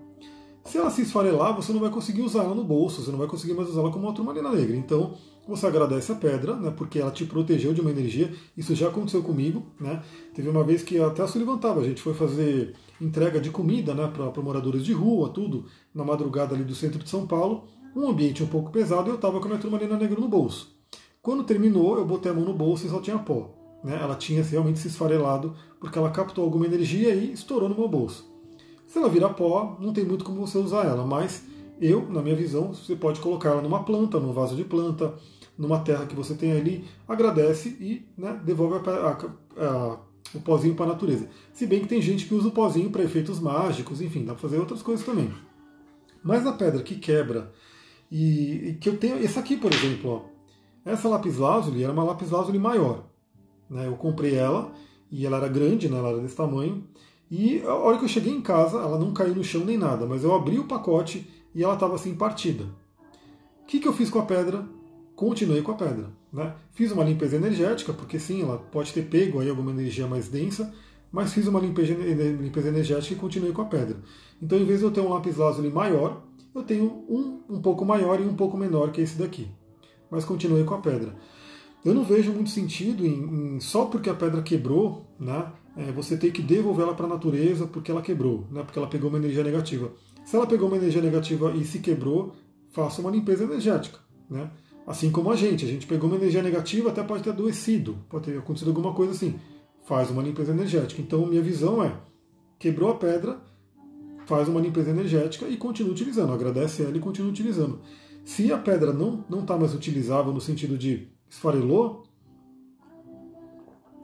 se 0.64 0.78
ela 0.78 0.90
se 0.90 1.02
esfarelar, 1.02 1.54
você 1.54 1.74
não 1.74 1.82
vai 1.82 1.90
conseguir 1.90 2.22
usar 2.22 2.44
ela 2.46 2.56
no 2.56 2.64
bolso, 2.64 3.02
você 3.02 3.12
não 3.12 3.18
vai 3.18 3.28
conseguir 3.28 3.54
mais 3.54 3.68
usá-la 3.68 3.92
como 3.92 4.08
uma 4.08 4.16
turmalina 4.16 4.50
negra. 4.50 4.78
Então, 4.78 5.16
você 5.46 5.68
agradece 5.68 6.14
a 6.14 6.16
pedra, 6.16 6.56
né, 6.56 6.72
porque 6.72 7.00
ela 7.00 7.12
te 7.12 7.26
protegeu 7.26 7.74
de 7.74 7.82
uma 7.82 7.92
energia. 7.92 8.34
Isso 8.56 8.74
já 8.74 8.88
aconteceu 8.88 9.22
comigo. 9.22 9.66
Né? 9.78 10.02
Teve 10.34 10.48
uma 10.48 10.64
vez 10.64 10.82
que 10.82 10.98
até 10.98 11.28
se 11.28 11.38
levantava, 11.38 11.82
a 11.82 11.84
gente 11.84 12.02
foi 12.02 12.14
fazer 12.14 12.74
entrega 13.02 13.42
de 13.42 13.50
comida 13.50 13.94
né, 13.94 14.08
para 14.08 14.42
moradores 14.42 14.86
de 14.86 14.94
rua, 14.94 15.28
tudo, 15.28 15.66
na 15.94 16.06
madrugada 16.06 16.56
ali 16.56 16.64
do 16.64 16.74
centro 16.74 17.04
de 17.04 17.10
São 17.10 17.28
Paulo 17.28 17.76
um 17.96 18.10
ambiente 18.10 18.44
um 18.44 18.48
pouco 18.48 18.72
pesado 18.72 19.08
e 19.08 19.12
eu 19.12 19.16
estava 19.16 19.40
com 19.40 19.46
a 19.46 19.50
minha 19.50 19.60
turmalina 19.60 19.98
negra 19.98 20.20
no 20.20 20.28
bolso. 20.28 20.76
Quando 21.22 21.44
terminou, 21.44 21.98
eu 21.98 22.06
botei 22.06 22.32
a 22.32 22.36
mão 22.36 22.44
no 22.44 22.54
bolso 22.54 22.86
e 22.86 22.90
só 22.90 23.00
tinha 23.00 23.18
pó. 23.18 23.50
Né? 23.84 23.98
Ela 24.02 24.16
tinha 24.16 24.44
realmente 24.44 24.80
se 24.80 24.88
esfarelado 24.88 25.56
porque 25.80 25.98
ela 25.98 26.12
captou 26.12 26.44
alguma 26.44 26.66
energia 26.66 27.16
e 27.16 27.32
estourou 27.32 27.70
no 27.70 27.76
meu 27.76 27.88
bolso. 27.88 28.30
Se 28.86 28.98
ela 28.98 29.10
vira 29.10 29.30
pó, 29.30 29.78
não 29.80 29.94
tem 29.94 30.04
muito 30.04 30.26
como 30.26 30.46
você 30.46 30.58
usar 30.58 30.86
ela, 30.86 31.06
mas 31.06 31.44
eu, 31.82 32.08
na 32.10 32.22
minha 32.22 32.36
visão, 32.36 32.74
você 32.74 32.96
pode 32.96 33.20
colocar 33.20 33.50
ela 33.50 33.62
numa 33.62 33.84
planta, 33.84 34.20
num 34.20 34.32
vaso 34.32 34.56
de 34.56 34.64
planta, 34.64 35.14
numa 35.58 35.80
terra 35.80 36.06
que 36.06 36.16
você 36.16 36.34
tem 36.34 36.52
ali, 36.52 36.86
agradece 37.08 37.70
e 37.80 38.06
né, 38.18 38.40
devolve 38.44 38.76
a, 38.76 38.92
a, 38.92 39.66
a, 39.66 39.98
o 40.34 40.42
pozinho 40.42 40.76
para 40.76 40.86
a 40.86 40.90
natureza. 40.90 41.28
Se 41.54 41.66
bem 41.66 41.82
que 41.82 41.88
tem 41.88 42.02
gente 42.02 42.26
que 42.26 42.34
usa 42.34 42.50
o 42.50 42.52
pozinho 42.52 42.90
para 42.90 43.04
efeitos 43.04 43.40
mágicos, 43.40 44.02
enfim, 44.02 44.26
dá 44.26 44.34
para 44.34 44.42
fazer 44.42 44.60
outras 44.60 44.82
coisas 44.82 45.06
também. 45.06 45.32
Mas 46.24 46.46
a 46.46 46.54
pedra 46.54 46.82
que 46.82 46.96
quebra 46.96 47.52
e, 48.18 48.78
que 48.80 48.88
eu 48.88 48.96
tenho 48.96 49.22
essa 49.22 49.42
aqui, 49.42 49.58
por 49.58 49.74
exemplo, 49.74 50.10
ó. 50.10 50.90
essa 50.90 51.10
lápis 51.10 51.38
lazuli 51.38 51.84
era 51.84 51.92
uma 51.92 52.04
lápis 52.04 52.32
lazuli 52.32 52.58
maior. 52.58 53.04
Né? 53.70 53.88
Eu 53.88 53.98
comprei 53.98 54.36
ela 54.36 54.72
e 55.12 55.26
ela 55.26 55.36
era 55.36 55.50
grande, 55.50 55.90
né? 55.90 55.98
ela 55.98 56.12
era 56.12 56.20
desse 56.20 56.38
tamanho. 56.38 56.88
E 57.30 57.62
a 57.64 57.74
hora 57.74 57.98
que 57.98 58.06
eu 58.06 58.10
cheguei 58.10 58.32
em 58.32 58.42
casa, 58.42 58.78
ela 58.78 58.98
não 58.98 59.12
caiu 59.12 59.36
no 59.36 59.44
chão 59.44 59.66
nem 59.66 59.78
nada, 59.78 60.06
mas 60.06 60.24
eu 60.24 60.34
abri 60.34 60.58
o 60.58 60.64
pacote 60.64 61.28
e 61.54 61.62
ela 61.62 61.74
estava 61.74 61.96
assim 61.96 62.16
partida. 62.16 62.64
O 63.64 63.66
que, 63.68 63.82
que 63.82 63.88
eu 63.88 63.92
fiz 63.92 64.10
com 64.10 64.20
a 64.20 64.26
pedra? 64.26 64.66
Continuei 65.14 65.62
com 65.62 65.74
a 65.74 65.76
pedra. 65.76 66.10
Né? 66.32 66.56
Fiz 66.72 66.94
uma 66.94 67.04
limpeza 67.04 67.36
energética, 67.36 67.92
porque 67.92 68.18
sim, 68.18 68.44
ela 68.44 68.58
pode 68.58 68.94
ter 68.94 69.10
pego 69.10 69.42
aí 69.42 69.50
alguma 69.50 69.72
energia 69.72 70.08
mais 70.08 70.30
densa, 70.30 70.74
mas 71.12 71.34
fiz 71.34 71.48
uma 71.48 71.60
limpeza, 71.60 71.94
limpeza 71.94 72.70
energética 72.70 73.14
e 73.14 73.18
continuei 73.18 73.52
com 73.52 73.62
a 73.62 73.66
pedra. 73.66 73.98
Então, 74.42 74.58
em 74.58 74.64
vez 74.66 74.80
de 74.80 74.86
eu 74.86 74.92
ter 74.92 75.02
um 75.02 75.10
lápis 75.10 75.36
lazuli 75.36 75.70
maior, 75.70 76.25
eu 76.56 76.64
tenho 76.64 77.06
um 77.10 77.36
um 77.50 77.62
pouco 77.62 77.86
maior 77.86 78.20
e 78.20 78.24
um 78.24 78.36
pouco 78.36 78.58
menor 78.58 78.92
que 78.92 79.02
esse 79.02 79.18
daqui. 79.18 79.48
Mas 80.10 80.26
continuei 80.26 80.64
com 80.64 80.74
a 80.74 80.80
pedra. 80.80 81.16
Eu 81.84 81.94
não 81.94 82.04
vejo 82.04 82.32
muito 82.32 82.50
sentido 82.50 83.06
em, 83.06 83.56
em 83.56 83.60
só 83.60 83.86
porque 83.86 84.10
a 84.10 84.14
pedra 84.16 84.42
quebrou, 84.42 85.06
né, 85.20 85.52
é, 85.78 85.92
você 85.92 86.18
ter 86.18 86.32
que 86.32 86.42
devolver 86.42 86.84
ela 86.84 86.96
para 86.96 87.06
a 87.06 87.10
natureza 87.10 87.68
porque 87.68 87.92
ela 87.92 88.02
quebrou, 88.02 88.48
né, 88.52 88.64
porque 88.64 88.80
ela 88.80 88.88
pegou 88.88 89.10
uma 89.10 89.20
energia 89.20 89.44
negativa. 89.44 89.92
Se 90.24 90.36
ela 90.36 90.48
pegou 90.48 90.68
uma 90.68 90.78
energia 90.78 91.02
negativa 91.02 91.52
e 91.52 91.64
se 91.64 91.80
quebrou, 91.80 92.34
faça 92.72 93.02
uma 93.02 93.12
limpeza 93.12 93.44
energética. 93.44 94.00
Né? 94.28 94.50
Assim 94.88 95.12
como 95.12 95.32
a 95.32 95.36
gente, 95.36 95.64
a 95.64 95.68
gente 95.68 95.86
pegou 95.86 96.10
uma 96.10 96.18
energia 96.18 96.42
negativa, 96.42 96.90
até 96.90 97.04
pode 97.04 97.24
ter 97.24 97.30
adoecido, 97.30 97.98
pode 98.10 98.26
ter 98.26 98.38
acontecido 98.38 98.70
alguma 98.70 98.94
coisa 98.94 99.12
assim. 99.12 99.40
Faz 99.86 100.10
uma 100.10 100.24
limpeza 100.24 100.52
energética. 100.52 101.00
Então, 101.00 101.26
minha 101.28 101.42
visão 101.44 101.84
é: 101.84 101.96
quebrou 102.58 102.90
a 102.90 102.96
pedra, 102.96 103.40
faz 104.26 104.48
uma 104.48 104.60
limpeza 104.60 104.90
energética 104.90 105.48
e 105.48 105.58
continua 105.58 105.92
utilizando, 105.92 106.34
agradece 106.34 106.84
ela 106.84 106.98
e 106.98 107.00
continua 107.00 107.32
utilizando. 107.32 107.80
Se 108.24 108.52
a 108.52 108.58
pedra 108.58 108.92
não 108.92 109.24
está 109.40 109.56
mais 109.58 109.74
utilizável 109.74 110.34
no 110.34 110.42
sentido 110.42 110.78
de 110.78 111.08
esfarelou, 111.30 112.04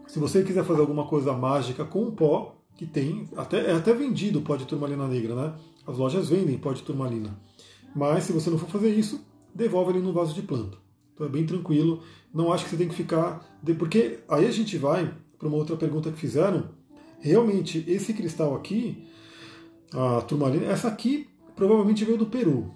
Se 0.07 0.19
você 0.19 0.43
quiser 0.43 0.65
fazer 0.65 0.81
alguma 0.81 1.07
coisa 1.07 1.31
mágica 1.31 1.85
com 1.85 2.03
o 2.03 2.11
pó, 2.11 2.53
que 2.75 2.85
tem, 2.85 3.29
até, 3.37 3.71
é 3.71 3.73
até 3.73 3.93
vendido 3.93 4.41
pó 4.41 4.57
de 4.57 4.65
turmalina 4.65 5.07
negra, 5.07 5.33
né? 5.33 5.53
As 5.87 5.97
lojas 5.97 6.27
vendem 6.27 6.57
pó 6.57 6.73
de 6.73 6.83
turmalina. 6.83 7.39
Mas 7.95 8.25
se 8.25 8.33
você 8.33 8.49
não 8.49 8.57
for 8.57 8.69
fazer 8.69 8.93
isso, 8.93 9.25
devolve 9.55 9.91
ele 9.91 10.01
no 10.01 10.11
vaso 10.11 10.33
de 10.33 10.41
planta. 10.41 10.77
Então 11.13 11.25
é 11.25 11.29
bem 11.29 11.45
tranquilo. 11.45 12.01
Não 12.33 12.51
acho 12.51 12.65
que 12.65 12.71
você 12.71 12.77
tem 12.77 12.89
que 12.89 12.95
ficar. 12.95 13.45
Porque 13.79 14.19
aí 14.27 14.45
a 14.45 14.51
gente 14.51 14.77
vai 14.77 15.13
para 15.39 15.47
uma 15.47 15.57
outra 15.57 15.77
pergunta 15.77 16.11
que 16.11 16.19
fizeram. 16.19 16.69
Realmente, 17.21 17.85
esse 17.87 18.13
cristal 18.13 18.53
aqui, 18.53 19.07
a 19.93 20.21
turmalina, 20.21 20.65
essa 20.65 20.87
aqui 20.87 21.29
provavelmente 21.55 22.05
veio 22.05 22.17
do 22.17 22.25
Peru. 22.25 22.71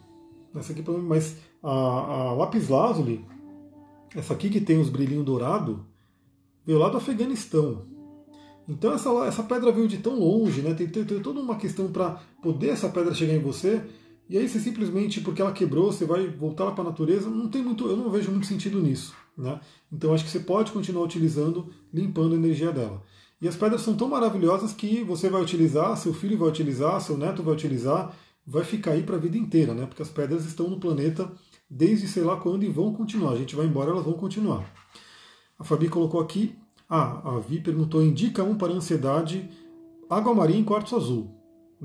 Essa 0.56 0.72
aqui, 0.72 0.84
mas 0.90 1.38
a, 1.62 1.70
a 1.70 2.34
lápis 2.34 2.70
lazuli, 2.70 3.26
essa 4.16 4.34
aqui 4.34 4.50
que 4.50 4.62
tem 4.62 4.80
os 4.80 4.90
brilhinhos 4.90 5.26
dourados, 5.26 5.78
veio 6.66 6.80
lá 6.80 6.90
do 6.90 6.98
Afeganistão. 6.98 7.86
Então 8.68 8.94
essa, 8.94 9.10
essa 9.26 9.44
pedra 9.44 9.72
veio 9.72 9.88
de 9.88 9.98
tão 9.98 10.18
longe, 10.18 10.62
né? 10.62 10.74
Tem, 10.74 10.88
tem, 10.88 11.06
tem 11.06 11.20
toda 11.20 11.40
uma 11.40 11.56
questão 11.56 11.92
para 11.92 12.22
poder 12.42 12.70
essa 12.70 12.90
pedra 12.90 13.14
chegar 13.14 13.34
em 13.34 13.42
você. 13.42 13.82
E 14.28 14.38
aí 14.38 14.50
você 14.50 14.60
simplesmente, 14.60 15.22
porque 15.22 15.42
ela 15.42 15.52
quebrou, 15.52 15.92
você 15.92 16.04
vai 16.04 16.28
voltar 16.28 16.72
para 16.72 16.84
a 16.84 16.88
natureza. 16.88 17.30
Não 17.30 17.48
tem 17.48 17.64
muito, 17.64 17.88
eu 17.88 17.96
não 17.96 18.10
vejo 18.10 18.32
muito 18.32 18.48
sentido 18.48 18.82
nisso. 18.82 19.14
Né? 19.38 19.60
Então 19.92 20.14
acho 20.14 20.24
que 20.24 20.32
você 20.32 20.40
pode 20.40 20.72
continuar 20.72 21.04
utilizando, 21.04 21.70
limpando 21.94 22.34
a 22.34 22.38
energia 22.38 22.72
dela. 22.72 23.04
E 23.46 23.48
as 23.48 23.56
pedras 23.56 23.82
são 23.82 23.96
tão 23.96 24.10
maravilhosas 24.10 24.74
que 24.74 25.04
você 25.04 25.30
vai 25.30 25.40
utilizar, 25.40 25.96
seu 25.98 26.12
filho 26.12 26.36
vai 26.36 26.50
utilizar, 26.50 27.00
seu 27.00 27.16
neto 27.16 27.44
vai 27.44 27.54
utilizar, 27.54 28.12
vai 28.44 28.64
ficar 28.64 28.94
aí 28.94 29.04
para 29.04 29.18
a 29.18 29.20
vida 29.20 29.38
inteira, 29.38 29.72
né? 29.72 29.86
Porque 29.86 30.02
as 30.02 30.10
pedras 30.10 30.46
estão 30.46 30.68
no 30.68 30.80
planeta 30.80 31.32
desde 31.70 32.08
sei 32.08 32.24
lá 32.24 32.38
quando 32.38 32.64
e 32.64 32.70
vão 32.70 32.92
continuar. 32.92 33.34
A 33.34 33.36
gente 33.36 33.56
vai 33.56 33.68
embora, 33.68 33.92
elas 33.92 34.04
vão 34.04 34.14
continuar. 34.14 34.66
A 35.60 35.64
Fabi 35.64 35.90
colocou 35.90 36.20
aqui 36.22 36.56
ah, 36.90 37.22
a 37.24 37.40
Vi 37.40 37.60
perguntou: 37.60 38.04
indica 38.04 38.44
um 38.44 38.58
para 38.58 38.74
ansiedade, 38.74 39.48
água 40.10 40.34
marinha 40.34 40.62
em 40.62 40.66
quartzo 40.66 40.96
azul. 40.96 41.30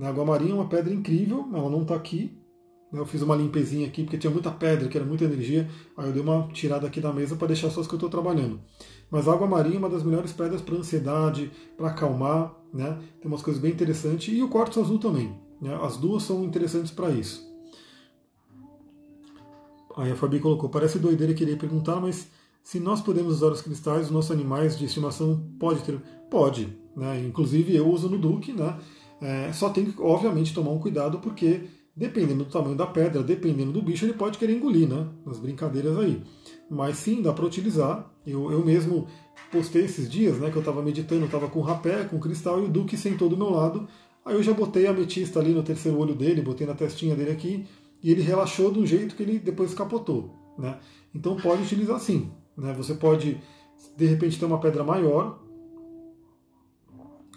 A 0.00 0.08
água 0.08 0.24
marinha 0.24 0.52
é 0.52 0.54
uma 0.54 0.66
pedra 0.66 0.94
incrível, 0.94 1.46
ela 1.52 1.68
não 1.68 1.82
está 1.82 1.94
aqui. 1.94 2.39
Né, 2.92 3.00
eu 3.00 3.06
fiz 3.06 3.22
uma 3.22 3.36
limpezinha 3.36 3.86
aqui 3.86 4.02
porque 4.02 4.18
tinha 4.18 4.30
muita 4.30 4.50
pedra, 4.50 4.88
que 4.88 4.96
era 4.96 5.06
muita 5.06 5.24
energia. 5.24 5.68
Aí 5.96 6.06
eu 6.06 6.12
dei 6.12 6.22
uma 6.22 6.48
tirada 6.52 6.86
aqui 6.86 7.00
da 7.00 7.12
mesa 7.12 7.36
para 7.36 7.48
deixar 7.48 7.70
só 7.70 7.80
as 7.80 7.86
que 7.86 7.94
eu 7.94 7.96
estou 7.96 8.10
trabalhando. 8.10 8.60
Mas 9.10 9.26
a 9.26 9.32
água 9.32 9.46
marinha 9.46 9.76
é 9.76 9.78
uma 9.78 9.88
das 9.88 10.02
melhores 10.02 10.32
pedras 10.32 10.60
para 10.60 10.76
ansiedade, 10.76 11.50
para 11.76 11.88
acalmar. 11.88 12.54
Né? 12.72 12.98
Tem 13.20 13.30
umas 13.30 13.42
coisas 13.42 13.60
bem 13.60 13.72
interessantes. 13.72 14.32
E 14.36 14.42
o 14.42 14.48
quartzo 14.48 14.80
azul 14.80 14.98
também. 14.98 15.34
Né? 15.60 15.78
As 15.82 15.96
duas 15.96 16.22
são 16.22 16.44
interessantes 16.44 16.90
para 16.90 17.10
isso. 17.10 17.48
Aí 19.96 20.10
a 20.12 20.16
Fabi 20.16 20.38
colocou: 20.40 20.68
parece 20.68 20.98
doideira 20.98 21.34
querer 21.34 21.58
perguntar, 21.58 22.00
mas 22.00 22.28
se 22.62 22.78
nós 22.78 23.00
podemos 23.00 23.34
usar 23.34 23.52
os 23.52 23.60
cristais, 23.60 24.06
os 24.06 24.10
nossos 24.10 24.30
animais 24.30 24.78
de 24.78 24.84
estimação 24.84 25.44
pode 25.58 25.80
ter. 25.82 26.00
Pode. 26.30 26.76
Né? 26.96 27.24
Inclusive 27.26 27.74
eu 27.74 27.88
uso 27.88 28.08
no 28.08 28.18
Duque, 28.18 28.52
né? 28.52 28.78
É, 29.20 29.52
só 29.52 29.68
tem 29.68 29.84
que, 29.84 30.00
obviamente, 30.00 30.54
tomar 30.54 30.70
um 30.70 30.78
cuidado, 30.78 31.18
porque 31.18 31.68
dependendo 32.00 32.44
do 32.44 32.50
tamanho 32.50 32.74
da 32.74 32.86
pedra, 32.86 33.22
dependendo 33.22 33.72
do 33.72 33.82
bicho, 33.82 34.06
ele 34.06 34.14
pode 34.14 34.38
querer 34.38 34.56
engolir, 34.56 34.88
né? 34.88 35.06
Nas 35.26 35.38
brincadeiras 35.38 35.98
aí. 35.98 36.22
Mas 36.70 36.96
sim, 36.96 37.20
dá 37.20 37.30
para 37.30 37.44
utilizar. 37.44 38.10
Eu, 38.26 38.50
eu 38.50 38.64
mesmo 38.64 39.06
postei 39.52 39.84
esses 39.84 40.10
dias, 40.10 40.38
né? 40.38 40.50
Que 40.50 40.56
eu 40.56 40.60
estava 40.60 40.80
meditando, 40.82 41.26
estava 41.26 41.46
com 41.46 41.60
rapé, 41.60 42.04
com 42.04 42.18
cristal, 42.18 42.58
e 42.62 42.64
o 42.64 42.68
Duque 42.68 42.96
sentou 42.96 43.28
do 43.28 43.36
meu 43.36 43.50
lado. 43.50 43.86
Aí 44.24 44.34
eu 44.34 44.42
já 44.42 44.54
botei 44.54 44.86
a 44.86 44.92
ametista 44.92 45.40
ali 45.40 45.52
no 45.52 45.62
terceiro 45.62 45.98
olho 45.98 46.14
dele, 46.14 46.40
botei 46.40 46.66
na 46.66 46.74
testinha 46.74 47.14
dele 47.14 47.32
aqui, 47.32 47.66
e 48.02 48.10
ele 48.10 48.22
relaxou 48.22 48.70
um 48.70 48.86
jeito 48.86 49.14
que 49.14 49.22
ele 49.22 49.38
depois 49.38 49.74
capotou. 49.74 50.34
Né? 50.58 50.78
Então 51.14 51.36
pode 51.36 51.64
utilizar 51.64 52.00
sim. 52.00 52.30
Né? 52.56 52.72
Você 52.78 52.94
pode, 52.94 53.38
de 53.94 54.06
repente, 54.06 54.38
ter 54.38 54.46
uma 54.46 54.58
pedra 54.58 54.82
maior, 54.82 55.38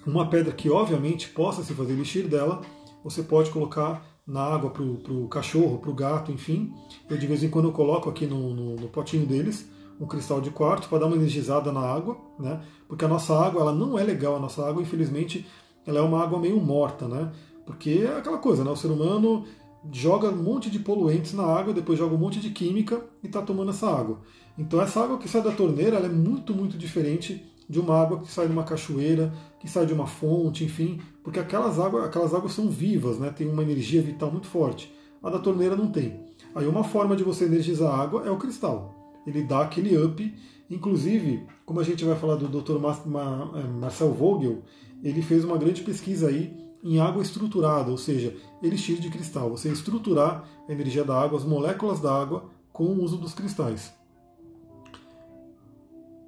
uma 0.08 0.30
pedra 0.30 0.54
que, 0.54 0.70
obviamente, 0.70 1.28
possa 1.28 1.62
se 1.64 1.74
fazer 1.74 1.92
elixir 1.92 2.30
dela, 2.30 2.62
você 3.04 3.22
pode 3.22 3.52
colocar 3.52 4.13
na 4.26 4.42
água 4.42 4.70
para 4.70 4.84
o 4.84 5.28
cachorro, 5.28 5.78
para 5.78 5.90
o 5.90 5.94
gato, 5.94 6.32
enfim. 6.32 6.74
Eu, 7.10 7.18
de 7.18 7.28
vez 7.28 7.44
em 7.44 7.50
quando, 7.50 7.68
eu 7.68 7.72
coloco 7.72 8.10
aqui 8.10 8.26
no, 8.26 8.54
no, 8.54 8.76
no 8.76 8.88
potinho 8.88 9.26
deles 9.26 9.70
um 10.00 10.08
cristal 10.08 10.42
de 10.42 10.50
quartzo 10.50 10.90
para 10.90 11.00
dar 11.00 11.06
uma 11.08 11.16
energizada 11.16 11.72
na 11.72 11.82
água, 11.82 12.18
né? 12.40 12.62
porque 12.88 13.06
a 13.06 13.08
nossa 13.08 13.34
água 13.38 13.62
ela 13.62 13.74
não 13.74 13.98
é 13.98 14.04
legal, 14.04 14.36
a 14.36 14.40
nossa 14.40 14.68
água, 14.68 14.82
infelizmente, 14.82 15.46
ela 15.86 16.00
é 16.00 16.02
uma 16.02 16.22
água 16.22 16.40
meio 16.40 16.60
morta, 16.60 17.08
né? 17.08 17.32
porque 17.66 18.04
é 18.04 18.18
aquela 18.18 18.38
coisa, 18.38 18.64
né? 18.64 18.72
o 18.72 18.76
ser 18.76 18.88
humano 18.88 19.46
joga 19.92 20.30
um 20.30 20.44
monte 20.44 20.70
de 20.70 20.80
poluentes 20.80 21.34
na 21.34 21.44
água, 21.44 21.74
depois 21.74 22.00
joga 22.00 22.16
um 22.16 22.18
monte 22.18 22.40
de 22.40 22.50
química 22.50 23.02
e 23.22 23.28
está 23.28 23.42
tomando 23.42 23.70
essa 23.70 23.88
água. 23.88 24.22
Então 24.58 24.82
essa 24.82 25.04
água 25.04 25.18
que 25.18 25.28
sai 25.28 25.42
da 25.42 25.52
torneira 25.52 25.98
é 25.98 26.10
muito, 26.10 26.54
muito 26.54 26.78
diferente 26.78 27.46
de 27.70 27.80
uma 27.80 28.00
água 28.00 28.20
que 28.20 28.32
sai 28.32 28.48
de 28.48 28.54
uma 28.54 28.64
cachoeira, 28.64 29.34
que 29.60 29.70
sai 29.70 29.86
de 29.86 29.94
uma 29.94 30.08
fonte, 30.08 30.64
enfim, 30.64 31.00
porque 31.24 31.40
aquelas 31.40 31.80
águas, 31.80 32.06
aquelas 32.06 32.34
águas 32.34 32.54
são 32.54 32.70
vivas, 32.70 33.18
né? 33.18 33.30
tem 33.30 33.50
uma 33.50 33.64
energia 33.64 34.02
vital 34.02 34.32
muito 34.32 34.48
forte. 34.48 34.94
A 35.22 35.30
da 35.30 35.40
torneira 35.40 35.76
não 35.76 35.88
tem. 35.88 36.20
Aí 36.54 36.68
uma 36.68 36.84
forma 36.84 37.16
de 37.16 37.24
você 37.24 37.46
energizar 37.46 37.94
a 37.94 38.04
água 38.04 38.24
é 38.26 38.30
o 38.30 38.38
cristal. 38.38 38.94
Ele 39.26 39.44
dá 39.44 39.62
aquele 39.62 39.98
up. 39.98 40.34
Inclusive, 40.70 41.46
como 41.66 41.80
a 41.80 41.84
gente 41.84 42.04
vai 42.04 42.16
falar 42.16 42.36
do 42.36 42.48
Dr. 42.48 42.76
É, 42.76 43.68
Marcel 43.68 44.12
Vogel, 44.12 44.64
ele 45.04 45.22
fez 45.22 45.44
uma 45.44 45.58
grande 45.58 45.82
pesquisa 45.82 46.28
aí 46.28 46.54
em 46.84 47.00
água 47.00 47.22
estruturada, 47.22 47.90
ou 47.90 47.98
seja, 47.98 48.36
elixir 48.62 49.00
de 49.00 49.10
cristal. 49.10 49.50
Você 49.50 49.70
estruturar 49.70 50.44
a 50.68 50.72
energia 50.72 51.04
da 51.04 51.20
água, 51.20 51.38
as 51.38 51.46
moléculas 51.46 52.00
da 52.00 52.14
água, 52.14 52.50
com 52.72 52.86
o 52.86 53.04
uso 53.04 53.18
dos 53.18 53.34
cristais. 53.34 53.94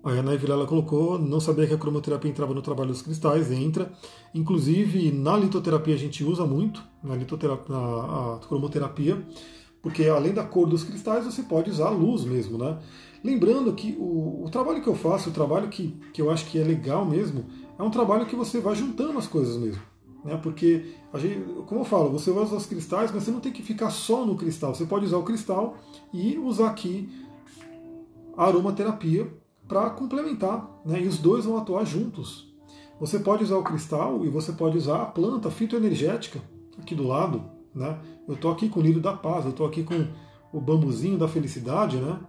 A 0.06 0.12
Ana 0.12 0.38
Vilela 0.38 0.68
colocou, 0.68 1.18
não 1.18 1.40
sabia 1.40 1.66
que 1.66 1.74
a 1.74 1.80
cromoterapia 1.80 2.30
entrava 2.30 2.54
no 2.54 2.62
trabalho 2.62 2.90
dos 2.90 3.02
cristais, 3.02 3.52
entra. 3.52 3.92
Inclusive, 4.36 5.12
na 5.12 5.36
litoterapia 5.36 5.96
a 5.96 5.98
gente 5.98 6.24
usa 6.24 6.46
muito, 6.46 6.84
na, 7.04 7.16
litoterapia, 7.16 7.76
na, 7.76 8.40
cromoterapia, 8.48 9.26
porque 9.82 10.04
além 10.08 10.32
da 10.32 10.44
cor 10.44 10.70
dos 10.70 10.84
cristais, 10.84 11.26
você 11.26 11.42
pode 11.42 11.72
usar 11.72 11.88
a 11.88 11.90
luz 11.90 12.24
mesmo, 12.24 12.56
né? 12.56 12.78
Lembrando 13.24 13.74
que 13.74 13.98
o, 14.00 14.44
o 14.46 14.50
trabalho 14.52 14.80
que 14.80 14.88
eu 14.88 14.94
faço, 14.94 15.32
o 15.32 15.34
trabalho 15.34 15.70
que, 15.70 16.00
que 16.14 16.22
eu 16.22 16.30
acho 16.30 16.46
que 16.46 16.60
é 16.60 16.64
legal 16.64 17.04
mesmo, 17.04 17.46
é 17.80 17.82
um 17.82 17.90
trabalho 17.90 18.28
que 18.28 18.36
você 18.36 18.60
vai 18.60 18.76
juntando 18.76 19.18
as 19.18 19.26
coisas 19.26 19.58
mesmo. 19.58 19.82
Né? 20.24 20.38
Porque, 20.38 20.86
gente, 21.16 21.40
como 21.66 21.82
eu 21.82 21.86
falo, 21.86 22.12
você 22.12 22.30
vai 22.30 22.44
usar 22.44 22.58
os 22.58 22.68
cristais, 22.68 23.12
mas 23.12 23.24
você 23.24 23.32
não 23.32 23.40
tem 23.40 23.52
que 23.52 23.64
ficar 23.64 23.90
só 23.90 24.24
no 24.24 24.36
cristal. 24.36 24.76
Você 24.76 24.86
pode 24.86 25.06
usar 25.06 25.18
o 25.18 25.24
cristal 25.24 25.78
e 26.14 26.38
usar 26.38 26.68
aqui 26.68 27.10
a 28.38 28.46
aromaterapia 28.46 29.28
para 29.68 29.90
complementar, 29.90 30.70
né? 30.86 31.02
e 31.02 31.08
os 31.08 31.18
dois 31.18 31.46
vão 31.46 31.58
atuar 31.58 31.86
juntos. 31.86 32.54
Você 33.00 33.20
pode 33.20 33.44
usar 33.44 33.58
o 33.58 33.64
cristal 33.64 34.26
e 34.26 34.30
você 34.30 34.52
pode 34.52 34.78
usar 34.78 35.02
a 35.02 35.06
planta 35.06 35.52
fitoenergética 35.52 36.42
aqui 36.78 36.96
do 36.96 37.08
lado. 37.08 37.44
Né? 37.74 38.00
Eu 38.28 38.36
estou 38.36 38.52
aqui 38.52 38.70
com 38.70 38.80
o 38.80 38.84
lírio 38.84 39.02
da 39.02 39.14
paz, 39.14 39.46
eu 39.46 39.52
estou 39.52 39.68
aqui 39.68 39.84
com 39.84 40.08
o 40.54 40.62
bambuzinho 40.62 41.18
da 41.18 41.28
felicidade, 41.28 41.98
né? 41.98 42.20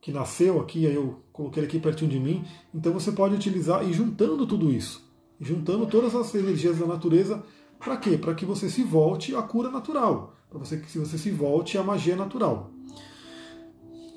que 0.00 0.12
nasceu 0.12 0.60
aqui, 0.60 0.86
aí 0.86 0.94
eu 0.94 1.20
coloquei 1.32 1.60
ele 1.60 1.68
aqui 1.68 1.78
pertinho 1.78 2.10
de 2.10 2.18
mim. 2.18 2.44
Então 2.74 2.92
você 2.92 3.12
pode 3.12 3.34
utilizar 3.34 3.84
e 3.88 3.92
juntando 3.92 4.46
tudo 4.46 4.70
isso, 4.70 5.08
juntando 5.40 5.86
todas 5.86 6.14
as 6.14 6.34
energias 6.34 6.78
da 6.78 6.86
natureza, 6.86 7.42
para 7.78 7.96
quê? 7.96 8.16
Para 8.16 8.34
que 8.34 8.44
você 8.44 8.68
se 8.68 8.82
volte 8.82 9.34
à 9.34 9.42
cura 9.42 9.70
natural, 9.70 10.34
para 10.48 10.58
você 10.58 10.76
que 10.76 10.98
você 10.98 11.18
se 11.18 11.30
volte 11.30 11.78
à 11.78 11.82
magia 11.82 12.14
natural. 12.14 12.70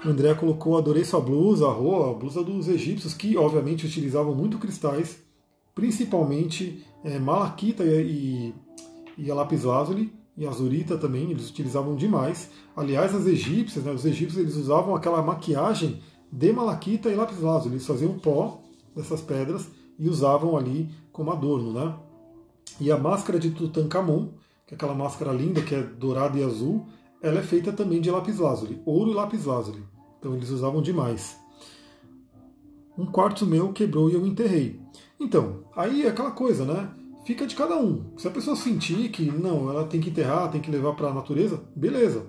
O 0.06 0.10
André 0.10 0.36
colocou, 0.36 0.78
adorei 0.78 1.04
sua 1.04 1.20
blusa, 1.20 1.65
a 1.65 1.72
a 1.72 2.13
blusa 2.13 2.44
dos 2.44 2.68
egípcios, 2.68 3.15
que 3.15 3.36
obviamente 3.36 3.88
utilizavam 3.88 4.36
muito 4.36 4.60
cristais, 4.60 5.18
principalmente 5.74 6.86
é, 7.04 7.18
malaquita 7.18 7.84
e, 7.84 8.54
e, 9.18 9.32
a 9.32 9.34
lápis 9.34 9.63
lazuli, 9.63 10.13
e 10.38 10.46
azurita 10.46 10.96
também, 10.96 11.32
eles 11.32 11.50
utilizavam 11.50 11.96
demais. 11.96 12.52
Aliás, 12.78 13.15
as 13.15 13.26
egípcias, 13.26 13.84
né, 13.84 13.91
os 13.91 14.06
egípcios 14.06 14.39
eles 14.39 14.56
usavam 14.56 14.94
aquela 14.94 15.24
maquiagem 15.24 16.00
de 16.32 16.54
malaquita 16.54 17.10
e 17.10 17.15
lápis 17.15 17.39
lazuli, 17.39 17.74
eles 17.74 17.88
faziam 17.88 18.20
pó 18.20 18.62
dessas 18.96 19.22
pedras 19.22 19.68
e 19.98 20.08
usavam 20.08 20.56
ali 20.56 20.88
como 21.12 21.32
adorno. 21.32 21.74
Né? 21.74 21.96
E 22.80 22.91
a 22.91 22.98
máscara 22.98 23.39
de 23.39 23.50
Tutankhamon, 23.50 24.34
que 24.68 24.76
é 24.76 24.78
aquela 24.78 24.93
máscara 24.93 25.32
linda 25.32 25.64
que 25.64 25.74
é 25.74 25.82
dourada 25.82 26.38
e 26.38 26.43
azul, 26.43 26.86
ela 27.24 27.39
é 27.39 27.43
feita 27.43 27.74
também 27.74 27.99
de 27.99 28.12
lápis 28.12 28.38
lazuli, 28.38 28.80
ouro 28.86 29.10
e 29.10 29.16
lápis 29.16 29.45
lazuli. 29.45 29.95
Então 30.26 30.36
eles 30.36 30.49
usavam 30.49 30.82
demais. 30.82 31.38
Um 32.97 33.05
quarto 33.05 33.45
meu 33.45 33.71
quebrou 33.71 34.09
e 34.09 34.15
eu 34.15 34.26
enterrei. 34.26 34.80
Então, 35.19 35.65
aí 35.76 36.01
é 36.01 36.07
aquela 36.07 36.32
coisa, 36.32 36.65
né? 36.65 36.89
Fica 37.23 37.45
de 37.45 37.55
cada 37.55 37.78
um. 37.78 38.05
Se 38.17 38.28
a 38.28 38.32
pessoa 38.32 38.55
sentir 38.55 39.09
que 39.09 39.30
não, 39.30 39.69
ela 39.69 39.86
tem 39.86 40.01
que 40.01 40.09
enterrar, 40.09 40.49
tem 40.49 40.59
que 40.59 40.71
levar 40.71 40.93
para 40.93 41.09
a 41.09 41.13
natureza, 41.13 41.61
beleza. 41.76 42.26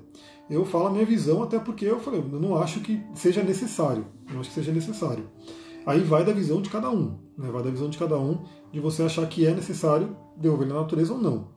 Eu 0.50 0.66
falo 0.66 0.88
a 0.88 0.90
minha 0.90 1.06
visão, 1.06 1.42
até 1.42 1.58
porque 1.58 1.86
eu 1.86 1.98
falei, 1.98 2.20
eu 2.20 2.38
não 2.38 2.58
acho 2.58 2.80
que 2.80 3.00
seja 3.14 3.42
necessário. 3.42 4.04
Não 4.30 4.40
acho 4.40 4.50
que 4.50 4.56
seja 4.56 4.72
necessário. 4.72 5.30
Aí 5.86 6.00
vai 6.00 6.22
da 6.22 6.34
visão 6.34 6.60
de 6.60 6.68
cada 6.68 6.90
um. 6.90 7.16
Né? 7.38 7.50
Vai 7.50 7.62
da 7.62 7.70
visão 7.70 7.88
de 7.88 7.96
cada 7.96 8.18
um, 8.18 8.44
de 8.70 8.78
você 8.78 9.04
achar 9.04 9.26
que 9.26 9.46
é 9.46 9.54
necessário 9.54 10.14
devolver 10.36 10.68
na 10.68 10.74
natureza 10.74 11.14
ou 11.14 11.18
não. 11.18 11.48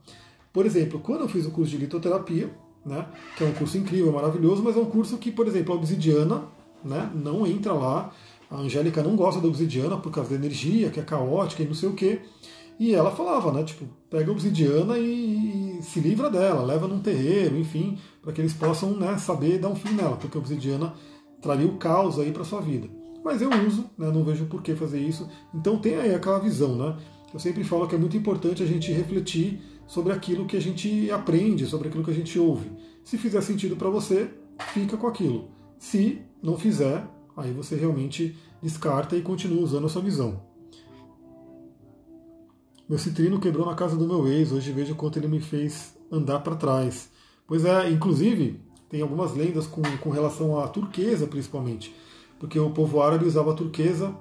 Por 0.54 0.64
exemplo, 0.64 1.00
quando 1.00 1.20
eu 1.20 1.28
fiz 1.28 1.44
o 1.44 1.50
curso 1.50 1.70
de 1.70 1.76
litoterapia, 1.76 2.50
né? 2.84 3.06
que 3.36 3.44
é 3.44 3.46
um 3.46 3.52
curso 3.52 3.76
incrível, 3.78 4.12
maravilhoso, 4.12 4.62
mas 4.62 4.76
é 4.76 4.80
um 4.80 4.86
curso 4.86 5.18
que, 5.18 5.30
por 5.30 5.46
exemplo, 5.46 5.74
a 5.74 5.76
obsidiana 5.76 6.44
né, 6.84 7.10
não 7.14 7.46
entra 7.46 7.72
lá. 7.72 8.12
a 8.50 8.56
Angélica 8.56 9.02
não 9.02 9.16
gosta 9.16 9.40
da 9.40 9.48
obsidiana 9.48 9.96
por 9.96 10.10
causa 10.10 10.30
da 10.30 10.36
energia, 10.36 10.90
que 10.90 11.00
é 11.00 11.02
caótica 11.02 11.62
e 11.62 11.66
não 11.66 11.74
sei 11.74 11.88
o 11.88 11.94
quê. 11.94 12.20
E 12.78 12.94
ela 12.94 13.10
falava, 13.10 13.52
né? 13.52 13.62
Tipo, 13.62 13.84
pega 14.08 14.30
a 14.30 14.32
obsidiana 14.32 14.98
e, 14.98 15.78
se 15.82 16.00
livra 16.00 16.30
dela, 16.30 16.62
leva 16.62 16.88
num 16.88 17.00
terreiro, 17.00 17.58
enfim, 17.58 17.98
para 18.22 18.32
que 18.32 18.40
eles 18.40 18.54
possam 18.54 18.92
né, 18.92 19.18
saber 19.18 19.58
dar 19.58 19.68
um 19.68 19.76
fim 19.76 19.92
nela, 19.92 20.16
porque 20.16 20.38
a 20.38 20.40
obsidiana 20.40 20.94
traria 21.42 21.66
o 21.66 21.76
caos 21.76 22.18
aí 22.18 22.32
para 22.32 22.42
sua 22.42 22.62
vida. 22.62 22.88
Mas 23.22 23.42
eu 23.42 23.50
uso, 23.66 23.84
né, 23.98 24.10
não 24.10 24.24
vejo 24.24 24.46
por 24.46 24.62
que 24.62 24.74
fazer 24.74 24.98
isso. 24.98 25.28
Então 25.54 25.78
tem 25.78 25.96
aí 25.96 26.14
aquela 26.14 26.38
visão, 26.38 26.74
né? 26.74 26.96
Eu 27.32 27.38
sempre 27.38 27.62
falo 27.62 27.86
que 27.86 27.94
é 27.94 27.98
muito 27.98 28.16
importante 28.16 28.62
a 28.62 28.66
gente 28.66 28.90
refletir 28.90 29.60
sobre 29.90 30.12
aquilo 30.12 30.46
que 30.46 30.56
a 30.56 30.60
gente 30.60 31.10
aprende, 31.10 31.66
sobre 31.66 31.88
aquilo 31.88 32.04
que 32.04 32.12
a 32.12 32.14
gente 32.14 32.38
ouve. 32.38 32.70
Se 33.02 33.18
fizer 33.18 33.40
sentido 33.40 33.74
para 33.74 33.90
você, 33.90 34.30
fica 34.72 34.96
com 34.96 35.08
aquilo. 35.08 35.50
Se 35.80 36.22
não 36.40 36.56
fizer, 36.56 37.04
aí 37.36 37.50
você 37.50 37.74
realmente 37.74 38.38
descarta 38.62 39.16
e 39.16 39.20
continua 39.20 39.60
usando 39.60 39.86
a 39.86 39.88
sua 39.88 40.00
visão. 40.00 40.44
Meu 42.88 42.98
citrino 42.98 43.40
quebrou 43.40 43.66
na 43.66 43.74
casa 43.74 43.96
do 43.96 44.06
meu 44.06 44.28
ex, 44.28 44.52
hoje 44.52 44.70
vejo 44.70 44.94
quanto 44.94 45.18
ele 45.18 45.26
me 45.26 45.40
fez 45.40 45.96
andar 46.08 46.38
para 46.38 46.54
trás. 46.54 47.10
Pois 47.44 47.64
é, 47.64 47.90
inclusive, 47.90 48.60
tem 48.88 49.02
algumas 49.02 49.34
lendas 49.34 49.66
com, 49.66 49.82
com 49.82 50.10
relação 50.10 50.56
à 50.60 50.68
turquesa, 50.68 51.26
principalmente, 51.26 51.92
porque 52.38 52.60
o 52.60 52.70
povo 52.70 53.02
árabe 53.02 53.24
usava 53.24 53.50
a 53.50 53.56
turquesa 53.56 54.16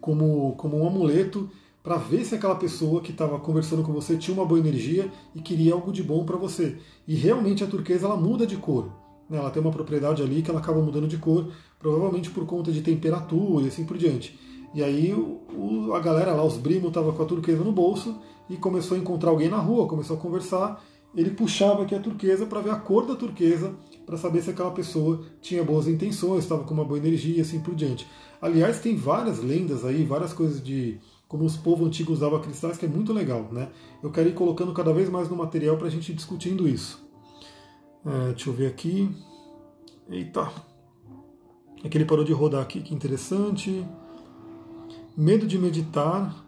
como, 0.00 0.54
como 0.54 0.78
um 0.78 0.86
amuleto 0.86 1.50
para 1.86 1.98
ver 1.98 2.24
se 2.24 2.34
aquela 2.34 2.56
pessoa 2.56 3.00
que 3.00 3.12
estava 3.12 3.38
conversando 3.38 3.84
com 3.84 3.92
você 3.92 4.16
tinha 4.16 4.36
uma 4.36 4.44
boa 4.44 4.58
energia 4.58 5.08
e 5.32 5.40
queria 5.40 5.72
algo 5.72 5.92
de 5.92 6.02
bom 6.02 6.24
para 6.24 6.36
você. 6.36 6.78
E 7.06 7.14
realmente 7.14 7.62
a 7.62 7.66
turquesa 7.68 8.06
ela 8.06 8.16
muda 8.16 8.44
de 8.44 8.56
cor. 8.56 8.90
Né? 9.30 9.38
Ela 9.38 9.50
tem 9.50 9.62
uma 9.62 9.70
propriedade 9.70 10.20
ali 10.20 10.42
que 10.42 10.50
ela 10.50 10.58
acaba 10.58 10.80
mudando 10.80 11.06
de 11.06 11.16
cor, 11.16 11.46
provavelmente 11.78 12.28
por 12.28 12.44
conta 12.44 12.72
de 12.72 12.80
temperatura 12.80 13.66
e 13.66 13.68
assim 13.68 13.84
por 13.84 13.96
diante. 13.96 14.36
E 14.74 14.82
aí 14.82 15.14
o, 15.14 15.92
a 15.94 16.00
galera 16.00 16.32
lá, 16.32 16.44
os 16.44 16.56
brimos, 16.56 16.88
estavam 16.88 17.12
com 17.12 17.22
a 17.22 17.26
turquesa 17.26 17.62
no 17.62 17.70
bolso 17.70 18.18
e 18.50 18.56
começou 18.56 18.96
a 18.96 19.00
encontrar 19.00 19.30
alguém 19.30 19.48
na 19.48 19.58
rua, 19.58 19.86
começou 19.86 20.16
a 20.16 20.18
conversar. 20.18 20.84
Ele 21.14 21.30
puxava 21.30 21.84
aqui 21.84 21.94
a 21.94 22.00
turquesa 22.00 22.46
para 22.46 22.60
ver 22.62 22.70
a 22.70 22.76
cor 22.76 23.06
da 23.06 23.14
turquesa, 23.14 23.72
para 24.04 24.16
saber 24.16 24.42
se 24.42 24.50
aquela 24.50 24.72
pessoa 24.72 25.22
tinha 25.40 25.62
boas 25.62 25.86
intenções, 25.86 26.42
estava 26.42 26.64
com 26.64 26.74
uma 26.74 26.84
boa 26.84 26.98
energia 26.98 27.38
e 27.38 27.40
assim 27.42 27.60
por 27.60 27.76
diante. 27.76 28.08
Aliás, 28.42 28.80
tem 28.80 28.96
várias 28.96 29.38
lendas 29.38 29.84
aí, 29.84 30.02
várias 30.02 30.32
coisas 30.32 30.60
de 30.60 30.98
como 31.28 31.44
os 31.44 31.56
povos 31.56 31.88
antigos 31.88 32.18
usavam 32.18 32.40
cristais, 32.40 32.78
que 32.78 32.86
é 32.86 32.88
muito 32.88 33.12
legal. 33.12 33.48
Né? 33.50 33.68
Eu 34.02 34.10
quero 34.10 34.28
ir 34.28 34.34
colocando 34.34 34.72
cada 34.72 34.92
vez 34.92 35.08
mais 35.08 35.28
no 35.28 35.36
material 35.36 35.76
para 35.76 35.88
a 35.88 35.90
gente 35.90 36.12
ir 36.12 36.14
discutindo 36.14 36.68
isso. 36.68 37.04
É, 38.04 38.28
deixa 38.28 38.50
eu 38.50 38.54
ver 38.54 38.68
aqui. 38.68 39.10
Eita! 40.08 40.50
É 41.82 41.88
que 41.88 41.98
ele 41.98 42.04
parou 42.04 42.24
de 42.24 42.32
rodar 42.32 42.62
aqui, 42.62 42.80
que 42.80 42.94
interessante. 42.94 43.84
Medo 45.16 45.46
de 45.46 45.58
meditar 45.58 46.44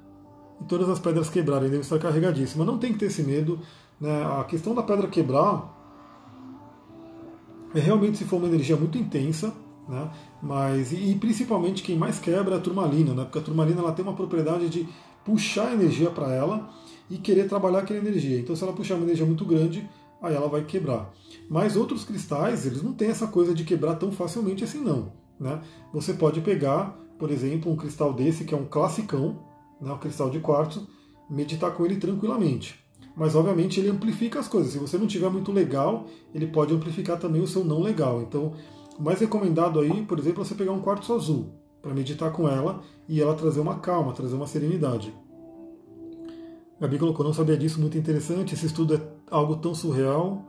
e 0.61 0.65
todas 0.65 0.89
as 0.89 0.99
pedras 0.99 1.29
quebrarem, 1.29 1.65
devem 1.65 1.81
estar 1.81 1.99
carregadíssimas. 1.99 2.67
Não 2.67 2.79
tem 2.79 2.93
que 2.93 2.99
ter 2.99 3.07
esse 3.07 3.23
medo. 3.23 3.61
Né? 4.01 4.25
A 4.25 4.45
questão 4.45 4.75
da 4.75 4.83
pedra 4.83 5.09
quebrar 5.09 5.77
é 7.75 7.81
realmente 7.81 8.19
se 8.19 8.25
for 8.25 8.37
uma 8.37 8.47
energia 8.47 8.77
muito 8.77 8.97
intensa, 8.97 9.53
né? 9.89 10.11
Mas, 10.43 10.93
e, 10.93 11.17
principalmente 11.19 11.83
quem 11.83 11.97
mais 11.97 12.19
quebra 12.19 12.57
é 12.57 12.59
a 12.59 12.61
turmalina, 12.61 13.15
né? 13.15 13.25
porque 13.25 13.39
a 13.39 13.43
turmalina 13.43 13.81
ela 13.81 13.93
tem 13.93 14.05
uma 14.05 14.15
propriedade 14.15 14.69
de 14.69 14.87
puxar 15.25 15.73
energia 15.73 16.11
para 16.11 16.33
ela 16.33 16.69
e 17.11 17.17
querer 17.17 17.49
trabalhar 17.49 17.81
aquela 17.81 17.99
energia. 17.99 18.39
Então, 18.39 18.55
se 18.55 18.63
ela 18.63 18.73
puxar 18.73 18.95
uma 18.95 19.05
energia 19.05 19.25
muito 19.25 19.45
grande, 19.45 19.89
aí 20.23 20.35
ela 20.35 20.49
vai 20.49 20.65
quebrar. 20.65 21.11
Mas 21.49 21.77
outros 21.77 22.05
cristais, 22.05 22.67
eles 22.67 22.83
não 22.83 22.93
têm 22.93 23.09
essa 23.09 23.27
coisa 23.27 23.55
de 23.55 23.65
quebrar 23.65 23.95
tão 23.97 24.13
facilmente 24.13 24.63
assim, 24.63 24.81
não. 24.81 25.13
Né? 25.41 25.61
Você 25.93 26.13
pode 26.13 26.41
pegar, 26.43 26.99
por 27.19 27.31
exemplo, 27.31 27.73
um 27.73 27.77
cristal 27.77 28.13
desse, 28.13 28.45
que 28.45 28.55
é 28.55 28.57
um 28.57 28.67
classicão, 28.67 29.39
né? 29.81 29.93
um 29.93 29.99
cristal 29.99 30.29
de 30.29 30.41
quartzo, 30.41 30.87
meditar 31.31 31.73
com 31.73 31.85
ele 31.85 31.97
tranquilamente. 31.97 32.79
Mas, 33.17 33.35
obviamente, 33.35 33.81
ele 33.81 33.89
amplifica 33.89 34.39
as 34.39 34.47
coisas. 34.47 34.73
Se 34.73 34.79
você 34.79 34.97
não 34.97 35.07
tiver 35.07 35.29
muito 35.29 35.51
legal, 35.51 36.07
ele 36.33 36.47
pode 36.47 36.73
amplificar 36.73 37.19
também 37.19 37.43
o 37.43 37.49
seu 37.49 37.65
não 37.65 37.81
legal. 37.81 38.23
Então, 38.23 38.53
o 38.99 39.03
mais 39.03 39.21
recomendado 39.21 39.79
aí, 39.79 40.05
por 40.05 40.19
exemplo, 40.19 40.43
é 40.43 40.45
você 40.45 40.55
pegar 40.55 40.73
um 40.73 40.81
quartzo 40.81 41.15
azul 41.15 41.53
para 41.81 41.95
meditar 41.95 42.33
com 42.33 42.49
ela 42.49 42.83
e 43.09 43.21
ela 43.21 43.35
trazer 43.35 43.61
uma 43.61 43.79
calma, 43.79 44.13
trazer 44.13 44.35
uma 44.35 44.47
serenidade. 44.47 45.15
Gabi 46.81 46.99
colocou, 46.99 47.25
não 47.25 47.33
sabia 47.33 47.57
disso, 47.57 47.81
muito 47.81 47.97
interessante. 47.97 48.55
Esse 48.55 48.67
estudo 48.67 48.95
é 48.95 49.01
algo 49.31 49.57
tão 49.57 49.75
surreal. 49.75 50.45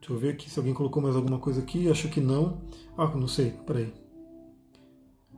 Deixa 0.00 0.12
eu 0.12 0.18
ver 0.18 0.30
aqui 0.30 0.48
se 0.48 0.58
alguém 0.58 0.74
colocou 0.74 1.02
mais 1.02 1.16
alguma 1.16 1.38
coisa 1.38 1.60
aqui. 1.60 1.90
Acho 1.90 2.08
que 2.08 2.20
não. 2.20 2.60
Ah, 2.96 3.06
não 3.06 3.28
sei, 3.28 3.52
peraí. 3.66 3.92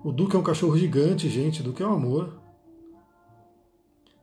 O 0.04 0.12
Duque 0.12 0.36
é 0.36 0.38
um 0.38 0.42
cachorro 0.42 0.76
gigante, 0.76 1.28
gente. 1.28 1.62
Duque 1.62 1.82
é 1.82 1.86
um 1.86 1.94
amor. 1.94 2.38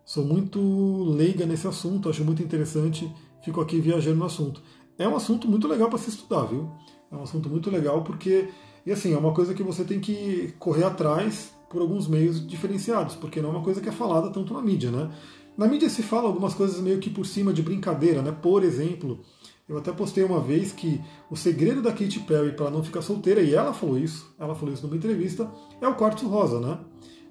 Sou 0.06 0.24
muito 0.24 0.60
leiga 1.04 1.46
nesse 1.46 1.68
assunto, 1.68 2.10
acho 2.10 2.24
muito 2.24 2.44
interessante. 2.44 3.12
Fico 3.44 3.60
aqui 3.60 3.80
viajando 3.80 4.18
no 4.18 4.26
assunto. 4.26 4.62
É 4.98 5.08
um 5.08 5.16
assunto 5.16 5.48
muito 5.48 5.68
legal 5.68 5.90
para 5.90 5.98
se 5.98 6.10
estudar, 6.10 6.44
viu? 6.46 6.70
É 7.12 7.16
um 7.16 7.24
assunto 7.24 7.50
muito 7.50 7.70
legal 7.70 8.04
porque, 8.04 8.50
e 8.86 8.92
assim, 8.92 9.14
é 9.14 9.18
uma 9.18 9.34
coisa 9.34 9.54
que 9.54 9.64
você 9.64 9.84
tem 9.84 10.00
que 10.00 10.54
correr 10.60 10.84
atrás 10.84 11.54
por 11.70 11.82
alguns 11.82 12.08
meios 12.08 12.46
diferenciados, 12.46 13.16
porque 13.16 13.42
não 13.42 13.50
é 13.50 13.52
uma 13.54 13.64
coisa 13.64 13.82
que 13.82 13.90
é 13.90 13.92
falada 13.92 14.30
tanto 14.30 14.54
na 14.54 14.62
mídia, 14.62 14.92
né? 14.92 15.12
Na 15.58 15.68
mídia 15.68 15.90
se 15.90 16.04
fala 16.04 16.28
algumas 16.28 16.54
coisas 16.54 16.80
meio 16.82 17.00
que 17.00 17.10
por 17.10 17.26
cima 17.26 17.54
de 17.54 17.62
brincadeira, 17.62 18.22
né? 18.22 18.32
Por 18.32 18.64
exemplo, 18.64 19.20
eu 19.68 19.78
até 19.78 19.92
postei 19.92 20.24
uma 20.24 20.40
vez 20.40 20.72
que 20.72 21.02
o 21.30 21.36
segredo 21.36 21.82
da 21.82 21.92
Katy 21.92 22.20
Perry 22.22 22.52
para 22.52 22.70
não 22.70 22.84
ficar 22.84 23.02
solteira, 23.02 23.42
e 23.42 23.54
ela 23.54 23.74
falou 23.74 23.98
isso, 23.98 24.34
ela 24.38 24.54
falou 24.54 24.74
isso 24.74 24.86
numa 24.86 24.96
entrevista, 24.96 25.50
é 25.82 25.88
o 25.88 25.96
quartzo 25.96 26.28
rosa, 26.28 26.60
né? 26.60 26.78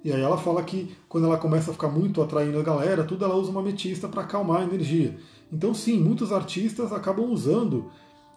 E 0.02 0.12
aí 0.12 0.20
ela 0.20 0.36
fala 0.36 0.62
que 0.62 0.94
quando 1.08 1.26
ela 1.26 1.38
começa 1.38 1.70
a 1.70 1.74
ficar 1.74 1.88
muito 1.88 2.20
atraindo 2.20 2.58
a 2.58 2.62
galera, 2.62 3.04
tudo 3.04 3.24
ela 3.24 3.36
usa 3.36 3.50
uma 3.50 3.60
ametista 3.60 4.06
para 4.08 4.22
acalmar 4.22 4.60
a 4.60 4.64
energia. 4.64 5.16
Então 5.50 5.72
sim, 5.72 5.98
muitos 5.98 6.32
artistas 6.32 6.92
acabam 6.92 7.30
usando 7.30 7.90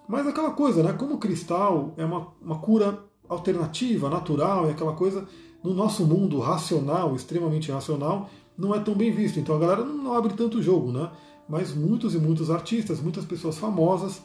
mas 0.08 0.26
aquela 0.28 0.52
coisa, 0.52 0.82
né? 0.82 0.94
Como 0.94 1.16
o 1.16 1.18
cristal 1.18 1.94
é 1.98 2.06
uma, 2.06 2.28
uma 2.42 2.60
cura 2.60 3.04
alternativa, 3.28 4.10
natural, 4.10 4.68
é 4.68 4.72
aquela 4.72 4.94
coisa 4.94 5.28
no 5.64 5.74
nosso 5.74 6.06
mundo 6.06 6.40
racional, 6.40 7.16
extremamente 7.16 7.72
racional, 7.72 8.30
não 8.58 8.74
é 8.74 8.80
tão 8.80 8.96
bem 8.96 9.12
visto. 9.12 9.40
Então 9.40 9.56
a 9.56 9.60
galera 9.60 9.84
não 9.84 10.14
abre 10.14 10.34
tanto 10.34 10.62
jogo, 10.62 10.92
né? 10.92 11.12
Mas 11.48 11.74
muitos 11.74 12.16
e 12.16 12.18
muitos 12.18 12.50
artistas, 12.50 13.02
muitas 13.02 13.26
pessoas 13.26 13.58
famosas 13.58 14.22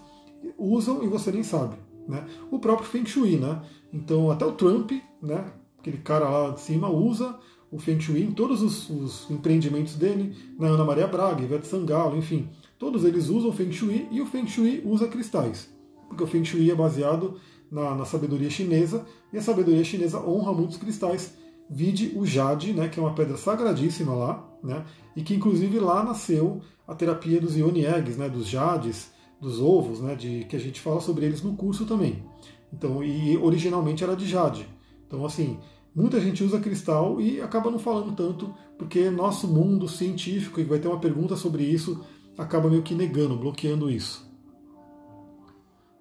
usam 0.58 1.02
e 1.02 1.08
você 1.08 1.30
nem 1.30 1.42
sabe. 1.42 1.76
Né? 2.08 2.24
O 2.50 2.58
próprio 2.58 2.88
Feng 2.88 3.06
Shui, 3.06 3.36
né? 3.36 3.60
Então 3.92 4.30
até 4.30 4.44
o 4.44 4.52
Trump, 4.52 4.92
né? 5.20 5.52
Aquele 5.78 5.98
cara 5.98 6.28
lá 6.28 6.50
de 6.50 6.60
cima 6.60 6.88
usa 6.88 7.36
o 7.70 7.78
Feng 7.78 8.00
Shui 8.00 8.22
em 8.22 8.32
todos 8.32 8.62
os, 8.62 8.90
os 8.90 9.30
empreendimentos 9.30 9.94
dele, 9.96 10.36
na 10.58 10.68
Ana 10.68 10.84
Maria 10.84 11.06
Braga, 11.06 11.42
Ivete 11.42 11.66
Sangalo, 11.66 12.16
enfim. 12.16 12.48
Todos 12.82 13.04
eles 13.04 13.28
usam 13.28 13.52
Feng 13.52 13.70
Shui 13.70 14.08
e 14.10 14.20
o 14.20 14.26
Feng 14.26 14.48
Shui 14.48 14.82
usa 14.84 15.06
cristais 15.06 15.70
porque 16.12 16.24
o 16.24 16.26
Feng 16.26 16.44
Shui 16.44 16.70
é 16.70 16.74
baseado 16.74 17.36
na, 17.70 17.94
na 17.94 18.04
sabedoria 18.04 18.50
chinesa, 18.50 19.06
e 19.32 19.38
a 19.38 19.42
sabedoria 19.42 19.82
chinesa 19.82 20.20
honra 20.20 20.52
muitos 20.52 20.76
cristais. 20.76 21.34
Vide 21.70 22.12
o 22.14 22.26
jade, 22.26 22.74
né, 22.74 22.88
que 22.88 23.00
é 23.00 23.02
uma 23.02 23.14
pedra 23.14 23.36
sagradíssima 23.38 24.12
lá, 24.12 24.46
né, 24.62 24.84
e 25.16 25.22
que 25.22 25.34
inclusive 25.34 25.78
lá 25.78 26.04
nasceu 26.04 26.60
a 26.86 26.94
terapia 26.94 27.40
dos 27.40 27.56
Ioni 27.56 27.86
Eggs, 27.86 28.18
né, 28.18 28.28
dos 28.28 28.46
jades, 28.46 29.10
dos 29.40 29.58
ovos, 29.58 30.00
né, 30.00 30.14
de, 30.14 30.44
que 30.44 30.54
a 30.54 30.58
gente 30.58 30.80
fala 30.80 31.00
sobre 31.00 31.24
eles 31.24 31.40
no 31.40 31.56
curso 31.56 31.86
também. 31.86 32.22
Então, 32.70 33.02
e 33.02 33.38
originalmente 33.38 34.04
era 34.04 34.14
de 34.14 34.26
jade. 34.26 34.68
Então, 35.06 35.24
assim, 35.24 35.58
muita 35.94 36.20
gente 36.20 36.44
usa 36.44 36.60
cristal 36.60 37.22
e 37.22 37.40
acaba 37.40 37.70
não 37.70 37.78
falando 37.78 38.14
tanto, 38.14 38.52
porque 38.76 39.08
nosso 39.08 39.48
mundo 39.48 39.88
científico, 39.88 40.60
e 40.60 40.64
vai 40.64 40.78
ter 40.78 40.88
uma 40.88 41.00
pergunta 41.00 41.36
sobre 41.36 41.64
isso, 41.64 42.04
acaba 42.36 42.68
meio 42.68 42.82
que 42.82 42.94
negando, 42.94 43.36
bloqueando 43.36 43.90
isso. 43.90 44.30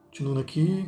Continuando 0.05 0.39
aqui. 0.39 0.87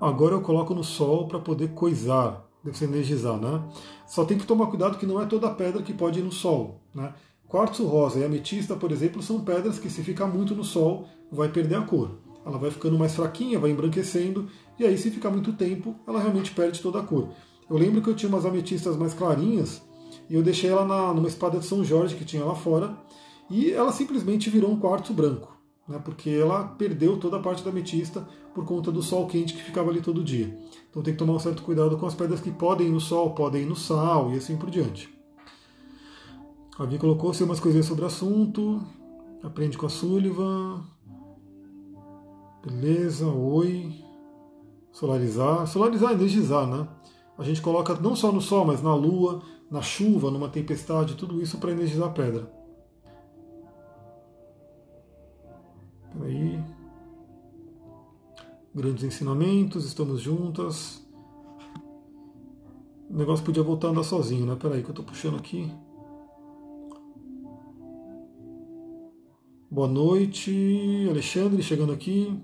Agora 0.00 0.34
eu 0.34 0.42
coloco 0.42 0.74
no 0.74 0.84
sol 0.84 1.26
para 1.26 1.40
poder 1.40 1.68
coisar, 1.74 2.48
deve 2.62 2.78
ser 2.78 2.84
energizar, 2.84 3.36
né? 3.36 3.62
Só 4.06 4.24
tem 4.24 4.38
que 4.38 4.46
tomar 4.46 4.68
cuidado 4.68 4.96
que 4.96 5.06
não 5.06 5.20
é 5.20 5.26
toda 5.26 5.50
pedra 5.50 5.82
que 5.82 5.92
pode 5.92 6.20
ir 6.20 6.22
no 6.22 6.30
sol, 6.30 6.80
né? 6.94 7.12
Quartzo 7.48 7.86
rosa 7.86 8.20
e 8.20 8.24
ametista, 8.24 8.76
por 8.76 8.92
exemplo, 8.92 9.22
são 9.22 9.40
pedras 9.40 9.78
que 9.78 9.88
se 9.88 10.02
ficar 10.02 10.26
muito 10.26 10.54
no 10.54 10.62
sol 10.62 11.08
vai 11.32 11.48
perder 11.48 11.76
a 11.76 11.82
cor. 11.82 12.18
Ela 12.44 12.58
vai 12.58 12.70
ficando 12.70 12.98
mais 12.98 13.14
fraquinha, 13.14 13.58
vai 13.58 13.70
embranquecendo, 13.70 14.48
e 14.78 14.84
aí 14.84 14.96
se 14.96 15.10
ficar 15.10 15.30
muito 15.30 15.52
tempo, 15.52 15.96
ela 16.06 16.20
realmente 16.20 16.52
perde 16.52 16.80
toda 16.80 17.00
a 17.00 17.02
cor. 17.02 17.30
Eu 17.68 17.76
lembro 17.76 18.00
que 18.02 18.08
eu 18.08 18.14
tinha 18.14 18.28
umas 18.28 18.46
ametistas 18.46 18.96
mais 18.96 19.14
clarinhas, 19.14 19.82
e 20.28 20.34
eu 20.34 20.42
deixei 20.42 20.70
ela 20.70 20.84
na, 20.84 21.12
numa 21.12 21.28
espada 21.28 21.58
de 21.58 21.64
São 21.64 21.82
Jorge 21.84 22.16
que 22.16 22.24
tinha 22.24 22.44
lá 22.44 22.54
fora, 22.54 22.96
e 23.50 23.70
ela 23.70 23.92
simplesmente 23.92 24.50
virou 24.50 24.70
um 24.70 24.78
quartzo 24.78 25.12
branco 25.12 25.58
né, 25.88 26.00
porque 26.04 26.30
ela 26.30 26.64
perdeu 26.64 27.16
toda 27.16 27.38
a 27.38 27.40
parte 27.40 27.64
da 27.64 27.70
ametista 27.70 28.28
por 28.54 28.64
conta 28.64 28.92
do 28.92 29.02
sol 29.02 29.26
quente 29.26 29.54
que 29.54 29.62
ficava 29.62 29.90
ali 29.90 30.02
todo 30.02 30.22
dia. 30.22 30.56
Então 30.90 31.02
tem 31.02 31.14
que 31.14 31.18
tomar 31.18 31.32
um 31.32 31.38
certo 31.38 31.62
cuidado 31.62 31.96
com 31.96 32.06
as 32.06 32.14
pedras 32.14 32.40
que 32.40 32.50
podem 32.50 32.88
ir 32.88 32.90
no 32.90 33.00
sol, 33.00 33.30
podem 33.34 33.62
ir 33.62 33.66
no 33.66 33.76
sal 33.76 34.32
e 34.32 34.36
assim 34.36 34.56
por 34.56 34.70
diante. 34.70 35.08
A 36.78 36.84
Vi 36.84 36.98
colocou-se 36.98 37.42
umas 37.42 37.58
coisinhas 37.58 37.86
sobre 37.86 38.04
o 38.04 38.06
assunto. 38.06 38.80
Aprende 39.42 39.76
com 39.76 39.86
a 39.86 39.88
Sullivan. 39.88 40.84
Beleza, 42.64 43.26
oi. 43.26 43.92
Solarizar, 44.92 45.66
solarizar, 45.66 46.12
energizar, 46.12 46.66
né? 46.66 46.86
A 47.36 47.44
gente 47.44 47.62
coloca 47.62 47.94
não 47.94 48.16
só 48.16 48.32
no 48.32 48.40
sol, 48.40 48.64
mas 48.64 48.82
na 48.82 48.94
lua, 48.94 49.42
na 49.70 49.80
chuva, 49.80 50.30
numa 50.30 50.48
tempestade, 50.48 51.14
tudo 51.14 51.40
isso 51.40 51.58
para 51.58 51.70
energizar 51.70 52.08
a 52.08 52.12
pedra. 52.12 52.57
Peraí. 56.18 56.60
Grandes 58.74 59.04
ensinamentos, 59.04 59.84
estamos 59.84 60.20
juntas. 60.20 61.06
O 63.08 63.16
negócio 63.16 63.44
podia 63.44 63.62
voltar 63.62 63.88
a 63.88 63.90
andar 63.92 64.02
sozinho, 64.02 64.44
né? 64.44 64.56
Peraí 64.60 64.82
que 64.82 64.88
eu 64.88 64.92
estou 64.92 65.04
puxando 65.04 65.36
aqui. 65.36 65.72
Boa 69.70 69.88
noite, 69.88 71.06
Alexandre, 71.08 71.62
chegando 71.62 71.92
aqui. 71.92 72.36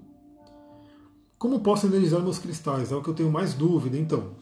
Como 1.36 1.60
posso 1.60 1.86
energizar 1.86 2.22
meus 2.22 2.38
cristais? 2.38 2.92
É 2.92 2.96
o 2.96 3.02
que 3.02 3.10
eu 3.10 3.14
tenho 3.14 3.30
mais 3.30 3.54
dúvida. 3.54 3.98
Então, 3.98 4.32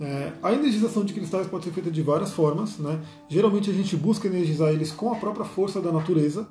é, 0.00 0.32
a 0.42 0.52
energização 0.52 1.04
de 1.04 1.12
cristais 1.12 1.46
pode 1.46 1.64
ser 1.64 1.72
feita 1.72 1.90
de 1.90 2.02
várias 2.02 2.32
formas. 2.32 2.78
Né? 2.78 3.00
Geralmente 3.28 3.70
a 3.70 3.74
gente 3.74 3.96
busca 3.96 4.26
energizar 4.26 4.70
eles 4.70 4.90
com 4.90 5.12
a 5.12 5.16
própria 5.16 5.44
força 5.44 5.80
da 5.80 5.92
natureza. 5.92 6.48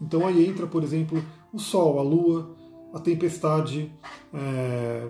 Então 0.00 0.26
aí 0.26 0.46
entra, 0.46 0.66
por 0.66 0.82
exemplo, 0.82 1.22
o 1.52 1.58
Sol, 1.58 1.98
a 1.98 2.02
Lua, 2.02 2.56
a 2.92 2.98
tempestade, 2.98 3.92
é, 4.32 5.08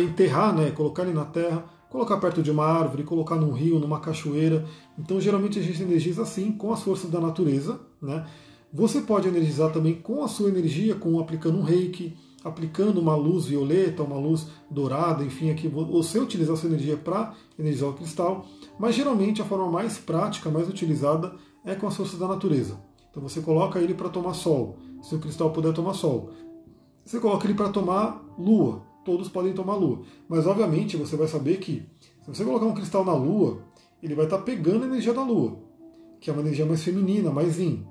enterrar, 0.00 0.54
né? 0.54 0.70
colocar 0.70 1.02
ele 1.02 1.12
na 1.12 1.24
terra, 1.24 1.64
colocar 1.88 2.16
perto 2.16 2.42
de 2.42 2.50
uma 2.50 2.64
árvore, 2.64 3.04
colocar 3.04 3.36
num 3.36 3.52
rio, 3.52 3.78
numa 3.78 4.00
cachoeira. 4.00 4.64
Então 4.98 5.20
geralmente 5.20 5.58
a 5.58 5.62
gente 5.62 5.82
energiza 5.82 6.22
assim, 6.22 6.52
com 6.52 6.72
as 6.72 6.82
forças 6.82 7.10
da 7.10 7.20
natureza. 7.20 7.80
Né? 8.00 8.26
Você 8.72 9.02
pode 9.02 9.28
energizar 9.28 9.70
também 9.72 9.94
com 9.94 10.24
a 10.24 10.28
sua 10.28 10.48
energia, 10.48 10.94
com 10.94 11.20
aplicando 11.20 11.58
um 11.58 11.62
reiki, 11.62 12.16
aplicando 12.44 13.00
uma 13.00 13.14
luz 13.14 13.46
violeta, 13.46 14.02
uma 14.02 14.16
luz 14.16 14.48
dourada, 14.70 15.22
enfim, 15.22 15.50
aqui 15.50 15.68
você 15.68 16.18
utilizar 16.18 16.54
a 16.54 16.56
sua 16.56 16.68
energia 16.68 16.96
para 16.96 17.34
energizar 17.58 17.90
o 17.90 17.94
cristal, 17.94 18.46
mas 18.78 18.94
geralmente 18.94 19.40
a 19.40 19.44
forma 19.44 19.70
mais 19.70 19.98
prática, 19.98 20.50
mais 20.50 20.68
utilizada 20.68 21.34
é 21.64 21.74
com 21.74 21.86
as 21.86 21.96
forças 21.96 22.18
da 22.18 22.26
natureza. 22.26 22.80
Então 23.10 23.22
você 23.22 23.40
coloca 23.40 23.78
ele 23.78 23.94
para 23.94 24.08
tomar 24.08 24.34
sol, 24.34 24.78
se 25.02 25.14
o 25.14 25.18
cristal 25.18 25.50
puder 25.50 25.74
tomar 25.74 25.94
sol. 25.94 26.30
Você 27.04 27.18
coloca 27.18 27.46
ele 27.46 27.54
para 27.54 27.68
tomar 27.68 28.24
lua, 28.38 28.82
todos 29.04 29.28
podem 29.28 29.52
tomar 29.52 29.74
lua. 29.74 30.02
Mas 30.28 30.46
obviamente 30.46 30.96
você 30.96 31.16
vai 31.16 31.26
saber 31.26 31.58
que 31.58 31.82
se 32.22 32.28
você 32.28 32.44
colocar 32.44 32.66
um 32.66 32.74
cristal 32.74 33.04
na 33.04 33.14
lua, 33.14 33.60
ele 34.02 34.14
vai 34.14 34.24
estar 34.24 34.38
tá 34.38 34.44
pegando 34.44 34.84
a 34.84 34.86
energia 34.86 35.12
da 35.12 35.22
lua, 35.22 35.58
que 36.20 36.30
é 36.30 36.32
uma 36.32 36.42
energia 36.42 36.64
mais 36.64 36.82
feminina, 36.82 37.30
mais 37.30 37.58
yin. 37.58 37.84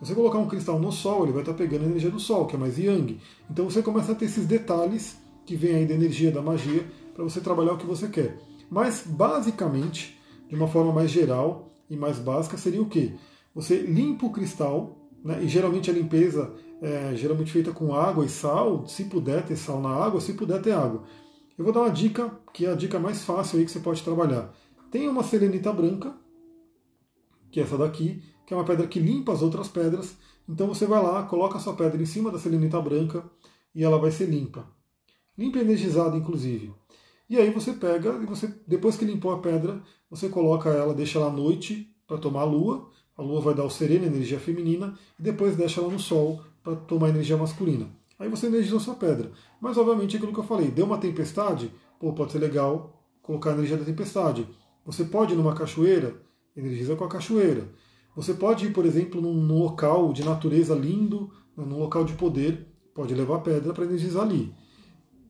Se 0.00 0.08
você 0.08 0.14
colocar 0.14 0.38
um 0.38 0.48
cristal 0.48 0.78
no 0.78 0.90
Sol, 0.90 1.22
ele 1.22 1.32
vai 1.32 1.42
estar 1.42 1.54
pegando 1.54 1.84
a 1.84 1.86
energia 1.86 2.10
do 2.10 2.18
Sol, 2.18 2.46
que 2.46 2.56
é 2.56 2.58
mais 2.58 2.78
Yang. 2.78 3.20
Então 3.50 3.64
você 3.64 3.80
começa 3.80 4.12
a 4.12 4.14
ter 4.14 4.24
esses 4.24 4.46
detalhes 4.46 5.16
que 5.46 5.56
vêm 5.56 5.76
aí 5.76 5.86
da 5.86 5.94
energia 5.94 6.32
da 6.32 6.42
magia 6.42 6.84
para 7.14 7.22
você 7.22 7.40
trabalhar 7.40 7.74
o 7.74 7.78
que 7.78 7.86
você 7.86 8.08
quer. 8.08 8.36
Mas 8.70 9.04
basicamente, 9.06 10.18
de 10.48 10.54
uma 10.54 10.66
forma 10.66 10.92
mais 10.92 11.10
geral 11.10 11.70
e 11.88 11.96
mais 11.96 12.18
básica, 12.18 12.56
seria 12.56 12.82
o 12.82 12.88
quê? 12.88 13.12
Você 13.54 13.78
limpa 13.78 14.26
o 14.26 14.32
cristal, 14.32 15.03
né? 15.24 15.42
e 15.42 15.48
geralmente 15.48 15.90
a 15.90 15.94
limpeza 15.94 16.52
é 16.82 17.16
geralmente 17.16 17.50
feita 17.50 17.72
com 17.72 17.94
água 17.94 18.24
e 18.24 18.28
sal, 18.28 18.86
se 18.86 19.04
puder 19.04 19.44
ter 19.44 19.56
sal 19.56 19.80
na 19.80 19.88
água, 19.88 20.20
se 20.20 20.34
puder 20.34 20.60
ter 20.60 20.72
água. 20.72 21.02
Eu 21.56 21.64
vou 21.64 21.72
dar 21.72 21.80
uma 21.80 21.90
dica, 21.90 22.30
que 22.52 22.66
é 22.66 22.70
a 22.70 22.74
dica 22.74 22.98
mais 22.98 23.22
fácil 23.22 23.58
aí 23.58 23.64
que 23.64 23.70
você 23.70 23.80
pode 23.80 24.02
trabalhar. 24.02 24.52
Tem 24.90 25.08
uma 25.08 25.22
selenita 25.22 25.72
branca, 25.72 26.14
que 27.50 27.60
é 27.60 27.62
essa 27.62 27.78
daqui, 27.78 28.22
que 28.46 28.52
é 28.52 28.56
uma 28.56 28.64
pedra 28.64 28.86
que 28.86 29.00
limpa 29.00 29.32
as 29.32 29.40
outras 29.40 29.68
pedras. 29.68 30.16
Então 30.48 30.66
você 30.66 30.86
vai 30.86 31.02
lá, 31.02 31.22
coloca 31.22 31.56
a 31.56 31.60
sua 31.60 31.74
pedra 31.74 32.00
em 32.02 32.06
cima 32.06 32.30
da 32.30 32.38
selenita 32.38 32.80
branca 32.80 33.24
e 33.74 33.82
ela 33.82 33.98
vai 33.98 34.10
ser 34.10 34.26
limpa. 34.26 34.68
Limpa 35.38 35.58
energizada, 35.58 36.16
inclusive. 36.16 36.72
E 37.28 37.38
aí 37.38 37.50
você 37.50 37.72
pega 37.72 38.20
e 38.22 38.26
você, 38.26 38.52
depois 38.66 38.96
que 38.96 39.04
limpou 39.04 39.32
a 39.32 39.38
pedra, 39.38 39.82
você 40.10 40.28
coloca 40.28 40.68
ela, 40.68 40.92
deixa 40.92 41.18
ela 41.18 41.28
à 41.28 41.32
noite 41.32 41.92
para 42.06 42.18
tomar 42.18 42.42
a 42.42 42.44
lua. 42.44 42.90
A 43.16 43.22
lua 43.22 43.40
vai 43.40 43.54
dar 43.54 43.64
o 43.64 43.70
sereno, 43.70 44.06
energia 44.06 44.38
feminina, 44.38 44.98
e 45.18 45.22
depois 45.22 45.56
deixa 45.56 45.80
ela 45.80 45.90
no 45.90 45.98
sol 45.98 46.42
para 46.62 46.74
tomar 46.74 47.10
energia 47.10 47.36
masculina. 47.36 47.88
Aí 48.18 48.28
você 48.28 48.46
energizou 48.46 48.80
sua 48.80 48.94
pedra. 48.94 49.30
Mas 49.60 49.76
obviamente 49.76 50.16
aquilo 50.16 50.32
que 50.32 50.40
eu 50.40 50.44
falei, 50.44 50.68
deu 50.68 50.86
uma 50.86 50.98
tempestade, 50.98 51.70
pô, 52.00 52.12
pode 52.12 52.32
ser 52.32 52.38
legal 52.38 53.04
colocar 53.22 53.50
a 53.50 53.54
energia 53.54 53.76
da 53.76 53.84
tempestade. 53.84 54.46
Você 54.84 55.04
pode 55.04 55.32
ir 55.32 55.36
numa 55.36 55.54
cachoeira, 55.54 56.14
energiza 56.56 56.94
com 56.96 57.04
a 57.04 57.08
cachoeira. 57.08 57.68
Você 58.14 58.34
pode 58.34 58.66
ir, 58.66 58.72
por 58.72 58.86
exemplo, 58.86 59.20
num, 59.20 59.58
local 59.58 60.12
de 60.12 60.22
natureza 60.24 60.74
lindo, 60.74 61.30
né, 61.56 61.64
num 61.64 61.78
local 61.78 62.04
de 62.04 62.12
poder, 62.12 62.66
pode 62.94 63.14
levar 63.14 63.40
pedra 63.40 63.72
para 63.72 63.84
energizar 63.84 64.22
ali. 64.22 64.54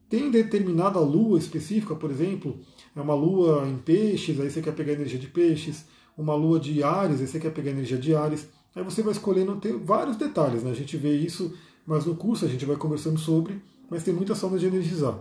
Tem 0.07 0.29
determinada 0.29 0.99
lua 0.99 1.39
específica, 1.39 1.95
por 1.95 2.11
exemplo, 2.11 2.59
é 2.95 3.01
uma 3.01 3.15
lua 3.15 3.67
em 3.67 3.77
peixes, 3.77 4.39
aí 4.39 4.51
você 4.51 4.61
quer 4.61 4.75
pegar 4.75 4.93
energia 4.93 5.17
de 5.17 5.27
peixes, 5.27 5.85
uma 6.17 6.35
lua 6.35 6.59
de 6.59 6.83
Ares, 6.83 7.21
aí 7.21 7.27
você 7.27 7.39
quer 7.39 7.51
pegar 7.51 7.71
energia 7.71 7.97
de 7.97 8.15
Ares. 8.15 8.47
Aí 8.75 8.83
você 8.83 9.01
vai 9.01 9.11
escolhendo, 9.11 9.55
tem 9.57 9.77
vários 9.77 10.17
detalhes, 10.17 10.63
né? 10.63 10.71
A 10.71 10.75
gente 10.75 10.97
vê 10.97 11.15
isso, 11.15 11.53
mas 11.85 12.05
no 12.05 12.15
curso 12.15 12.45
a 12.45 12.47
gente 12.47 12.65
vai 12.65 12.75
conversando 12.75 13.17
sobre, 13.17 13.61
mas 13.89 14.03
tem 14.03 14.13
muitas 14.13 14.39
formas 14.39 14.59
de 14.59 14.67
energizar. 14.67 15.17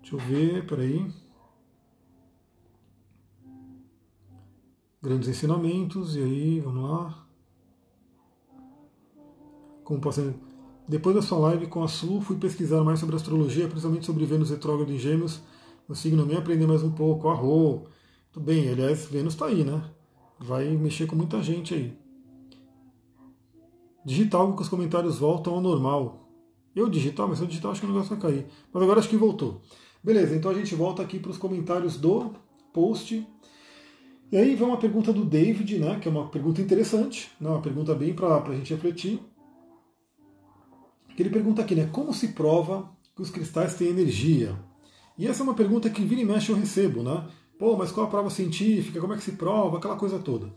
Deixa 0.00 0.14
eu 0.14 0.18
ver, 0.18 0.66
peraí. 0.66 1.10
grandes 5.04 5.28
ensinamentos, 5.28 6.16
e 6.16 6.20
aí, 6.20 6.60
vamos 6.60 6.82
lá. 6.82 7.26
Como 9.84 10.00
posso... 10.00 10.34
Depois 10.88 11.14
da 11.14 11.20
sua 11.20 11.38
live 11.38 11.66
com 11.66 11.84
a 11.84 11.88
Su, 11.88 12.22
fui 12.22 12.36
pesquisar 12.36 12.82
mais 12.82 13.00
sobre 13.00 13.14
astrologia, 13.14 13.68
principalmente 13.68 14.06
sobre 14.06 14.24
Vênus 14.24 14.48
retrógrado 14.48 14.90
em 14.90 14.98
Gêmeos. 14.98 15.40
No 15.86 15.94
signo 15.94 16.24
me 16.24 16.34
aprender 16.34 16.66
mais 16.66 16.82
um 16.82 16.90
pouco. 16.90 17.28
Arro! 17.28 17.86
Tudo 18.34 18.46
bem, 18.46 18.68
aliás, 18.68 19.06
Vênus 19.06 19.34
está 19.34 19.46
aí, 19.46 19.62
né? 19.62 19.80
Vai 20.40 20.68
mexer 20.70 21.06
com 21.06 21.14
muita 21.14 21.40
gente 21.40 21.72
aí. 21.72 21.96
Digita 24.04 24.36
algo 24.36 24.56
que 24.56 24.62
os 24.62 24.68
comentários 24.68 25.18
voltam 25.18 25.54
ao 25.54 25.60
normal. 25.60 26.28
Eu 26.74 26.90
digitar, 26.90 27.28
mas 27.28 27.38
se 27.38 27.44
eu 27.44 27.48
digitar 27.48 27.70
acho 27.70 27.80
que 27.80 27.86
o 27.86 27.90
negócio 27.90 28.10
vai 28.10 28.18
cair. 28.18 28.46
Mas 28.72 28.82
agora 28.82 28.98
acho 28.98 29.08
que 29.08 29.16
voltou. 29.16 29.60
Beleza, 30.02 30.34
então 30.34 30.50
a 30.50 30.54
gente 30.54 30.74
volta 30.74 31.00
aqui 31.00 31.20
para 31.20 31.30
os 31.30 31.38
comentários 31.38 31.96
do 31.96 32.32
post 32.72 33.24
e 34.32 34.36
aí 34.36 34.56
vem 34.56 34.66
uma 34.66 34.78
pergunta 34.78 35.12
do 35.12 35.24
David, 35.24 35.78
né, 35.78 36.00
que 36.00 36.08
é 36.08 36.10
uma 36.10 36.26
pergunta 36.28 36.60
interessante, 36.60 37.30
né, 37.40 37.48
uma 37.48 37.62
pergunta 37.62 37.94
bem 37.94 38.12
para 38.12 38.42
a 38.42 38.54
gente 38.56 38.74
refletir. 38.74 39.20
Ele 41.16 41.30
pergunta 41.30 41.62
aqui, 41.62 41.76
né, 41.76 41.88
como 41.92 42.12
se 42.12 42.28
prova 42.32 42.90
que 43.14 43.22
os 43.22 43.30
cristais 43.30 43.76
têm 43.76 43.90
energia? 43.90 44.58
E 45.16 45.24
essa 45.24 45.42
é 45.42 45.44
uma 45.44 45.54
pergunta 45.54 45.88
que 45.88 46.02
vira 46.02 46.20
e 46.20 46.24
mexe 46.24 46.50
eu 46.50 46.56
recebo, 46.56 47.04
né? 47.04 47.24
Pô, 47.58 47.76
mas 47.76 47.92
qual 47.92 48.06
a 48.06 48.10
prova 48.10 48.30
científica? 48.30 49.00
Como 49.00 49.12
é 49.12 49.16
que 49.16 49.22
se 49.22 49.32
prova? 49.32 49.78
Aquela 49.78 49.96
coisa 49.96 50.18
toda. 50.18 50.52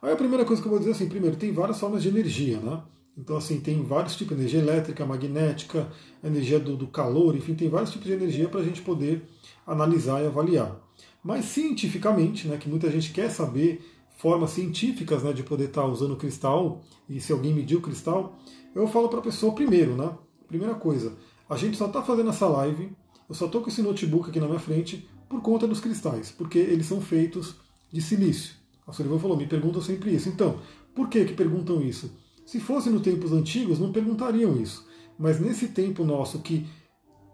Aí 0.00 0.12
a 0.12 0.16
primeira 0.16 0.44
coisa 0.44 0.60
que 0.60 0.66
eu 0.66 0.70
vou 0.70 0.78
dizer 0.78 0.90
é 0.90 0.94
assim, 0.94 1.08
primeiro, 1.08 1.36
tem 1.36 1.52
várias 1.52 1.78
formas 1.78 2.02
de 2.02 2.08
energia, 2.08 2.58
né? 2.58 2.82
Então, 3.16 3.36
assim, 3.36 3.60
tem 3.60 3.82
vários 3.84 4.16
tipos 4.16 4.36
de 4.36 4.42
energia 4.42 4.60
elétrica, 4.60 5.04
magnética, 5.04 5.86
energia 6.24 6.58
do, 6.58 6.76
do 6.76 6.86
calor, 6.86 7.36
enfim, 7.36 7.54
tem 7.54 7.68
vários 7.68 7.90
tipos 7.90 8.06
de 8.06 8.14
energia 8.14 8.48
para 8.48 8.60
a 8.60 8.64
gente 8.64 8.82
poder 8.82 9.22
analisar 9.66 10.22
e 10.22 10.26
avaliar. 10.26 10.80
Mas 11.22 11.44
cientificamente, 11.44 12.48
né, 12.48 12.56
que 12.56 12.68
muita 12.68 12.90
gente 12.90 13.12
quer 13.12 13.30
saber 13.30 13.84
formas 14.16 14.50
científicas 14.50 15.22
né, 15.22 15.32
de 15.32 15.42
poder 15.42 15.64
estar 15.64 15.82
tá 15.82 15.86
usando 15.86 16.16
cristal 16.16 16.82
e 17.08 17.20
se 17.20 17.32
alguém 17.32 17.54
medir 17.54 17.76
o 17.76 17.80
cristal, 17.80 18.36
eu 18.74 18.88
falo 18.88 19.08
para 19.08 19.18
a 19.18 19.22
pessoa 19.22 19.54
primeiro, 19.54 19.94
né? 19.94 20.10
Primeira 20.48 20.74
coisa, 20.74 21.12
a 21.48 21.56
gente 21.56 21.76
só 21.76 21.86
está 21.86 22.02
fazendo 22.02 22.30
essa 22.30 22.46
live, 22.46 22.90
eu 23.28 23.34
só 23.34 23.46
estou 23.46 23.60
com 23.60 23.68
esse 23.68 23.82
notebook 23.82 24.30
aqui 24.30 24.40
na 24.40 24.46
minha 24.46 24.58
frente 24.58 25.08
por 25.32 25.40
conta 25.40 25.66
dos 25.66 25.80
cristais, 25.80 26.30
porque 26.30 26.58
eles 26.58 26.84
são 26.84 27.00
feitos 27.00 27.56
de 27.90 28.02
silício. 28.02 28.54
A 28.86 28.92
Sullivan 28.92 29.18
falou, 29.18 29.34
me 29.34 29.46
perguntam 29.46 29.80
sempre 29.80 30.14
isso. 30.14 30.28
Então, 30.28 30.58
por 30.94 31.08
que 31.08 31.24
que 31.24 31.32
perguntam 31.32 31.80
isso? 31.80 32.12
Se 32.44 32.60
fosse 32.60 32.90
nos 32.90 33.00
tempos 33.00 33.32
antigos, 33.32 33.78
não 33.78 33.90
perguntariam 33.90 34.60
isso. 34.60 34.86
Mas 35.18 35.40
nesse 35.40 35.68
tempo 35.68 36.04
nosso 36.04 36.40
que 36.40 36.66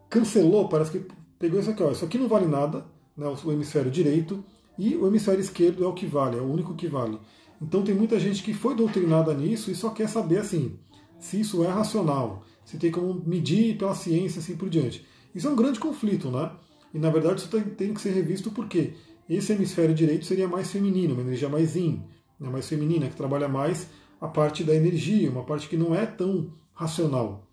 cancelou, 0.09 0.69
parece 0.69 0.93
que 0.93 1.09
pegou 1.41 1.59
isso 1.59 1.71
aqui, 1.71 1.83
ó, 1.83 1.91
isso 1.91 2.05
aqui 2.05 2.17
não 2.17 2.29
vale 2.29 2.47
nada, 2.47 2.87
né, 3.17 3.27
o 3.27 3.51
hemisfério 3.51 3.91
direito, 3.91 4.45
e 4.79 4.95
o 4.95 5.09
hemisfério 5.09 5.41
esquerdo 5.41 5.83
é 5.83 5.87
o 5.89 5.93
que 5.93 6.07
vale, 6.07 6.39
é 6.39 6.41
o 6.41 6.49
único 6.49 6.77
que 6.77 6.87
vale. 6.87 7.19
Então 7.61 7.83
tem 7.83 7.97
muita 7.97 8.21
gente 8.21 8.45
que 8.45 8.55
foi 8.55 8.77
doutrinada 8.77 9.35
nisso 9.35 9.73
e 9.73 9.75
só 9.75 9.91
quer 9.91 10.09
saber 10.09 10.39
assim, 10.39 10.79
se 11.19 11.41
isso 11.41 11.65
é 11.65 11.67
racional, 11.69 12.45
se 12.65 12.79
tem 12.79 12.93
como 12.93 13.21
medir 13.27 13.77
pela 13.77 13.97
ciência 13.97 14.39
assim 14.39 14.57
por 14.57 14.71
diante. 14.71 15.05
Isso 15.35 15.49
é 15.49 15.51
um 15.51 15.57
grande 15.57 15.81
conflito, 15.81 16.31
né? 16.31 16.53
E 16.93 16.99
na 16.99 17.11
verdade 17.11 17.41
isso 17.41 17.49
tem 17.49 17.93
que 17.93 18.01
ser 18.01 18.11
revisto 18.11 18.51
porque 18.51 18.95
esse 19.28 19.53
hemisfério 19.53 19.95
direito 19.95 20.24
seria 20.24 20.49
mais 20.49 20.70
feminino, 20.70 21.14
uma 21.14 21.22
energia 21.22 21.49
mais 21.49 21.76
yin, 21.76 22.03
né, 22.41 22.49
mais 22.49 22.68
feminina, 22.68 23.09
que 23.09 23.16
trabalha 23.16 23.49
mais 23.49 23.89
a 24.20 24.26
parte 24.26 24.64
da 24.64 24.74
energia, 24.74 25.30
uma 25.30 25.45
parte 25.45 25.68
que 25.68 25.76
não 25.76 25.95
é 25.95 26.07
tão 26.07 26.53
racional. 26.72 27.47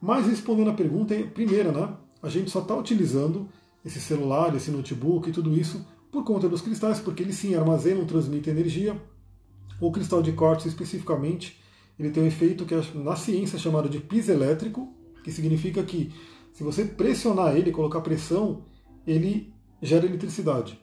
Mas 0.00 0.26
respondendo 0.26 0.70
a 0.70 0.74
pergunta, 0.74 1.14
primeira, 1.32 1.72
né? 1.72 1.96
A 2.22 2.28
gente 2.28 2.50
só 2.50 2.60
está 2.60 2.76
utilizando 2.76 3.48
esse 3.84 4.00
celular, 4.00 4.54
esse 4.54 4.70
notebook 4.70 5.28
e 5.28 5.32
tudo 5.32 5.54
isso 5.54 5.86
por 6.10 6.24
conta 6.24 6.48
dos 6.48 6.60
cristais, 6.60 7.00
porque 7.00 7.22
eles 7.22 7.36
sim 7.36 7.54
armazenam, 7.54 8.04
transmitem 8.04 8.52
energia. 8.52 9.00
O 9.80 9.90
cristal 9.90 10.22
de 10.22 10.32
quartzo 10.32 10.68
especificamente, 10.68 11.60
ele 11.98 12.10
tem 12.10 12.22
um 12.22 12.26
efeito 12.26 12.64
que 12.64 12.74
é, 12.74 12.82
na 12.94 13.16
ciência 13.16 13.56
é 13.56 13.58
chamado 13.58 13.88
de 13.88 13.98
piso 13.98 14.30
elétrico, 14.30 14.92
que 15.22 15.32
significa 15.32 15.82
que 15.82 16.12
Se 16.52 16.62
você 16.62 16.84
pressionar 16.84 17.56
ele, 17.56 17.72
colocar 17.72 18.00
pressão, 18.00 18.64
ele 19.06 19.52
gera 19.82 20.06
eletricidade. 20.06 20.78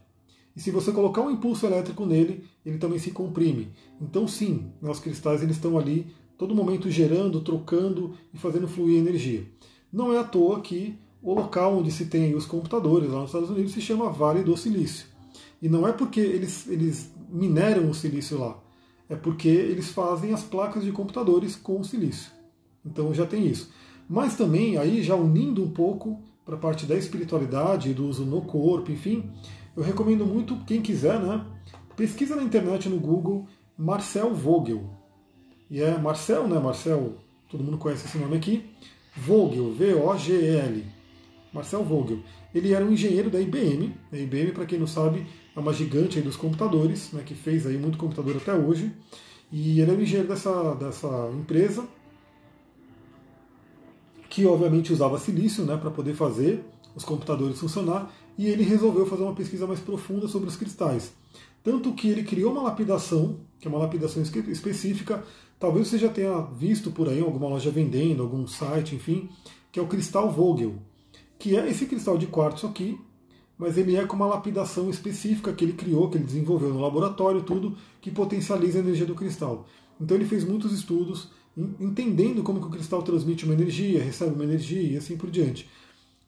E 0.56 0.62
se 0.62 0.72
você 0.72 0.92
colocar 0.92 1.22
um 1.22 1.32
impulso 1.32 1.66
elétrico 1.66 2.06
nele, 2.06 2.44
ele 2.66 2.78
também 2.78 3.00
se 3.00 3.12
comprime. 3.12 3.72
Então 4.02 4.28
sim, 4.28 4.72
né, 4.82 4.90
os 4.90 5.00
cristais 5.00 5.42
eles 5.42 5.56
estão 5.56 5.78
ali 5.78 6.08
todo 6.38 6.56
momento 6.56 6.90
gerando, 6.90 7.42
trocando 7.42 8.14
e 8.34 8.38
fazendo 8.38 8.68
fluir 8.68 8.98
energia. 8.98 9.46
Não 9.92 10.14
é 10.14 10.20
à 10.20 10.24
toa 10.24 10.60
que 10.62 10.98
o 11.22 11.34
local 11.34 11.78
onde 11.78 11.92
se 11.92 12.06
tem 12.06 12.34
os 12.34 12.46
computadores 12.46 13.10
lá 13.10 13.20
nos 13.20 13.30
Estados 13.30 13.50
Unidos 13.50 13.74
se 13.74 13.82
chama 13.82 14.10
Vale 14.10 14.44
do 14.44 14.58
Silício. 14.58 15.06
E 15.62 15.70
não 15.70 15.88
é 15.88 15.94
porque 15.94 16.20
eles, 16.20 16.68
eles 16.68 17.12
mineram 17.30 17.90
o 17.90 17.94
silício 17.94 18.40
lá, 18.40 18.60
é 19.08 19.16
porque 19.16 19.48
eles 19.48 19.92
fazem 19.92 20.34
as 20.34 20.44
placas 20.44 20.84
de 20.84 20.92
computadores 20.92 21.56
com 21.56 21.80
o 21.80 21.84
silício. 21.84 22.32
Então 22.84 23.14
já 23.14 23.26
tem 23.26 23.46
isso. 23.46 23.72
Mas 24.10 24.36
também, 24.36 24.78
aí 24.78 25.04
já 25.04 25.16
unindo 25.16 25.64
um 25.64 25.70
pouco 25.70 26.20
para 26.52 26.58
a 26.58 26.60
parte 26.60 26.86
da 26.86 26.98
espiritualidade, 26.98 27.94
do 27.94 28.06
uso 28.06 28.26
no 28.26 28.42
corpo, 28.42 28.92
enfim, 28.92 29.32
eu 29.76 29.82
recomendo 29.82 30.26
muito, 30.26 30.58
quem 30.66 30.82
quiser, 30.82 31.18
né? 31.18 31.46
Pesquisa 31.96 32.36
na 32.36 32.44
internet, 32.44 32.90
no 32.90 33.00
Google, 33.00 33.48
Marcel 33.78 34.34
Vogel. 34.34 34.84
E 35.70 35.82
é 35.82 35.98
Marcel, 35.98 36.48
né? 36.50 36.60
Marcel, 36.60 37.16
todo 37.50 37.64
mundo 37.64 37.78
conhece 37.78 38.06
esse 38.06 38.18
nome 38.18 38.36
aqui. 38.36 38.70
Vogel, 39.16 39.72
V-O-G-E-L. 39.74 40.86
Marcel 41.54 41.84
Vogel. 41.86 42.20
Ele 42.54 42.74
era 42.74 42.84
um 42.84 42.92
engenheiro 42.92 43.30
da 43.30 43.40
IBM. 43.40 43.96
A 44.12 44.18
IBM, 44.18 44.52
para 44.52 44.66
quem 44.66 44.78
não 44.78 44.88
sabe, 44.88 45.26
é 45.56 45.60
uma 45.60 45.72
gigante 45.72 46.20
dos 46.20 46.36
computadores, 46.36 47.14
né, 47.14 47.24
que 47.26 47.34
fez 47.34 47.66
aí 47.66 47.78
muito 47.78 47.98
computador 47.98 48.36
até 48.36 48.54
hoje. 48.54 48.92
E 49.50 49.80
ele 49.80 49.90
era 49.90 49.94
um 49.94 50.02
engenheiro 50.02 50.28
dessa, 50.28 50.76
dessa 50.76 51.32
empresa, 51.34 51.88
que 54.32 54.48
obviamente 54.48 54.92
usava 54.92 55.20
silício 55.20 55.64
né, 55.64 55.78
para 55.78 55.92
poder 55.92 56.16
fazer 56.16 56.64
os 56.96 57.06
computadores 57.06 57.60
funcionar. 57.60 58.12
E 58.36 58.48
ele 58.48 58.64
resolveu 58.64 59.06
fazer 59.06 59.22
uma 59.22 59.36
pesquisa 59.36 59.68
mais 59.68 59.80
profunda 59.80 60.28
sobre 60.28 60.50
os 60.50 60.56
cristais. 60.56 61.14
Tanto 61.64 61.94
que 61.94 62.08
ele 62.08 62.24
criou 62.24 62.54
uma 62.54 62.64
lapidação, 62.64 63.36
que 63.60 63.68
é 63.68 63.70
uma 63.70 63.78
lapidação 63.78 64.24
específica, 64.24 65.24
talvez 65.60 65.90
você 65.90 66.00
já 66.00 66.10
tenha 66.10 66.42
visto 66.58 66.90
por 66.90 67.08
aí 67.08 67.22
alguma 67.22 67.48
loja 67.48 67.70
vendendo, 67.70 68.24
algum 68.24 68.48
site, 68.48 68.96
enfim, 68.96 69.30
que 69.72 69.80
é 69.80 69.84
o 69.84 69.88
cristal 69.88 70.32
Vogel 70.32 70.76
que 71.42 71.58
é 71.58 71.68
esse 71.68 71.88
cristal 71.88 72.20
de 72.20 72.28
quartzo 72.28 72.68
aqui, 72.68 73.00
mas 73.58 73.76
ele 73.76 73.96
é 73.96 74.06
com 74.06 74.16
uma 74.16 74.28
lapidação 74.28 74.92
específica 74.92 75.52
que 75.52 75.66
ele 75.66 75.74
criou, 75.74 76.08
que 76.08 76.16
ele 76.16 76.24
desenvolveu 76.24 76.70
no 76.70 76.80
laboratório, 76.80 77.42
tudo 77.42 77.76
que 78.00 78.12
potencializa 78.12 78.78
a 78.78 78.82
energia 78.84 79.08
do 79.08 79.16
cristal. 79.16 79.66
Então 80.00 80.16
ele 80.16 80.26
fez 80.26 80.44
muitos 80.44 80.72
estudos 80.72 81.30
entendendo 81.58 82.44
como 82.44 82.60
que 82.60 82.68
o 82.68 82.72
cristal 82.72 83.04
transmite 83.04 83.46
uma 83.46 83.54
energia, 83.54 84.04
recebe 84.04 84.34
uma 84.34 84.44
energia 84.44 84.82
e 84.82 84.98
assim 84.98 85.18
por 85.18 85.30
diante. 85.30 85.70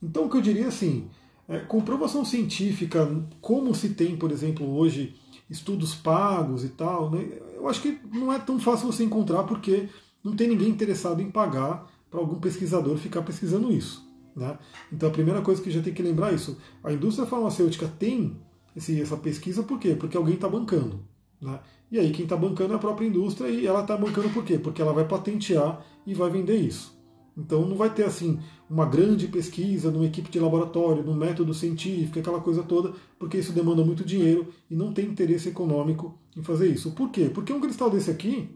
Então 0.02 0.26
o 0.26 0.30
que 0.30 0.36
eu 0.36 0.42
diria 0.42 0.68
assim, 0.68 1.08
é, 1.48 1.58
comprovação 1.60 2.24
científica, 2.24 3.08
como 3.40 3.74
se 3.74 3.90
tem, 3.90 4.16
por 4.16 4.30
exemplo, 4.30 4.68
hoje 4.74 5.14
estudos 5.48 5.94
pagos 5.94 6.64
e 6.64 6.68
tal, 6.68 7.10
né, 7.10 7.26
eu 7.54 7.68
acho 7.68 7.80
que 7.80 7.98
não 8.12 8.32
é 8.32 8.38
tão 8.38 8.58
fácil 8.58 8.90
você 8.90 9.04
encontrar 9.04 9.44
porque 9.44 9.88
não 10.22 10.34
tem 10.34 10.48
ninguém 10.48 10.68
interessado 10.68 11.20
em 11.20 11.30
pagar 11.30 11.90
para 12.10 12.20
algum 12.20 12.38
pesquisador 12.38 12.96
ficar 12.96 13.22
pesquisando 13.22 13.72
isso. 13.72 14.06
Né? 14.34 14.58
Então 14.92 15.08
a 15.08 15.12
primeira 15.12 15.42
coisa 15.42 15.62
que 15.62 15.70
já 15.70 15.82
tem 15.82 15.92
que 15.92 16.02
lembrar 16.02 16.32
é 16.32 16.34
isso. 16.34 16.58
A 16.82 16.92
indústria 16.92 17.26
farmacêutica 17.26 17.86
tem 17.86 18.36
esse, 18.74 19.00
essa 19.00 19.16
pesquisa 19.16 19.62
por 19.62 19.78
quê? 19.78 19.94
Porque 19.94 20.16
alguém 20.16 20.34
está 20.34 20.48
bancando. 20.48 21.00
Né? 21.44 21.60
E 21.92 21.98
aí 21.98 22.10
quem 22.10 22.24
está 22.24 22.36
bancando 22.36 22.72
é 22.72 22.76
a 22.76 22.78
própria 22.78 23.06
indústria 23.06 23.48
e 23.48 23.66
ela 23.66 23.82
está 23.82 23.96
bancando 23.96 24.30
por 24.30 24.42
quê? 24.42 24.58
Porque 24.58 24.80
ela 24.80 24.94
vai 24.94 25.06
patentear 25.06 25.84
e 26.06 26.14
vai 26.14 26.30
vender 26.30 26.56
isso. 26.56 26.98
Então 27.36 27.66
não 27.66 27.76
vai 27.76 27.92
ter 27.92 28.04
assim 28.04 28.38
uma 28.70 28.86
grande 28.86 29.28
pesquisa 29.28 29.90
numa 29.90 30.06
equipe 30.06 30.30
de 30.30 30.40
laboratório, 30.40 31.02
num 31.02 31.14
método 31.14 31.52
científico, 31.52 32.18
aquela 32.18 32.40
coisa 32.40 32.62
toda, 32.62 32.94
porque 33.18 33.36
isso 33.36 33.52
demanda 33.52 33.84
muito 33.84 34.04
dinheiro 34.04 34.48
e 34.70 34.74
não 34.74 34.92
tem 34.92 35.04
interesse 35.04 35.50
econômico 35.50 36.18
em 36.34 36.42
fazer 36.42 36.68
isso. 36.68 36.92
Por 36.92 37.10
quê? 37.10 37.30
Porque 37.32 37.52
um 37.52 37.60
cristal 37.60 37.90
desse 37.90 38.10
aqui, 38.10 38.48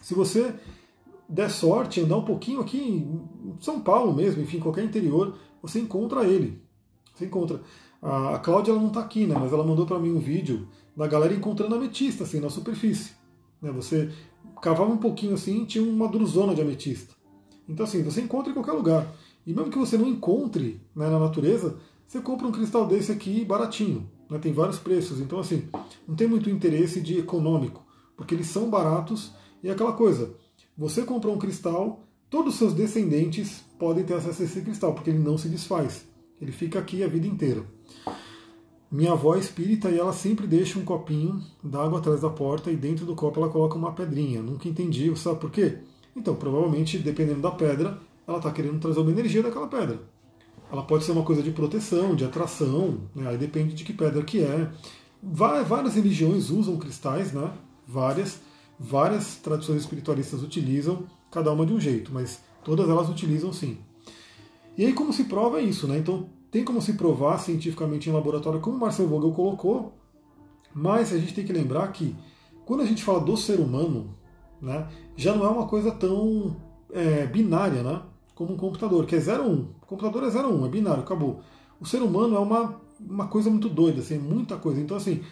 se 0.00 0.14
você 0.14 0.54
der 1.28 1.50
sorte, 1.50 2.00
andar 2.00 2.18
um 2.18 2.24
pouquinho 2.24 2.60
aqui 2.60 2.78
em 2.78 3.56
São 3.58 3.80
Paulo 3.80 4.14
mesmo, 4.14 4.42
enfim, 4.42 4.60
qualquer 4.60 4.84
interior, 4.84 5.36
você 5.60 5.80
encontra 5.80 6.24
ele. 6.24 6.62
Você 7.14 7.24
encontra. 7.24 7.60
A 8.00 8.38
Cláudia 8.38 8.70
ela 8.70 8.80
não 8.80 8.88
está 8.88 9.00
aqui, 9.00 9.26
né, 9.26 9.34
mas 9.36 9.52
ela 9.52 9.64
mandou 9.64 9.86
para 9.86 9.98
mim 9.98 10.12
um 10.12 10.20
vídeo 10.20 10.68
da 10.96 11.06
galera 11.06 11.34
encontrando 11.34 11.74
ametista 11.74 12.24
assim, 12.24 12.40
na 12.40 12.50
superfície. 12.50 13.12
Né, 13.60 13.70
você 13.70 14.10
cavava 14.62 14.90
um 14.90 14.96
pouquinho 14.96 15.34
assim 15.34 15.64
tinha 15.64 15.84
uma 15.84 16.08
drusona 16.08 16.54
de 16.54 16.60
ametista. 16.60 17.14
Então 17.68 17.84
assim, 17.84 18.02
você 18.02 18.20
encontra 18.20 18.50
em 18.50 18.54
qualquer 18.54 18.72
lugar. 18.72 19.12
E 19.46 19.52
mesmo 19.52 19.70
que 19.70 19.78
você 19.78 19.96
não 19.98 20.08
encontre 20.08 20.80
né, 20.94 21.08
na 21.08 21.18
natureza, 21.18 21.76
você 22.06 22.20
compra 22.20 22.46
um 22.46 22.52
cristal 22.52 22.86
desse 22.86 23.12
aqui 23.12 23.44
baratinho. 23.44 24.10
Né, 24.30 24.38
tem 24.38 24.52
vários 24.52 24.78
preços. 24.78 25.20
Então 25.20 25.38
assim, 25.38 25.68
não 26.06 26.14
tem 26.14 26.28
muito 26.28 26.48
interesse 26.48 27.00
de 27.00 27.18
econômico, 27.18 27.84
porque 28.16 28.34
eles 28.34 28.46
são 28.46 28.70
baratos 28.70 29.32
e 29.62 29.68
é 29.68 29.72
aquela 29.72 29.92
coisa 29.92 30.34
você 30.76 31.02
comprou 31.04 31.34
um 31.34 31.38
cristal, 31.38 32.04
todos 32.28 32.52
os 32.52 32.58
seus 32.58 32.74
descendentes 32.74 33.64
podem 33.78 34.04
ter 34.04 34.14
acesso 34.14 34.42
a 34.42 34.44
esse 34.44 34.60
cristal, 34.60 34.92
porque 34.92 35.08
ele 35.08 35.18
não 35.18 35.38
se 35.38 35.48
desfaz. 35.48 36.06
Ele 36.40 36.52
fica 36.52 36.78
aqui 36.78 37.02
a 37.02 37.08
vida 37.08 37.26
inteira. 37.26 37.64
Minha 38.90 39.12
avó 39.12 39.34
é 39.34 39.40
espírita 39.40 39.90
e 39.90 39.98
ela 39.98 40.12
sempre 40.12 40.46
deixa 40.46 40.78
um 40.78 40.84
copinho 40.84 41.42
d'água 41.62 41.98
atrás 41.98 42.20
da 42.20 42.30
porta 42.30 42.70
e 42.70 42.76
dentro 42.76 43.04
do 43.04 43.14
copo 43.16 43.40
ela 43.40 43.48
coloca 43.48 43.76
uma 43.76 43.92
pedrinha. 43.92 44.40
Nunca 44.40 44.68
entendi, 44.68 45.14
sabe 45.16 45.40
por 45.40 45.50
quê? 45.50 45.78
Então, 46.14 46.34
provavelmente, 46.36 46.98
dependendo 46.98 47.40
da 47.40 47.50
pedra, 47.50 47.98
ela 48.26 48.38
está 48.38 48.50
querendo 48.50 48.78
trazer 48.80 49.00
uma 49.00 49.10
energia 49.10 49.42
daquela 49.42 49.66
pedra. 49.66 50.00
Ela 50.70 50.82
pode 50.82 51.04
ser 51.04 51.12
uma 51.12 51.24
coisa 51.24 51.42
de 51.42 51.50
proteção, 51.50 52.14
de 52.14 52.24
atração, 52.24 53.00
né? 53.14 53.28
aí 53.28 53.36
depende 53.36 53.74
de 53.74 53.84
que 53.84 53.92
pedra 53.92 54.22
que 54.22 54.42
é. 54.42 54.70
Várias 55.22 55.94
religiões 55.94 56.50
usam 56.50 56.76
cristais, 56.76 57.32
né? 57.32 57.52
Várias 57.86 58.40
várias 58.78 59.36
tradições 59.36 59.80
espiritualistas 59.80 60.42
utilizam, 60.42 61.04
cada 61.30 61.50
uma 61.50 61.64
de 61.64 61.72
um 61.72 61.80
jeito, 61.80 62.12
mas 62.12 62.40
todas 62.62 62.88
elas 62.88 63.08
utilizam 63.08 63.52
sim. 63.52 63.78
E 64.76 64.84
aí 64.84 64.92
como 64.92 65.12
se 65.12 65.24
prova 65.24 65.60
isso, 65.60 65.88
né? 65.88 65.98
Então 65.98 66.28
tem 66.50 66.64
como 66.64 66.80
se 66.80 66.94
provar 66.94 67.38
cientificamente 67.38 68.08
em 68.08 68.12
laboratório, 68.12 68.60
como 68.60 68.78
Marcel 68.78 69.08
Vogel 69.08 69.32
colocou, 69.32 69.94
mas 70.74 71.12
a 71.12 71.18
gente 71.18 71.34
tem 71.34 71.44
que 71.44 71.52
lembrar 71.52 71.90
que 71.92 72.14
quando 72.64 72.82
a 72.82 72.86
gente 72.86 73.02
fala 73.02 73.20
do 73.20 73.36
ser 73.36 73.60
humano, 73.60 74.14
né, 74.60 74.88
já 75.16 75.34
não 75.34 75.44
é 75.44 75.48
uma 75.48 75.66
coisa 75.66 75.90
tão 75.90 76.56
é, 76.92 77.26
binária, 77.26 77.82
né? 77.82 78.02
Como 78.34 78.52
um 78.52 78.56
computador, 78.56 79.06
que 79.06 79.16
é 79.16 79.20
0 79.20 79.44
1. 79.44 79.46
Um. 79.46 79.68
O 79.82 79.86
computador 79.86 80.24
é 80.24 80.30
0 80.30 80.48
1, 80.48 80.60
um, 80.60 80.66
é 80.66 80.68
binário, 80.68 81.02
acabou. 81.02 81.40
O 81.80 81.86
ser 81.86 82.02
humano 82.02 82.36
é 82.36 82.38
uma, 82.38 82.80
uma 83.00 83.26
coisa 83.28 83.48
muito 83.50 83.68
doida, 83.68 84.00
assim, 84.00 84.18
muita 84.18 84.56
coisa. 84.56 84.80
Então, 84.80 84.96
assim, 84.96 85.22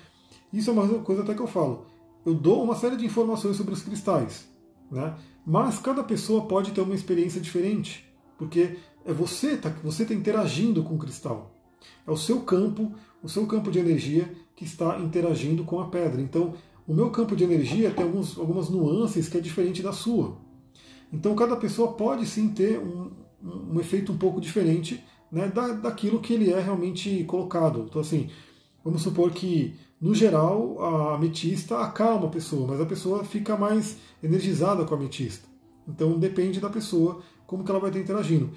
isso 0.52 0.70
é 0.70 0.72
uma 0.72 0.86
coisa 1.00 1.22
até 1.22 1.34
que 1.34 1.40
eu 1.40 1.46
falo 1.46 1.86
eu 2.24 2.34
dou 2.34 2.62
uma 2.62 2.74
série 2.74 2.96
de 2.96 3.04
informações 3.04 3.56
sobre 3.56 3.74
os 3.74 3.82
cristais, 3.82 4.48
né? 4.90 5.14
mas 5.44 5.78
cada 5.78 6.02
pessoa 6.02 6.46
pode 6.46 6.72
ter 6.72 6.80
uma 6.80 6.94
experiência 6.94 7.40
diferente, 7.40 8.04
porque 8.38 8.78
é 9.04 9.12
você 9.12 9.56
tá, 9.56 9.70
você 9.82 10.02
está 10.02 10.14
interagindo 10.14 10.82
com 10.82 10.94
o 10.94 10.98
cristal. 10.98 11.54
É 12.06 12.10
o 12.10 12.16
seu 12.16 12.40
campo, 12.40 12.92
o 13.22 13.28
seu 13.28 13.46
campo 13.46 13.70
de 13.70 13.78
energia 13.78 14.32
que 14.56 14.64
está 14.64 14.98
interagindo 14.98 15.64
com 15.64 15.80
a 15.80 15.88
pedra. 15.88 16.20
Então, 16.20 16.54
o 16.86 16.94
meu 16.94 17.10
campo 17.10 17.34
de 17.34 17.44
energia 17.44 17.90
tem 17.90 18.04
alguns, 18.04 18.38
algumas 18.38 18.68
nuances 18.68 19.28
que 19.28 19.38
é 19.38 19.40
diferente 19.40 19.82
da 19.82 19.92
sua. 19.92 20.36
Então, 21.12 21.34
cada 21.34 21.56
pessoa 21.56 21.92
pode 21.92 22.26
sim 22.26 22.48
ter 22.48 22.78
um, 22.78 23.10
um 23.42 23.80
efeito 23.80 24.12
um 24.12 24.18
pouco 24.18 24.40
diferente 24.40 25.02
né, 25.30 25.48
da, 25.48 25.68
daquilo 25.72 26.20
que 26.20 26.32
ele 26.32 26.52
é 26.52 26.60
realmente 26.60 27.24
colocado. 27.24 27.86
Então, 27.88 28.00
assim, 28.00 28.30
vamos 28.82 29.02
supor 29.02 29.30
que 29.30 29.74
no 30.04 30.14
geral, 30.14 30.82
a 30.84 31.14
ametista 31.14 31.78
acalma 31.78 32.26
a 32.26 32.30
pessoa, 32.30 32.66
mas 32.66 32.78
a 32.78 32.84
pessoa 32.84 33.24
fica 33.24 33.56
mais 33.56 33.96
energizada 34.22 34.84
com 34.84 34.94
a 34.94 34.98
ametista. 34.98 35.48
Então 35.88 36.18
depende 36.18 36.60
da 36.60 36.68
pessoa 36.68 37.22
como 37.46 37.64
que 37.64 37.70
ela 37.70 37.80
vai 37.80 37.88
estar 37.88 38.00
interagindo. 38.00 38.50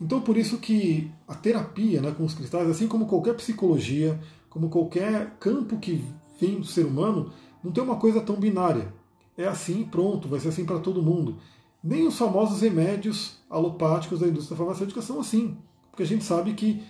Então 0.00 0.20
por 0.20 0.36
isso 0.36 0.58
que 0.58 1.10
a 1.26 1.34
terapia 1.34 2.00
né, 2.00 2.14
com 2.16 2.24
os 2.24 2.34
cristais, 2.34 2.68
assim 2.68 2.86
como 2.86 3.06
qualquer 3.06 3.34
psicologia, 3.34 4.18
como 4.48 4.68
qualquer 4.68 5.36
campo 5.40 5.78
que 5.78 6.04
vem 6.40 6.60
do 6.60 6.66
ser 6.66 6.86
humano, 6.86 7.32
não 7.62 7.72
tem 7.72 7.82
uma 7.82 7.96
coisa 7.96 8.20
tão 8.20 8.36
binária. 8.36 8.92
É 9.36 9.46
assim, 9.46 9.84
pronto, 9.84 10.28
vai 10.28 10.40
ser 10.40 10.48
assim 10.48 10.64
para 10.64 10.78
todo 10.78 11.02
mundo. 11.02 11.36
Nem 11.82 12.06
os 12.06 12.18
famosos 12.18 12.60
remédios 12.60 13.38
alopáticos 13.48 14.20
da 14.20 14.26
indústria 14.26 14.56
farmacêutica 14.56 15.02
são 15.02 15.20
assim. 15.20 15.56
Porque 15.90 16.02
a 16.02 16.06
gente 16.06 16.24
sabe 16.24 16.54
que 16.54 16.82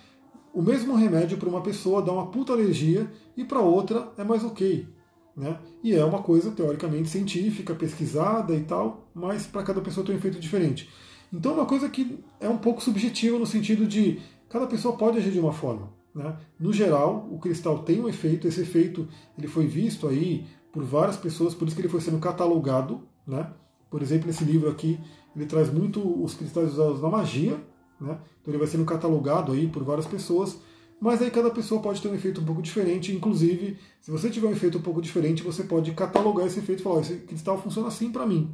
o 0.53 0.61
mesmo 0.61 0.95
remédio 0.95 1.37
para 1.37 1.49
uma 1.49 1.61
pessoa 1.61 2.01
dá 2.01 2.11
uma 2.11 2.27
puta 2.27 2.53
alergia 2.53 3.11
e 3.37 3.43
para 3.43 3.59
outra 3.59 4.11
é 4.17 4.23
mais 4.23 4.43
ok. 4.43 4.87
Né? 5.35 5.57
E 5.83 5.95
é 5.95 6.03
uma 6.03 6.21
coisa 6.21 6.51
teoricamente 6.51 7.09
científica, 7.09 7.75
pesquisada 7.75 8.53
e 8.55 8.61
tal, 8.61 9.09
mas 9.13 9.45
para 9.45 9.63
cada 9.63 9.79
pessoa 9.79 10.05
tem 10.05 10.15
um 10.15 10.17
efeito 10.17 10.39
diferente. 10.39 10.89
Então 11.31 11.51
é 11.51 11.55
uma 11.55 11.65
coisa 11.65 11.89
que 11.89 12.19
é 12.39 12.49
um 12.49 12.57
pouco 12.57 12.81
subjetiva 12.81 13.37
no 13.37 13.45
sentido 13.45 13.85
de 13.85 14.19
cada 14.49 14.65
pessoa 14.67 14.97
pode 14.97 15.17
agir 15.17 15.31
de 15.31 15.39
uma 15.39 15.53
forma. 15.53 15.91
Né? 16.13 16.35
No 16.59 16.73
geral, 16.73 17.27
o 17.31 17.37
cristal 17.37 17.79
tem 17.79 18.01
um 18.01 18.09
efeito, 18.09 18.47
esse 18.47 18.61
efeito 18.61 19.07
ele 19.37 19.47
foi 19.47 19.67
visto 19.67 20.07
aí 20.07 20.45
por 20.71 20.83
várias 20.83 21.17
pessoas, 21.17 21.53
por 21.53 21.67
isso 21.67 21.75
que 21.75 21.81
ele 21.81 21.89
foi 21.89 22.01
sendo 22.01 22.19
catalogado. 22.19 23.01
Né? 23.27 23.47
Por 23.89 24.01
exemplo, 24.01 24.29
esse 24.29 24.43
livro 24.43 24.69
aqui 24.69 24.99
ele 25.35 25.45
traz 25.45 25.71
muito 25.71 26.01
os 26.23 26.33
cristais 26.33 26.73
usados 26.73 27.01
na 27.01 27.09
magia, 27.09 27.59
Né? 27.99 28.17
Então 28.41 28.53
ele 28.53 28.57
vai 28.57 28.67
sendo 28.67 28.85
catalogado 28.85 29.51
aí 29.51 29.67
por 29.67 29.83
várias 29.83 30.07
pessoas, 30.07 30.57
mas 31.01 31.21
aí 31.21 31.29
cada 31.29 31.49
pessoa 31.49 31.81
pode 31.81 32.01
ter 32.01 32.07
um 32.09 32.15
efeito 32.15 32.41
um 32.41 32.45
pouco 32.45 32.61
diferente. 32.61 33.13
Inclusive, 33.13 33.77
se 34.01 34.11
você 34.11 34.29
tiver 34.29 34.47
um 34.47 34.51
efeito 34.51 34.77
um 34.77 34.81
pouco 34.81 35.01
diferente, 35.01 35.43
você 35.43 35.63
pode 35.63 35.91
catalogar 35.93 36.47
esse 36.47 36.59
efeito 36.59 36.79
e 36.79 36.83
falar: 36.83 37.01
esse 37.01 37.17
cristal 37.17 37.61
funciona 37.61 37.87
assim 37.87 38.11
para 38.11 38.25
mim. 38.25 38.53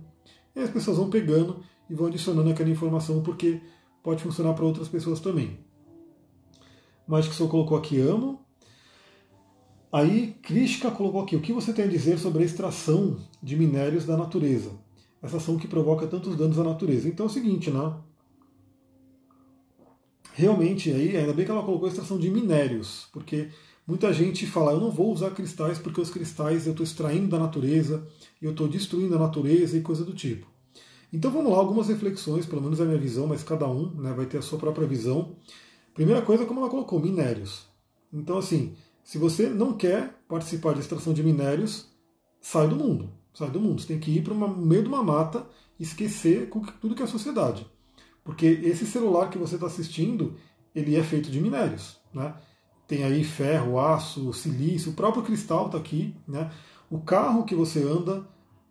E 0.56 0.60
as 0.60 0.70
pessoas 0.70 0.98
vão 0.98 1.10
pegando 1.10 1.60
e 1.90 1.94
vão 1.94 2.08
adicionando 2.08 2.50
aquela 2.50 2.70
informação 2.70 3.22
porque 3.22 3.62
pode 4.04 4.24
funcionar 4.24 4.54
para 4.54 4.66
outras 4.66 4.88
pessoas 4.88 5.20
também. 5.20 5.58
Mas 7.08 7.28
que 7.28 7.36
só 7.36 7.48
colocou 7.48 7.78
aqui 7.78 8.00
amo. 8.00 8.40
Aí 9.92 10.36
Krishka 10.42 10.92
colocou 10.92 11.22
aqui 11.22 11.36
o 11.36 11.42
que 11.42 11.54
você 11.54 11.72
tem 11.72 11.86
a 11.86 11.88
dizer 11.88 12.18
sobre 12.18 12.44
a 12.44 12.46
extração 12.46 13.18
de 13.42 13.56
minérios 13.56 14.06
da 14.06 14.18
natureza. 14.18 14.72
Essa 15.22 15.38
ação 15.38 15.58
que 15.58 15.68
provoca 15.68 16.06
tantos 16.06 16.36
danos 16.36 16.60
à 16.60 16.64
natureza. 16.64 17.08
Então 17.08 17.26
é 17.26 17.30
o 17.30 17.32
seguinte, 17.32 17.72
né? 17.72 17.94
Realmente 20.34 20.92
aí, 20.92 21.16
ainda 21.16 21.32
bem 21.32 21.46
que 21.46 21.52
ela 21.52 21.64
colocou 21.64 21.86
a 21.86 21.90
extração 21.90 22.20
de 22.20 22.30
minérios, 22.30 23.08
porque 23.14 23.48
muita 23.88 24.12
gente 24.12 24.46
fala, 24.46 24.74
eu 24.74 24.82
não 24.82 24.92
vou 24.92 25.14
usar 25.14 25.32
cristais 25.32 25.80
porque 25.80 26.02
os 26.02 26.10
cristais 26.10 26.66
eu 26.66 26.72
estou 26.72 26.84
extraindo 26.84 27.30
da 27.30 27.40
natureza, 27.40 28.06
eu 28.42 28.52
estou 28.52 28.68
destruindo 28.68 29.16
a 29.16 29.20
natureza 29.20 29.78
e 29.78 29.82
coisa 29.82 30.04
do 30.04 30.14
tipo. 30.14 30.46
Então 31.16 31.32
vamos 31.32 31.50
lá, 31.50 31.58
algumas 31.58 31.88
reflexões, 31.88 32.46
pelo 32.46 32.62
menos 32.62 32.82
a 32.82 32.84
minha 32.84 32.98
visão, 32.98 33.26
mas 33.26 33.42
cada 33.42 33.66
um 33.66 33.90
né, 33.92 34.12
vai 34.12 34.26
ter 34.26 34.38
a 34.38 34.42
sua 34.42 34.60
própria 34.60 34.86
visão. 34.86 35.38
Primeira 35.94 36.22
coisa, 36.22 36.46
como 36.46 36.60
ela 36.60 36.70
colocou, 36.70 37.00
minérios. 37.00 37.66
Então, 38.12 38.38
assim, 38.38 38.76
se 39.02 39.18
você 39.18 39.48
não 39.48 39.72
quer 39.72 40.14
participar 40.28 40.74
de 40.74 40.82
extração 40.82 41.14
de 41.14 41.24
minérios, 41.24 41.88
sai 42.42 42.68
do 42.68 42.76
mundo. 42.76 43.10
Sai 43.34 43.50
do 43.50 43.62
mundo. 43.62 43.82
Você 43.82 43.88
tem 43.88 44.00
que 44.00 44.12
ir 44.12 44.24
para 44.24 44.34
o 44.34 44.58
meio 44.58 44.84
de 44.84 44.90
uma 44.90 45.02
mata 45.02 45.48
e 45.80 45.84
esquecer 45.84 46.50
tudo 46.82 46.94
que 46.94 47.02
é 47.02 47.08
sociedade. 47.08 47.66
Porque 48.22 48.46
esse 48.46 48.86
celular 48.86 49.30
que 49.30 49.38
você 49.38 49.56
está 49.56 49.68
assistindo, 49.68 50.36
ele 50.76 50.98
é 50.98 51.04
feito 51.04 51.32
de 51.32 51.40
minérios. 51.40 51.96
Né? 52.14 52.34
Tem 52.90 53.06
aí 53.06 53.24
ferro, 53.24 53.80
aço, 53.80 54.34
silício, 54.34 54.92
o 54.92 54.96
próprio 54.96 55.24
cristal 55.24 55.68
está 55.68 55.78
aqui. 55.78 56.14
Né? 56.28 56.52
O 56.90 57.00
carro 57.00 57.46
que 57.46 57.56
você 57.56 57.82
anda, 57.84 58.28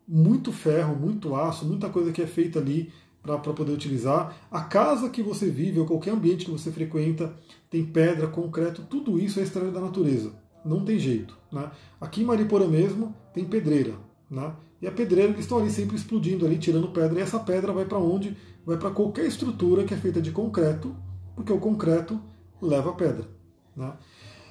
muito 0.06 0.52
ferro, 0.52 0.94
muito 0.94 1.34
aço, 1.34 1.64
muita 1.64 1.88
coisa 1.88 2.12
que 2.12 2.22
é 2.22 2.26
feita 2.26 2.58
ali 2.58 2.92
para 3.22 3.38
poder 3.38 3.72
utilizar. 3.72 4.36
A 4.50 4.60
casa 4.60 5.08
que 5.08 5.22
você 5.22 5.48
vive, 5.48 5.80
ou 5.80 5.86
qualquer 5.86 6.12
ambiente 6.12 6.44
que 6.44 6.50
você 6.50 6.70
frequenta, 6.70 7.34
tem 7.70 7.84
pedra, 7.84 8.26
concreto, 8.26 8.82
tudo 8.82 9.18
isso 9.18 9.40
é 9.40 9.42
extraído 9.42 9.72
da 9.72 9.80
natureza. 9.80 10.32
Não 10.64 10.84
tem 10.84 10.98
jeito. 10.98 11.36
Né? 11.50 11.70
Aqui 12.00 12.22
em 12.22 12.24
Mariporã 12.24 12.66
mesmo 12.66 13.14
tem 13.32 13.44
pedreira. 13.44 13.94
Né? 14.30 14.52
E 14.80 14.86
a 14.86 14.92
pedreira 14.92 15.30
eles 15.30 15.44
estão 15.44 15.58
ali 15.58 15.70
sempre 15.70 15.96
explodindo, 15.96 16.44
ali, 16.44 16.58
tirando 16.58 16.88
pedra, 16.88 17.18
e 17.18 17.22
essa 17.22 17.38
pedra 17.38 17.72
vai 17.72 17.86
para 17.86 17.98
onde? 17.98 18.36
Vai 18.66 18.76
para 18.76 18.90
qualquer 18.90 19.26
estrutura 19.26 19.84
que 19.84 19.94
é 19.94 19.96
feita 19.96 20.20
de 20.20 20.30
concreto, 20.30 20.94
porque 21.34 21.52
o 21.52 21.58
concreto 21.58 22.20
leva 22.60 22.92
pedra. 22.92 23.26
Né? 23.74 23.92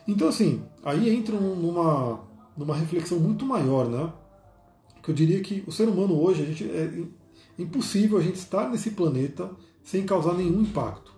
Então, 0.07 0.27
assim, 0.27 0.63
aí 0.83 1.15
entra 1.15 1.39
numa, 1.39 2.19
numa 2.57 2.75
reflexão 2.75 3.19
muito 3.19 3.45
maior, 3.45 3.87
né? 3.87 4.11
Que 5.03 5.11
eu 5.11 5.15
diria 5.15 5.41
que 5.41 5.63
o 5.67 5.71
ser 5.71 5.87
humano 5.87 6.19
hoje, 6.19 6.41
a 6.41 6.45
gente, 6.45 6.63
é 6.63 7.03
impossível 7.57 8.17
a 8.17 8.21
gente 8.21 8.37
estar 8.37 8.69
nesse 8.69 8.91
planeta 8.91 9.51
sem 9.83 10.05
causar 10.05 10.33
nenhum 10.33 10.61
impacto, 10.61 11.13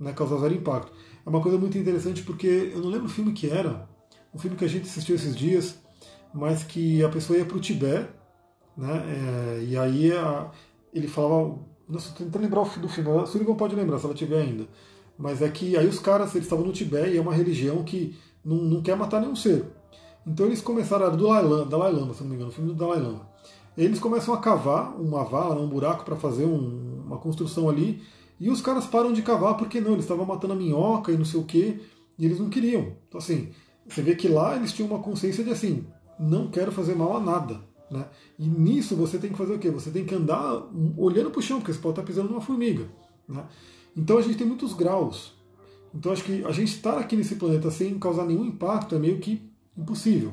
né? 0.00 0.12
causar 0.12 0.38
zero 0.38 0.54
impacto. 0.54 0.90
É 1.24 1.28
uma 1.28 1.42
coisa 1.42 1.58
muito 1.58 1.76
interessante 1.76 2.22
porque 2.22 2.72
eu 2.72 2.80
não 2.80 2.88
lembro 2.88 3.06
o 3.06 3.10
filme 3.10 3.32
que 3.32 3.48
era, 3.48 3.88
um 4.34 4.38
filme 4.38 4.56
que 4.56 4.64
a 4.64 4.68
gente 4.68 4.88
assistiu 4.88 5.14
esses 5.14 5.36
dias, 5.36 5.78
mas 6.32 6.64
que 6.64 7.04
a 7.04 7.08
pessoa 7.08 7.38
ia 7.38 7.44
para 7.44 7.56
o 7.56 7.60
Tibete, 7.60 8.08
né? 8.76 9.02
É, 9.08 9.64
e 9.64 9.76
aí 9.76 10.12
a, 10.12 10.50
ele 10.92 11.08
falava. 11.08 11.58
Nossa, 11.88 12.08
estou 12.08 12.26
tentando 12.26 12.42
lembrar 12.42 12.64
do 12.78 12.88
filme, 12.88 13.10
a 13.20 13.26
Sullivan 13.26 13.54
pode 13.54 13.76
lembrar 13.76 13.98
se 13.98 14.06
ela 14.06 14.14
tiver 14.14 14.40
ainda. 14.40 14.66
Mas 15.16 15.40
é 15.40 15.48
que 15.48 15.76
aí 15.76 15.86
os 15.86 16.00
caras 16.00 16.34
eles 16.34 16.46
estavam 16.46 16.66
no 16.66 16.72
Tibete 16.72 17.10
e 17.10 17.16
é 17.16 17.20
uma 17.20 17.32
religião 17.32 17.84
que 17.84 18.16
não, 18.44 18.56
não 18.56 18.82
quer 18.82 18.96
matar 18.96 19.20
nenhum 19.20 19.36
ser. 19.36 19.64
Então 20.26 20.46
eles 20.46 20.60
começaram, 20.60 21.06
era 21.06 21.16
do 21.16 21.24
Dalai 21.24 21.42
Lama, 21.42 21.64
Dalai 21.66 21.92
Lama, 21.92 22.12
se 22.12 22.22
não 22.22 22.30
me 22.30 22.34
engano, 22.34 22.50
o 22.50 22.52
filme 22.52 22.72
do 22.72 22.76
Dalai 22.76 22.98
Lama. 22.98 23.28
Eles 23.76 24.00
começam 24.00 24.34
a 24.34 24.38
cavar 24.38 24.98
uma 25.00 25.22
vala, 25.22 25.60
um 25.60 25.68
buraco 25.68 26.04
para 26.04 26.16
fazer 26.16 26.44
um, 26.44 27.02
uma 27.06 27.18
construção 27.18 27.68
ali, 27.68 28.02
e 28.40 28.50
os 28.50 28.60
caras 28.60 28.86
param 28.86 29.12
de 29.12 29.22
cavar 29.22 29.56
porque 29.56 29.80
não, 29.80 29.92
eles 29.92 30.04
estavam 30.04 30.26
matando 30.26 30.54
a 30.54 30.56
minhoca 30.56 31.12
e 31.12 31.16
não 31.16 31.24
sei 31.24 31.38
o 31.38 31.44
que, 31.44 31.80
e 32.18 32.24
eles 32.24 32.40
não 32.40 32.50
queriam. 32.50 32.92
Então 33.06 33.18
assim, 33.18 33.50
você 33.86 34.02
vê 34.02 34.16
que 34.16 34.26
lá 34.26 34.56
eles 34.56 34.72
tinham 34.72 34.90
uma 34.90 34.98
consciência 34.98 35.44
de 35.44 35.50
assim, 35.50 35.86
não 36.18 36.48
quero 36.48 36.72
fazer 36.72 36.96
mal 36.96 37.16
a 37.16 37.20
nada. 37.20 37.60
Né? 37.88 38.04
E 38.36 38.48
nisso 38.48 38.96
você 38.96 39.18
tem 39.18 39.30
que 39.30 39.38
fazer 39.38 39.54
o 39.54 39.58
quê? 39.60 39.70
Você 39.70 39.90
tem 39.90 40.04
que 40.04 40.14
andar 40.14 40.68
olhando 40.96 41.30
para 41.30 41.38
o 41.38 41.42
chão, 41.42 41.58
porque 41.58 41.72
você 41.72 41.78
pode 41.78 41.92
estar 41.92 42.02
pisando 42.02 42.28
numa 42.28 42.40
formiga. 42.40 42.88
Né? 43.28 43.44
Então 43.96 44.18
a 44.18 44.22
gente 44.22 44.36
tem 44.36 44.46
muitos 44.46 44.72
graus. 44.72 45.34
Então 45.94 46.12
acho 46.12 46.24
que 46.24 46.44
a 46.44 46.50
gente 46.50 46.74
estar 46.74 46.98
aqui 46.98 47.14
nesse 47.14 47.36
planeta 47.36 47.70
sem 47.70 47.96
causar 47.98 48.24
nenhum 48.24 48.44
impacto 48.44 48.94
é 48.94 48.98
meio 48.98 49.18
que 49.18 49.54
impossível. 49.76 50.32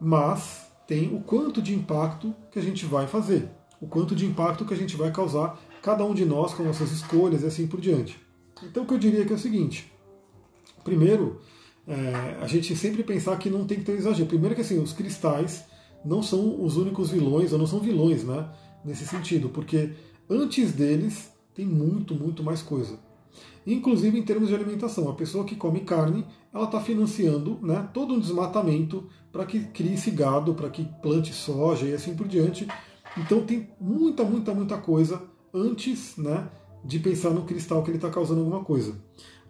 Mas 0.00 0.66
tem 0.86 1.14
o 1.14 1.20
quanto 1.20 1.60
de 1.60 1.74
impacto 1.74 2.34
que 2.50 2.58
a 2.58 2.62
gente 2.62 2.84
vai 2.86 3.06
fazer, 3.06 3.48
o 3.80 3.86
quanto 3.86 4.14
de 4.14 4.26
impacto 4.26 4.64
que 4.64 4.74
a 4.74 4.76
gente 4.76 4.96
vai 4.96 5.10
causar, 5.10 5.58
cada 5.82 6.04
um 6.04 6.14
de 6.14 6.24
nós 6.24 6.54
com 6.54 6.62
nossas 6.62 6.92
escolhas 6.92 7.42
e 7.42 7.46
assim 7.46 7.66
por 7.66 7.80
diante. 7.80 8.20
Então 8.62 8.84
o 8.84 8.86
que 8.86 8.94
eu 8.94 8.98
diria 8.98 9.24
que 9.24 9.32
é 9.32 9.36
o 9.36 9.38
seguinte: 9.38 9.92
primeiro, 10.84 11.40
é, 11.86 12.38
a 12.40 12.46
gente 12.46 12.74
sempre 12.74 13.02
pensar 13.02 13.36
que 13.38 13.50
não 13.50 13.66
tem 13.66 13.78
que 13.78 13.84
ter 13.84 13.92
exagero. 13.92 14.28
Primeiro 14.28 14.54
que 14.54 14.60
assim, 14.60 14.78
os 14.82 14.92
cristais 14.92 15.64
não 16.04 16.22
são 16.22 16.64
os 16.64 16.76
únicos 16.76 17.10
vilões, 17.10 17.52
ou 17.52 17.58
não 17.58 17.66
são 17.66 17.80
vilões, 17.80 18.24
né? 18.24 18.48
Nesse 18.84 19.06
sentido, 19.06 19.48
porque 19.48 19.90
antes 20.30 20.72
deles 20.72 21.30
tem 21.54 21.66
muito, 21.66 22.14
muito 22.14 22.42
mais 22.42 22.62
coisa. 22.62 22.98
Inclusive 23.66 24.18
em 24.18 24.22
termos 24.22 24.48
de 24.48 24.54
alimentação, 24.54 25.08
a 25.08 25.14
pessoa 25.14 25.44
que 25.44 25.56
come 25.56 25.80
carne, 25.80 26.24
ela 26.52 26.64
está 26.64 26.80
financiando 26.80 27.58
né, 27.62 27.88
todo 27.92 28.14
um 28.14 28.20
desmatamento 28.20 29.08
para 29.32 29.44
que 29.44 29.60
crie 29.60 29.96
gado, 30.12 30.54
para 30.54 30.70
que 30.70 30.84
plante 31.02 31.32
soja 31.32 31.86
e 31.86 31.92
assim 31.92 32.14
por 32.14 32.28
diante. 32.28 32.66
Então 33.16 33.44
tem 33.44 33.68
muita, 33.80 34.22
muita, 34.24 34.54
muita 34.54 34.78
coisa 34.78 35.22
antes 35.52 36.16
né, 36.16 36.48
de 36.84 36.98
pensar 36.98 37.30
no 37.30 37.42
cristal 37.42 37.82
que 37.82 37.90
ele 37.90 37.98
está 37.98 38.10
causando 38.10 38.40
alguma 38.40 38.62
coisa. 38.62 38.94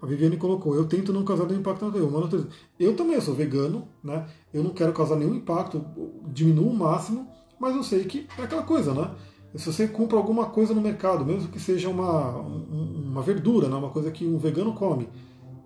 A 0.00 0.06
Viviane 0.06 0.36
colocou, 0.36 0.74
eu 0.74 0.86
tento 0.86 1.12
não 1.12 1.24
causar 1.24 1.46
nenhum 1.46 1.60
impacto 1.60 1.84
na 1.84 2.20
natureza. 2.20 2.48
Eu 2.78 2.94
também 2.94 3.20
sou 3.20 3.34
vegano, 3.34 3.88
né? 4.04 4.26
Eu 4.52 4.62
não 4.62 4.70
quero 4.70 4.92
causar 4.92 5.16
nenhum 5.16 5.34
impacto, 5.34 5.84
diminuo 6.26 6.70
o 6.70 6.76
máximo, 6.76 7.28
mas 7.58 7.74
eu 7.74 7.82
sei 7.82 8.04
que 8.04 8.26
é 8.38 8.42
aquela 8.42 8.62
coisa, 8.62 8.92
né? 8.92 9.10
Se 9.54 9.72
você 9.72 9.88
compra 9.88 10.18
alguma 10.18 10.46
coisa 10.46 10.74
no 10.74 10.80
mercado, 10.80 11.24
mesmo 11.24 11.48
que 11.48 11.58
seja 11.58 11.88
uma, 11.88 12.36
uma 12.36 13.22
verdura, 13.22 13.68
né? 13.68 13.76
uma 13.76 13.90
coisa 13.90 14.10
que 14.10 14.26
um 14.26 14.38
vegano 14.38 14.74
come, 14.74 15.08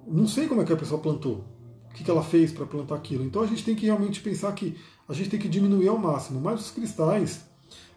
não 0.06 0.28
sei 0.28 0.46
como 0.46 0.62
é 0.62 0.64
que 0.64 0.72
a 0.72 0.76
pessoa 0.76 1.00
plantou, 1.00 1.44
o 1.88 1.94
que 1.94 2.08
ela 2.08 2.22
fez 2.22 2.52
para 2.52 2.66
plantar 2.66 2.94
aquilo. 2.94 3.24
Então 3.24 3.42
a 3.42 3.46
gente 3.46 3.64
tem 3.64 3.74
que 3.74 3.86
realmente 3.86 4.20
pensar 4.20 4.52
que 4.52 4.76
a 5.08 5.12
gente 5.12 5.30
tem 5.30 5.40
que 5.40 5.48
diminuir 5.48 5.88
ao 5.88 5.98
máximo. 5.98 6.40
Mas 6.40 6.60
os 6.60 6.70
cristais, 6.70 7.44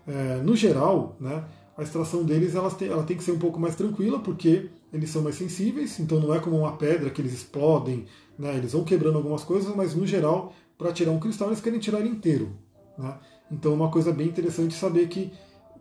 é, 0.08 0.38
no 0.38 0.56
geral, 0.56 1.16
né, 1.20 1.44
a 1.78 1.84
extração 1.84 2.24
deles 2.24 2.56
ela 2.56 2.70
tem, 2.72 2.88
ela 2.88 3.04
tem 3.04 3.18
que 3.18 3.24
ser 3.24 3.32
um 3.32 3.40
pouco 3.40 3.60
mais 3.60 3.76
tranquila, 3.76 4.20
porque 4.20 4.70
eles 4.92 5.10
são 5.10 5.22
mais 5.22 5.36
sensíveis, 5.36 6.00
então 6.00 6.20
não 6.20 6.34
é 6.34 6.40
como 6.40 6.58
uma 6.58 6.74
pedra 6.74 7.10
que 7.10 7.22
eles 7.22 7.34
explodem, 7.34 8.06
né, 8.38 8.56
eles 8.58 8.74
vão 8.74 8.84
quebrando 8.84 9.18
algumas 9.18 9.44
coisas, 9.44 9.76
mas 9.76 9.96
no 9.96 10.06
geral, 10.06 10.54
para 10.78 10.92
tirar 10.92 11.12
um 11.12 11.20
cristal, 11.20 11.50
eles 11.50 11.62
querem 11.62 11.80
tirar 11.80 12.00
ele 12.00 12.10
inteiro. 12.10 12.50
Né? 12.98 13.18
Então 13.52 13.72
é 13.72 13.76
uma 13.76 13.90
coisa 13.90 14.12
bem 14.12 14.28
interessante 14.28 14.74
saber 14.76 15.08
que 15.08 15.32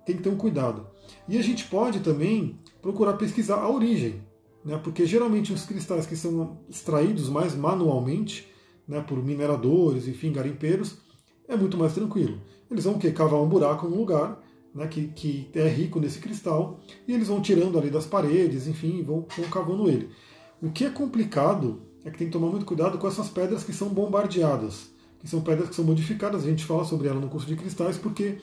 tem 0.05 0.17
que 0.17 0.23
ter 0.23 0.29
um 0.29 0.37
cuidado. 0.37 0.87
E 1.29 1.39
a 1.39 1.43
gente 1.43 1.65
pode 1.65 2.01
também 2.01 2.59
procurar 2.81 3.15
pesquisar 3.15 3.57
a 3.57 3.71
origem, 3.71 4.23
né, 4.65 4.81
porque 4.83 5.07
geralmente 5.07 5.53
os 5.53 5.65
cristais 5.65 6.07
que 6.07 6.17
são 6.17 6.59
extraídos 6.69 7.29
mais 7.29 7.55
manualmente, 7.55 8.49
né, 8.87 9.01
por 9.01 9.23
mineradores, 9.23 10.09
enfim, 10.09 10.33
garimpeiros, 10.33 10.99
é 11.49 11.57
muito 11.57 11.77
mais 11.77 11.95
tranquilo. 11.95 12.41
Eles 12.71 12.85
vão 12.85 12.99
que 12.99 13.11
cavar 13.11 13.41
um 13.41 13.49
buraco 13.49 13.89
num 13.89 13.99
lugar 13.99 14.43
né, 14.75 14.87
que, 14.87 15.09
que 15.09 15.51
é 15.55 15.69
rico 15.69 16.01
nesse 16.01 16.19
cristal, 16.19 16.81
e 17.07 17.13
eles 17.13 17.29
vão 17.29 17.41
tirando 17.41 17.79
ali 17.79 17.91
das 17.91 18.07
paredes, 18.07 18.67
enfim, 18.67 19.03
vão, 19.03 19.27
vão 19.37 19.49
cavando 19.51 19.89
ele. 19.89 20.11
O 20.61 20.71
que 20.71 20.85
é 20.85 20.91
complicado 20.91 21.83
é 22.05 22.11
que 22.11 22.19
tem 22.19 22.27
que 22.27 22.33
tomar 22.33 22.49
muito 22.49 22.67
cuidado 22.67 22.99
com 22.99 23.07
essas 23.07 23.29
pedras 23.29 23.63
que 23.65 23.73
são 23.73 23.89
bombardeadas, 23.89 24.91
que 25.21 25.29
são 25.29 25.41
pedras 25.41 25.69
que 25.69 25.75
são 25.75 25.85
modificadas, 25.85 26.45
a 26.45 26.47
gente 26.47 26.65
fala 26.65 26.85
sobre 26.85 27.09
ela 27.09 27.21
no 27.21 27.29
curso 27.29 27.47
de 27.47 27.57
cristais, 27.57 27.97
porque, 27.97 28.39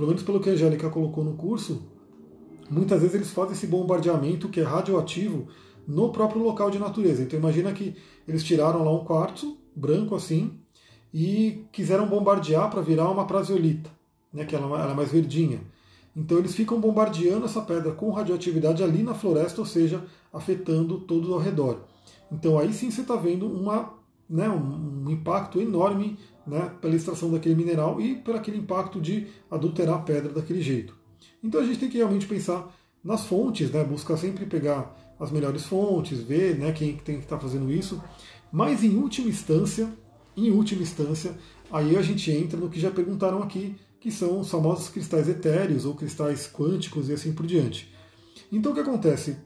pelo 0.00 0.08
menos 0.08 0.22
pelo 0.22 0.40
que 0.40 0.48
a 0.48 0.52
Angélica 0.54 0.88
colocou 0.88 1.22
no 1.22 1.34
curso, 1.34 1.82
muitas 2.70 3.02
vezes 3.02 3.14
eles 3.14 3.30
fazem 3.32 3.52
esse 3.52 3.66
bombardeamento 3.66 4.48
que 4.48 4.58
é 4.58 4.62
radioativo 4.62 5.46
no 5.86 6.10
próprio 6.10 6.42
local 6.42 6.70
de 6.70 6.78
natureza. 6.78 7.22
Então 7.22 7.38
imagina 7.38 7.70
que 7.70 7.94
eles 8.26 8.42
tiraram 8.42 8.82
lá 8.82 8.90
um 8.90 9.04
quartzo 9.04 9.58
branco 9.76 10.14
assim 10.14 10.58
e 11.12 11.66
quiseram 11.70 12.08
bombardear 12.08 12.70
para 12.70 12.80
virar 12.80 13.10
uma 13.10 13.26
praseolita 13.26 13.90
né, 14.32 14.46
que 14.46 14.56
ela, 14.56 14.64
ela 14.80 14.92
é 14.92 14.94
mais 14.94 15.12
verdinha. 15.12 15.60
Então 16.16 16.38
eles 16.38 16.54
ficam 16.54 16.80
bombardeando 16.80 17.44
essa 17.44 17.60
pedra 17.60 17.92
com 17.92 18.10
radioatividade 18.10 18.82
ali 18.82 19.02
na 19.02 19.12
floresta, 19.12 19.60
ou 19.60 19.66
seja, 19.66 20.02
afetando 20.32 21.00
todo 21.00 21.34
ao 21.34 21.40
redor. 21.40 21.82
Então 22.32 22.58
aí 22.58 22.72
sim 22.72 22.90
você 22.90 23.02
está 23.02 23.16
vendo 23.16 23.46
uma, 23.46 23.92
né, 24.28 24.48
um, 24.48 25.10
impacto 25.10 25.60
enorme 25.60 26.18
né, 26.50 26.72
pela 26.80 26.96
extração 26.96 27.30
daquele 27.30 27.54
mineral 27.54 28.00
e 28.00 28.16
pelo 28.16 28.36
aquele 28.36 28.58
impacto 28.58 29.00
de 29.00 29.28
adulterar 29.50 29.94
a 29.94 30.02
pedra 30.02 30.32
daquele 30.32 30.60
jeito. 30.60 30.96
Então 31.42 31.60
a 31.60 31.64
gente 31.64 31.78
tem 31.78 31.88
que 31.88 31.96
realmente 31.96 32.26
pensar 32.26 32.74
nas 33.02 33.24
fontes, 33.24 33.70
né, 33.70 33.84
buscar 33.84 34.16
sempre 34.16 34.44
pegar 34.44 34.94
as 35.18 35.30
melhores 35.30 35.64
fontes, 35.64 36.20
ver 36.20 36.58
né, 36.58 36.72
quem 36.72 36.96
tem 36.96 37.16
que 37.16 37.22
estar 37.22 37.36
tá 37.36 37.42
fazendo 37.42 37.70
isso. 37.70 38.02
Mas 38.50 38.82
em 38.82 38.96
última 38.96 39.28
instância, 39.28 39.88
em 40.36 40.50
última 40.50 40.82
instância, 40.82 41.38
aí 41.70 41.96
a 41.96 42.02
gente 42.02 42.30
entra 42.32 42.58
no 42.58 42.68
que 42.68 42.80
já 42.80 42.90
perguntaram 42.90 43.42
aqui, 43.42 43.76
que 44.00 44.10
são 44.10 44.40
os 44.40 44.50
famosos 44.50 44.88
cristais 44.88 45.28
etéreos 45.28 45.84
ou 45.84 45.94
cristais 45.94 46.50
quânticos 46.52 47.08
e 47.08 47.12
assim 47.12 47.32
por 47.32 47.46
diante. 47.46 47.94
Então 48.50 48.72
o 48.72 48.74
que 48.74 48.80
acontece? 48.80 49.36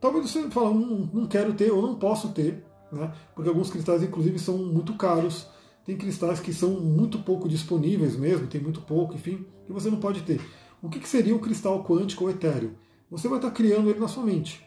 Talvez 0.00 0.28
você 0.28 0.50
fale, 0.50 0.74
não, 0.74 1.08
não 1.12 1.26
quero 1.26 1.54
ter 1.54 1.70
ou 1.70 1.80
não 1.80 1.94
posso 1.94 2.28
ter, 2.32 2.62
né? 2.92 3.12
porque 3.34 3.48
alguns 3.48 3.70
cristais 3.70 4.02
inclusive 4.02 4.38
são 4.38 4.58
muito 4.58 4.94
caros, 4.94 5.46
tem 5.84 5.96
cristais 5.96 6.40
que 6.40 6.52
são 6.52 6.80
muito 6.80 7.18
pouco 7.18 7.48
disponíveis 7.48 8.16
mesmo, 8.16 8.46
tem 8.46 8.60
muito 8.60 8.80
pouco, 8.80 9.14
enfim, 9.14 9.44
que 9.66 9.72
você 9.72 9.90
não 9.90 9.98
pode 9.98 10.22
ter. 10.22 10.40
O 10.82 10.88
que, 10.88 11.06
seria 11.08 11.34
um 11.34 11.38
cristal 11.38 11.82
quântico 11.84 12.24
ou 12.24 12.30
etéreo? 12.30 12.76
Você 13.10 13.28
vai 13.28 13.38
estar 13.38 13.50
criando 13.50 13.90
ele 13.90 13.98
na 13.98 14.08
sua 14.08 14.22
mente. 14.22 14.64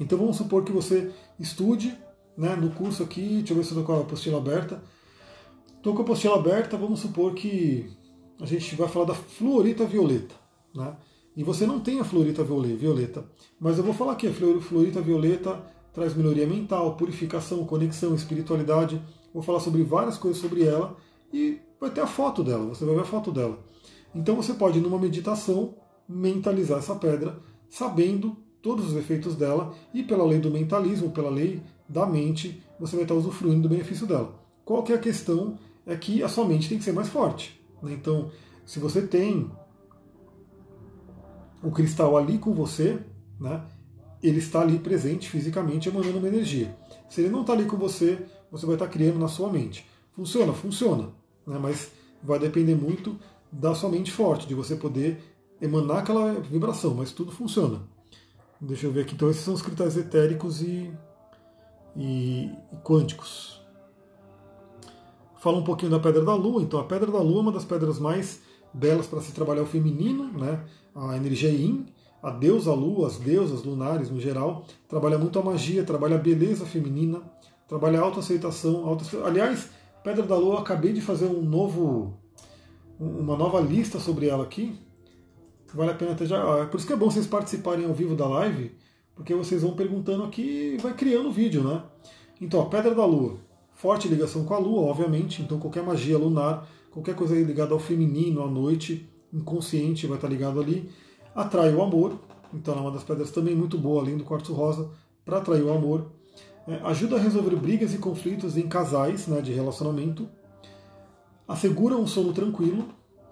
Então 0.00 0.18
vamos 0.18 0.36
supor 0.36 0.64
que 0.64 0.72
você 0.72 1.12
estude 1.38 1.96
né, 2.36 2.56
no 2.56 2.70
curso 2.70 3.02
aqui, 3.02 3.38
deixa 3.38 3.52
eu 3.52 3.56
ver 3.56 3.64
se 3.64 3.72
eu 3.72 3.80
estou 3.80 3.84
com 3.84 3.92
a 3.92 4.00
apostila 4.00 4.38
aberta. 4.38 4.82
Estou 5.76 5.94
com 5.94 6.00
a 6.00 6.04
apostila 6.04 6.36
aberta, 6.36 6.76
vamos 6.76 7.00
supor 7.00 7.34
que 7.34 7.90
a 8.40 8.46
gente 8.46 8.74
vai 8.74 8.88
falar 8.88 9.06
da 9.06 9.14
fluorita 9.14 9.84
violeta. 9.84 10.34
Né? 10.74 10.96
E 11.36 11.42
você 11.42 11.66
não 11.66 11.80
tem 11.80 12.00
a 12.00 12.04
fluorita 12.04 12.44
violeta, 12.44 13.24
mas 13.58 13.78
eu 13.78 13.84
vou 13.84 13.94
falar 13.94 14.16
que 14.16 14.26
a 14.26 14.32
fluorita 14.32 15.00
violeta 15.00 15.60
traz 15.92 16.14
melhoria 16.14 16.46
mental, 16.46 16.96
purificação, 16.96 17.64
conexão, 17.64 18.14
espiritualidade. 18.14 19.00
Vou 19.32 19.42
falar 19.42 19.60
sobre 19.60 19.82
várias 19.82 20.18
coisas 20.18 20.40
sobre 20.40 20.64
ela 20.64 20.96
e 21.32 21.58
vai 21.80 21.90
ter 21.90 22.00
a 22.00 22.06
foto 22.06 22.44
dela, 22.44 22.66
você 22.66 22.84
vai 22.84 22.94
ver 22.94 23.00
a 23.02 23.04
foto 23.04 23.32
dela. 23.32 23.58
Então 24.14 24.36
você 24.36 24.54
pode, 24.54 24.80
numa 24.80 24.98
meditação, 24.98 25.74
mentalizar 26.08 26.78
essa 26.78 26.94
pedra, 26.94 27.38
sabendo 27.70 28.36
todos 28.60 28.92
os 28.92 28.96
efeitos 28.96 29.34
dela, 29.34 29.74
e 29.92 30.02
pela 30.02 30.24
lei 30.24 30.38
do 30.38 30.50
mentalismo, 30.50 31.10
pela 31.10 31.30
lei 31.30 31.62
da 31.88 32.06
mente, 32.06 32.62
você 32.78 32.94
vai 32.94 33.04
estar 33.04 33.14
usufruindo 33.14 33.62
do 33.62 33.68
benefício 33.68 34.06
dela. 34.06 34.34
Qual 34.64 34.82
que 34.82 34.92
é 34.92 34.96
a 34.96 35.00
questão? 35.00 35.58
É 35.84 35.96
que 35.96 36.22
a 36.22 36.28
sua 36.28 36.44
mente 36.44 36.68
tem 36.68 36.78
que 36.78 36.84
ser 36.84 36.92
mais 36.92 37.08
forte. 37.08 37.60
Né? 37.82 37.92
Então, 37.92 38.30
se 38.64 38.78
você 38.78 39.02
tem 39.02 39.50
o 41.62 41.70
cristal 41.70 42.16
ali 42.16 42.38
com 42.38 42.54
você, 42.54 42.98
né, 43.40 43.64
ele 44.22 44.38
está 44.38 44.60
ali 44.60 44.78
presente 44.78 45.28
fisicamente, 45.28 45.88
emanando 45.88 46.18
uma 46.18 46.28
energia. 46.28 46.76
Se 47.08 47.20
ele 47.20 47.30
não 47.30 47.40
está 47.40 47.52
ali 47.52 47.64
com 47.64 47.76
você, 47.76 48.24
você 48.52 48.66
vai 48.66 48.76
estar 48.76 48.86
criando 48.86 49.18
na 49.18 49.28
sua 49.28 49.50
mente. 49.50 49.84
Funciona? 50.12 50.52
Funciona. 50.52 51.08
Né, 51.46 51.58
mas 51.58 51.90
vai 52.22 52.38
depender 52.38 52.74
muito 52.74 53.18
da 53.50 53.74
sua 53.74 53.88
mente 53.88 54.12
forte, 54.12 54.46
de 54.46 54.54
você 54.54 54.76
poder 54.76 55.20
emanar 55.60 55.98
aquela 55.98 56.34
vibração, 56.34 56.94
mas 56.94 57.12
tudo 57.12 57.32
funciona. 57.32 57.80
Deixa 58.60 58.86
eu 58.86 58.92
ver 58.92 59.02
aqui. 59.02 59.14
Então, 59.14 59.30
esses 59.30 59.42
são 59.42 59.54
os 59.54 59.62
critérios 59.62 59.96
etéricos 59.96 60.62
e, 60.62 60.92
e, 61.96 62.44
e 62.72 62.76
quânticos. 62.84 63.60
Fala 65.38 65.58
um 65.58 65.64
pouquinho 65.64 65.90
da 65.90 65.98
Pedra 65.98 66.24
da 66.24 66.34
Lua. 66.34 66.62
Então, 66.62 66.78
a 66.78 66.84
Pedra 66.84 67.10
da 67.10 67.20
Lua 67.20 67.38
é 67.38 67.40
uma 67.40 67.52
das 67.52 67.64
pedras 67.64 67.98
mais 67.98 68.40
belas 68.72 69.06
para 69.06 69.20
se 69.20 69.32
trabalhar 69.32 69.62
o 69.62 69.66
feminino, 69.66 70.32
né? 70.32 70.64
a 70.94 71.16
energia 71.16 71.50
Yin, 71.50 71.86
a 72.22 72.30
deusa 72.30 72.72
Lua, 72.72 73.08
as 73.08 73.18
deusas 73.18 73.64
lunares 73.64 74.08
no 74.10 74.20
geral. 74.20 74.64
Trabalha 74.88 75.18
muito 75.18 75.38
a 75.38 75.42
magia, 75.42 75.82
trabalha 75.82 76.14
a 76.14 76.20
beleza 76.20 76.64
feminina, 76.64 77.20
trabalha 77.68 78.00
autoaceitação. 78.00 78.86
Auto... 78.86 79.04
Aliás, 79.24 79.70
Pedra 80.02 80.24
da 80.24 80.36
Lua, 80.36 80.60
acabei 80.60 80.92
de 80.92 81.00
fazer 81.00 81.26
um 81.26 81.42
novo, 81.42 82.14
uma 82.98 83.36
nova 83.36 83.60
lista 83.60 83.98
sobre 83.98 84.28
ela 84.28 84.44
aqui 84.44 84.78
Vale 85.74 85.90
a 85.90 85.94
pena 85.94 86.12
até 86.12 86.26
já. 86.26 86.38
É 86.58 86.66
por 86.66 86.76
isso 86.76 86.86
que 86.86 86.92
é 86.92 86.96
bom 86.96 87.10
vocês 87.10 87.26
participarem 87.26 87.86
ao 87.86 87.94
vivo 87.94 88.14
da 88.14 88.26
live, 88.26 88.72
porque 89.14 89.34
vocês 89.34 89.62
vão 89.62 89.74
perguntando 89.74 90.24
aqui 90.24 90.74
e 90.74 90.78
vai 90.78 90.92
criando 90.92 91.28
o 91.28 91.32
vídeo, 91.32 91.62
né? 91.62 91.82
Então, 92.40 92.60
a 92.60 92.66
Pedra 92.66 92.94
da 92.94 93.04
Lua. 93.04 93.36
Forte 93.72 94.06
ligação 94.06 94.44
com 94.44 94.54
a 94.54 94.58
Lua, 94.58 94.82
obviamente. 94.82 95.40
Então, 95.40 95.58
qualquer 95.58 95.82
magia 95.82 96.18
lunar, 96.18 96.68
qualquer 96.90 97.14
coisa 97.14 97.34
ligada 97.34 97.72
ao 97.72 97.80
feminino, 97.80 98.42
à 98.42 98.46
noite, 98.46 99.08
inconsciente, 99.32 100.06
vai 100.06 100.18
estar 100.18 100.28
ligado 100.28 100.60
ali. 100.60 100.90
Atrai 101.34 101.74
o 101.74 101.82
amor. 101.82 102.18
Então, 102.52 102.74
é 102.74 102.80
uma 102.80 102.90
das 102.90 103.02
pedras 103.02 103.30
também 103.30 103.54
muito 103.54 103.78
boa, 103.78 104.02
além 104.02 104.16
do 104.16 104.24
quartzo 104.24 104.52
rosa, 104.52 104.90
para 105.24 105.38
atrair 105.38 105.62
o 105.62 105.72
amor. 105.72 106.10
É, 106.66 106.74
ajuda 106.84 107.16
a 107.16 107.18
resolver 107.18 107.56
brigas 107.56 107.92
e 107.92 107.98
conflitos 107.98 108.56
em 108.56 108.68
casais 108.68 109.26
né, 109.26 109.40
de 109.40 109.52
relacionamento. 109.52 110.28
Assegura 111.46 111.96
um 111.96 112.06
sono 112.06 112.32
tranquilo, 112.32 112.88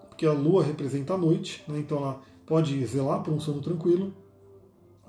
porque 0.09 0.25
a 0.25 0.33
lua 0.33 0.63
representa 0.63 1.13
a 1.13 1.17
noite, 1.17 1.63
né, 1.67 1.79
então 1.79 1.97
ela 1.97 2.21
pode 2.45 2.85
zelar 2.85 3.23
por 3.23 3.33
um 3.33 3.39
sono 3.39 3.61
tranquilo. 3.61 4.13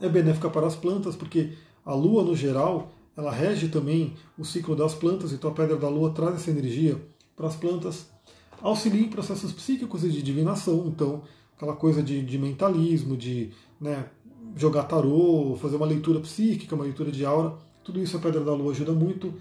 É 0.01 0.09
benéfica 0.09 0.49
para 0.49 0.67
as 0.67 0.77
plantas, 0.77 1.17
porque 1.17 1.53
a 1.85 1.95
lua, 1.95 2.23
no 2.23 2.37
geral, 2.37 2.93
ela 3.17 3.33
rege 3.33 3.69
também 3.69 4.15
o 4.39 4.45
ciclo 4.45 4.77
das 4.77 4.95
plantas, 4.95 5.33
então 5.33 5.51
a 5.51 5.55
pedra 5.55 5.77
da 5.77 5.89
lua 5.89 6.11
traz 6.11 6.37
essa 6.37 6.51
energia 6.51 7.01
para 7.37 7.49
as 7.49 7.57
plantas. 7.57 8.07
Auxilia 8.61 9.03
em 9.03 9.09
processos 9.09 9.53
psíquicos 9.53 10.05
e 10.05 10.09
de 10.09 10.23
divinação, 10.23 10.87
então 10.87 11.23
aquela 11.57 11.75
coisa 11.75 12.03
de, 12.03 12.23
de 12.23 12.39
mentalismo, 12.39 13.17
de 13.17 13.51
né, 13.81 14.07
jogar 14.57 14.85
tarô, 14.85 15.57
fazer 15.61 15.77
uma 15.77 15.87
leitura 15.87 16.21
psíquica, 16.21 16.75
uma 16.75 16.85
leitura 16.85 17.11
de 17.11 17.25
aura, 17.25 17.57
tudo 17.85 18.01
isso 18.01 18.17
a 18.17 18.21
pedra 18.21 18.43
da 18.43 18.55
lua 18.55 18.73
ajuda 18.73 18.93
muito. 18.93 19.35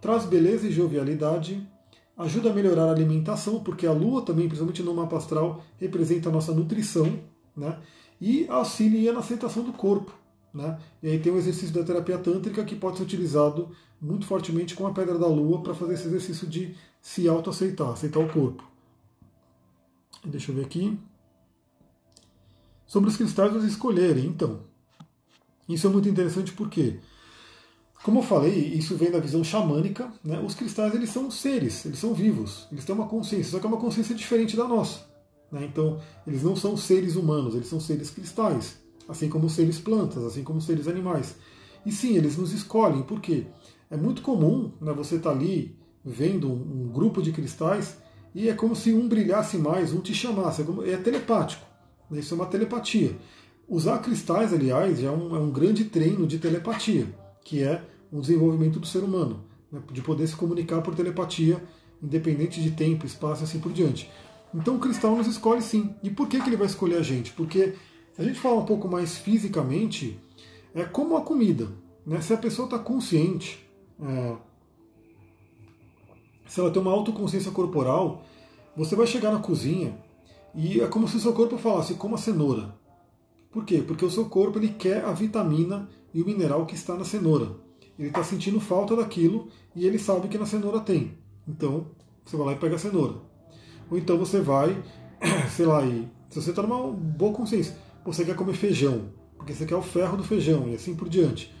Traz 0.00 0.24
beleza 0.24 0.68
e 0.68 0.72
jovialidade, 0.72 1.66
ajuda 2.16 2.50
a 2.50 2.52
melhorar 2.52 2.84
a 2.84 2.90
alimentação, 2.90 3.60
porque 3.60 3.86
a 3.86 3.92
lua 3.92 4.22
também, 4.22 4.46
principalmente 4.46 4.82
no 4.82 4.94
mapa 4.94 5.16
astral, 5.16 5.64
representa 5.78 6.28
a 6.28 6.32
nossa 6.32 6.52
nutrição, 6.52 7.18
né? 7.56 7.78
e 8.20 8.46
auxilia 8.48 9.12
na 9.12 9.20
aceitação 9.20 9.62
do 9.62 9.72
corpo. 9.72 10.12
Né? 10.52 10.78
E 11.02 11.08
aí 11.08 11.18
tem 11.18 11.32
o 11.32 11.38
exercício 11.38 11.74
da 11.74 11.84
terapia 11.84 12.18
tântrica 12.18 12.64
que 12.64 12.74
pode 12.74 12.96
ser 12.96 13.04
utilizado 13.04 13.70
muito 14.00 14.26
fortemente 14.26 14.74
com 14.74 14.86
a 14.86 14.92
pedra 14.92 15.18
da 15.18 15.26
lua 15.26 15.62
para 15.62 15.74
fazer 15.74 15.94
esse 15.94 16.06
exercício 16.06 16.46
de 16.46 16.74
se 17.00 17.28
autoaceitar, 17.28 17.90
aceitar 17.90 18.20
o 18.20 18.32
corpo. 18.32 18.64
Deixa 20.24 20.50
eu 20.50 20.56
ver 20.56 20.64
aqui. 20.64 20.98
Sobre 22.86 23.10
os 23.10 23.16
cristais 23.16 23.52
vocês 23.52 23.72
escolherem, 23.72 24.26
então. 24.26 24.60
Isso 25.68 25.86
é 25.86 25.90
muito 25.90 26.08
interessante 26.08 26.52
porque, 26.52 26.98
como 28.02 28.20
eu 28.20 28.22
falei, 28.22 28.54
isso 28.54 28.96
vem 28.96 29.10
da 29.10 29.18
visão 29.18 29.42
xamânica, 29.42 30.10
né? 30.24 30.40
os 30.40 30.54
cristais 30.54 30.94
eles 30.94 31.10
são 31.10 31.30
seres, 31.30 31.84
eles 31.84 31.98
são 31.98 32.14
vivos, 32.14 32.68
eles 32.70 32.84
têm 32.84 32.94
uma 32.94 33.06
consciência, 33.06 33.50
só 33.52 33.58
que 33.58 33.66
é 33.66 33.68
uma 33.68 33.78
consciência 33.80 34.14
diferente 34.14 34.56
da 34.56 34.66
nossa. 34.66 35.00
Né? 35.50 35.64
Então, 35.64 36.00
eles 36.26 36.42
não 36.42 36.54
são 36.54 36.76
seres 36.76 37.16
humanos, 37.16 37.54
eles 37.54 37.66
são 37.66 37.80
seres 37.80 38.10
cristais, 38.10 38.78
assim 39.08 39.28
como 39.28 39.50
seres 39.50 39.78
plantas, 39.78 40.24
assim 40.24 40.44
como 40.44 40.60
seres 40.60 40.86
animais. 40.86 41.36
E 41.84 41.90
sim, 41.90 42.16
eles 42.16 42.36
nos 42.36 42.52
escolhem, 42.52 43.02
por 43.02 43.20
quê? 43.20 43.46
É 43.90 43.96
muito 43.96 44.22
comum 44.22 44.70
né, 44.80 44.92
você 44.92 45.16
estar 45.16 45.30
tá 45.30 45.36
ali 45.36 45.76
vendo 46.04 46.50
um, 46.50 46.88
grupo 46.88 47.22
de 47.22 47.32
cristais 47.32 47.98
e 48.34 48.48
é 48.48 48.54
como 48.54 48.76
se 48.76 48.92
um 48.92 49.08
brilhasse 49.08 49.56
mais, 49.58 49.92
um 49.92 50.00
te 50.00 50.14
chamasse, 50.14 50.62
é, 50.62 50.64
como, 50.64 50.84
é 50.84 50.96
telepático. 50.96 51.64
Né? 52.10 52.20
Isso 52.20 52.34
é 52.34 52.36
uma 52.36 52.46
telepatia. 52.46 53.16
Usar 53.68 53.98
cristais, 53.98 54.52
aliás, 54.52 55.00
já 55.00 55.08
é 55.08 55.10
um, 55.10 55.34
é 55.34 55.38
um 55.38 55.50
grande 55.50 55.84
treino 55.86 56.26
de 56.26 56.38
telepatia, 56.38 57.06
que 57.48 57.62
é 57.62 57.82
o 58.12 58.20
desenvolvimento 58.20 58.78
do 58.78 58.86
ser 58.86 58.98
humano, 58.98 59.42
né, 59.72 59.80
de 59.90 60.02
poder 60.02 60.26
se 60.26 60.36
comunicar 60.36 60.82
por 60.82 60.94
telepatia, 60.94 61.64
independente 62.02 62.62
de 62.62 62.72
tempo, 62.72 63.06
espaço 63.06 63.42
e 63.42 63.44
assim 63.44 63.58
por 63.58 63.72
diante. 63.72 64.10
Então 64.54 64.76
o 64.76 64.78
cristal 64.78 65.16
nos 65.16 65.26
escolhe 65.26 65.62
sim. 65.62 65.94
E 66.02 66.10
por 66.10 66.28
que, 66.28 66.42
que 66.42 66.46
ele 66.46 66.58
vai 66.58 66.66
escolher 66.66 66.96
a 66.96 67.02
gente? 67.02 67.32
Porque 67.32 67.72
se 68.12 68.20
a 68.20 68.22
gente 68.22 68.38
falar 68.38 68.56
um 68.56 68.66
pouco 68.66 68.86
mais 68.86 69.16
fisicamente, 69.16 70.20
é 70.74 70.84
como 70.84 71.16
a 71.16 71.22
comida. 71.22 71.68
Né? 72.04 72.20
Se 72.20 72.34
a 72.34 72.36
pessoa 72.36 72.66
está 72.66 72.78
consciente, 72.78 73.66
é, 73.98 74.36
se 76.46 76.60
ela 76.60 76.70
tem 76.70 76.82
uma 76.82 76.92
autoconsciência 76.92 77.50
corporal, 77.50 78.26
você 78.76 78.94
vai 78.94 79.06
chegar 79.06 79.32
na 79.32 79.40
cozinha 79.40 79.98
e 80.54 80.82
é 80.82 80.86
como 80.86 81.08
se 81.08 81.16
o 81.16 81.20
seu 81.20 81.32
corpo 81.32 81.56
falasse, 81.56 81.94
como 81.94 82.14
a 82.14 82.18
cenoura. 82.18 82.76
Por 83.50 83.64
quê? 83.64 83.82
Porque 83.86 84.04
o 84.04 84.10
seu 84.10 84.26
corpo 84.26 84.58
ele 84.58 84.68
quer 84.68 85.02
a 85.02 85.12
vitamina 85.12 85.88
e 86.12 86.22
o 86.22 86.26
mineral 86.26 86.66
que 86.66 86.74
está 86.74 86.94
na 86.94 87.04
cenoura. 87.04 87.50
Ele 87.98 88.08
está 88.08 88.22
sentindo 88.22 88.60
falta 88.60 88.94
daquilo 88.94 89.48
e 89.74 89.86
ele 89.86 89.98
sabe 89.98 90.28
que 90.28 90.38
na 90.38 90.46
cenoura 90.46 90.80
tem. 90.80 91.18
Então, 91.46 91.86
você 92.24 92.36
vai 92.36 92.46
lá 92.46 92.52
e 92.52 92.56
pega 92.56 92.76
a 92.76 92.78
cenoura. 92.78 93.14
Ou 93.90 93.98
então 93.98 94.18
você 94.18 94.40
vai, 94.40 94.76
sei 95.50 95.66
lá, 95.66 95.84
e 95.84 96.08
se 96.28 96.40
você 96.40 96.50
está 96.50 96.62
numa 96.62 96.90
boa 96.92 97.32
consciência, 97.32 97.76
você 98.04 98.24
quer 98.24 98.36
comer 98.36 98.54
feijão, 98.54 99.10
porque 99.36 99.52
você 99.52 99.66
quer 99.66 99.76
o 99.76 99.82
ferro 99.82 100.16
do 100.16 100.24
feijão 100.24 100.68
e 100.68 100.74
assim 100.74 100.94
por 100.94 101.08
diante. 101.08 101.54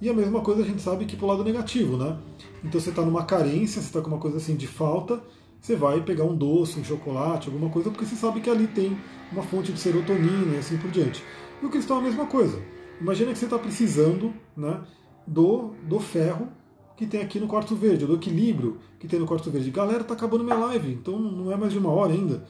E 0.00 0.08
a 0.08 0.14
mesma 0.14 0.40
coisa 0.40 0.62
a 0.62 0.64
gente 0.64 0.80
sabe 0.80 1.04
que 1.04 1.16
pro 1.16 1.26
lado 1.26 1.44
negativo, 1.44 1.96
né? 1.96 2.18
Então 2.64 2.80
você 2.80 2.90
está 2.90 3.02
numa 3.02 3.24
carência, 3.24 3.82
você 3.82 3.88
está 3.88 4.00
com 4.00 4.08
uma 4.08 4.18
coisa 4.18 4.38
assim 4.38 4.56
de 4.56 4.66
falta, 4.66 5.22
você 5.60 5.76
vai 5.76 6.00
pegar 6.02 6.24
um 6.24 6.34
doce, 6.34 6.80
um 6.80 6.84
chocolate, 6.84 7.48
alguma 7.48 7.68
coisa, 7.68 7.90
porque 7.90 8.06
você 8.06 8.16
sabe 8.16 8.40
que 8.40 8.48
ali 8.48 8.66
tem 8.66 8.96
uma 9.30 9.42
fonte 9.42 9.72
de 9.72 9.78
serotonina 9.78 10.54
e 10.54 10.58
assim 10.58 10.78
por 10.78 10.90
diante. 10.90 11.22
E 11.62 11.66
o 11.66 11.68
cristal 11.68 11.98
é 11.98 12.00
a 12.00 12.04
mesma 12.04 12.26
coisa. 12.26 12.58
Imagina 13.00 13.32
que 13.32 13.38
você 13.38 13.46
está 13.46 13.58
precisando 13.58 14.32
né, 14.56 14.80
do, 15.26 15.70
do 15.88 15.98
ferro 15.98 16.48
que 16.96 17.06
tem 17.06 17.22
aqui 17.22 17.40
no 17.40 17.46
quarto 17.46 17.74
verde, 17.74 18.04
do 18.04 18.14
equilíbrio 18.14 18.78
que 18.98 19.08
tem 19.08 19.18
no 19.18 19.26
quarto 19.26 19.50
verde. 19.50 19.70
Galera, 19.70 20.04
tá 20.04 20.12
acabando 20.12 20.44
minha 20.44 20.56
live, 20.56 20.92
então 20.92 21.18
não 21.18 21.50
é 21.50 21.56
mais 21.56 21.72
de 21.72 21.78
uma 21.78 21.90
hora 21.90 22.12
ainda. 22.12 22.44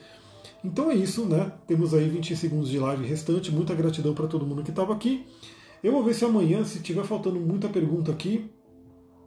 Então 0.64 0.90
é 0.90 0.94
isso, 0.94 1.24
né? 1.24 1.52
Temos 1.66 1.94
aí 1.94 2.08
20 2.08 2.34
segundos 2.34 2.68
de 2.68 2.78
live 2.78 3.06
restante. 3.06 3.52
Muita 3.52 3.74
gratidão 3.74 4.12
para 4.12 4.26
todo 4.26 4.44
mundo 4.44 4.64
que 4.64 4.70
estava 4.70 4.92
aqui. 4.92 5.24
Eu 5.82 5.92
vou 5.92 6.02
ver 6.02 6.14
se 6.14 6.24
amanhã, 6.24 6.64
se 6.64 6.80
tiver 6.80 7.04
faltando 7.04 7.38
muita 7.38 7.68
pergunta 7.68 8.10
aqui, 8.10 8.50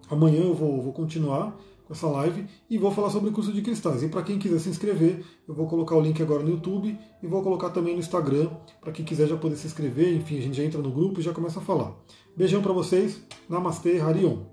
amanhã 0.09 0.41
eu 0.41 0.53
vou, 0.53 0.81
vou 0.81 0.93
continuar 0.93 1.57
com 1.85 1.93
essa 1.93 2.07
live 2.07 2.45
e 2.69 2.77
vou 2.77 2.91
falar 2.91 3.09
sobre 3.09 3.29
o 3.29 3.33
curso 3.33 3.51
de 3.51 3.61
cristais. 3.61 4.03
E 4.03 4.07
para 4.07 4.23
quem 4.23 4.39
quiser 4.39 4.59
se 4.59 4.69
inscrever, 4.69 5.23
eu 5.47 5.53
vou 5.53 5.67
colocar 5.67 5.95
o 5.95 6.01
link 6.01 6.21
agora 6.21 6.43
no 6.43 6.49
YouTube 6.49 6.97
e 7.21 7.27
vou 7.27 7.41
colocar 7.41 7.69
também 7.69 7.93
no 7.93 7.99
Instagram, 7.99 8.49
para 8.81 8.91
quem 8.91 9.03
quiser 9.03 9.27
já 9.27 9.37
poder 9.37 9.55
se 9.55 9.67
inscrever. 9.67 10.15
Enfim, 10.15 10.37
a 10.37 10.41
gente 10.41 10.57
já 10.57 10.63
entra 10.63 10.81
no 10.81 10.91
grupo 10.91 11.19
e 11.19 11.23
já 11.23 11.33
começa 11.33 11.59
a 11.59 11.63
falar. 11.63 11.93
Beijão 12.35 12.61
para 12.61 12.73
vocês. 12.73 13.21
Namastê, 13.49 13.99
Harion. 13.99 14.52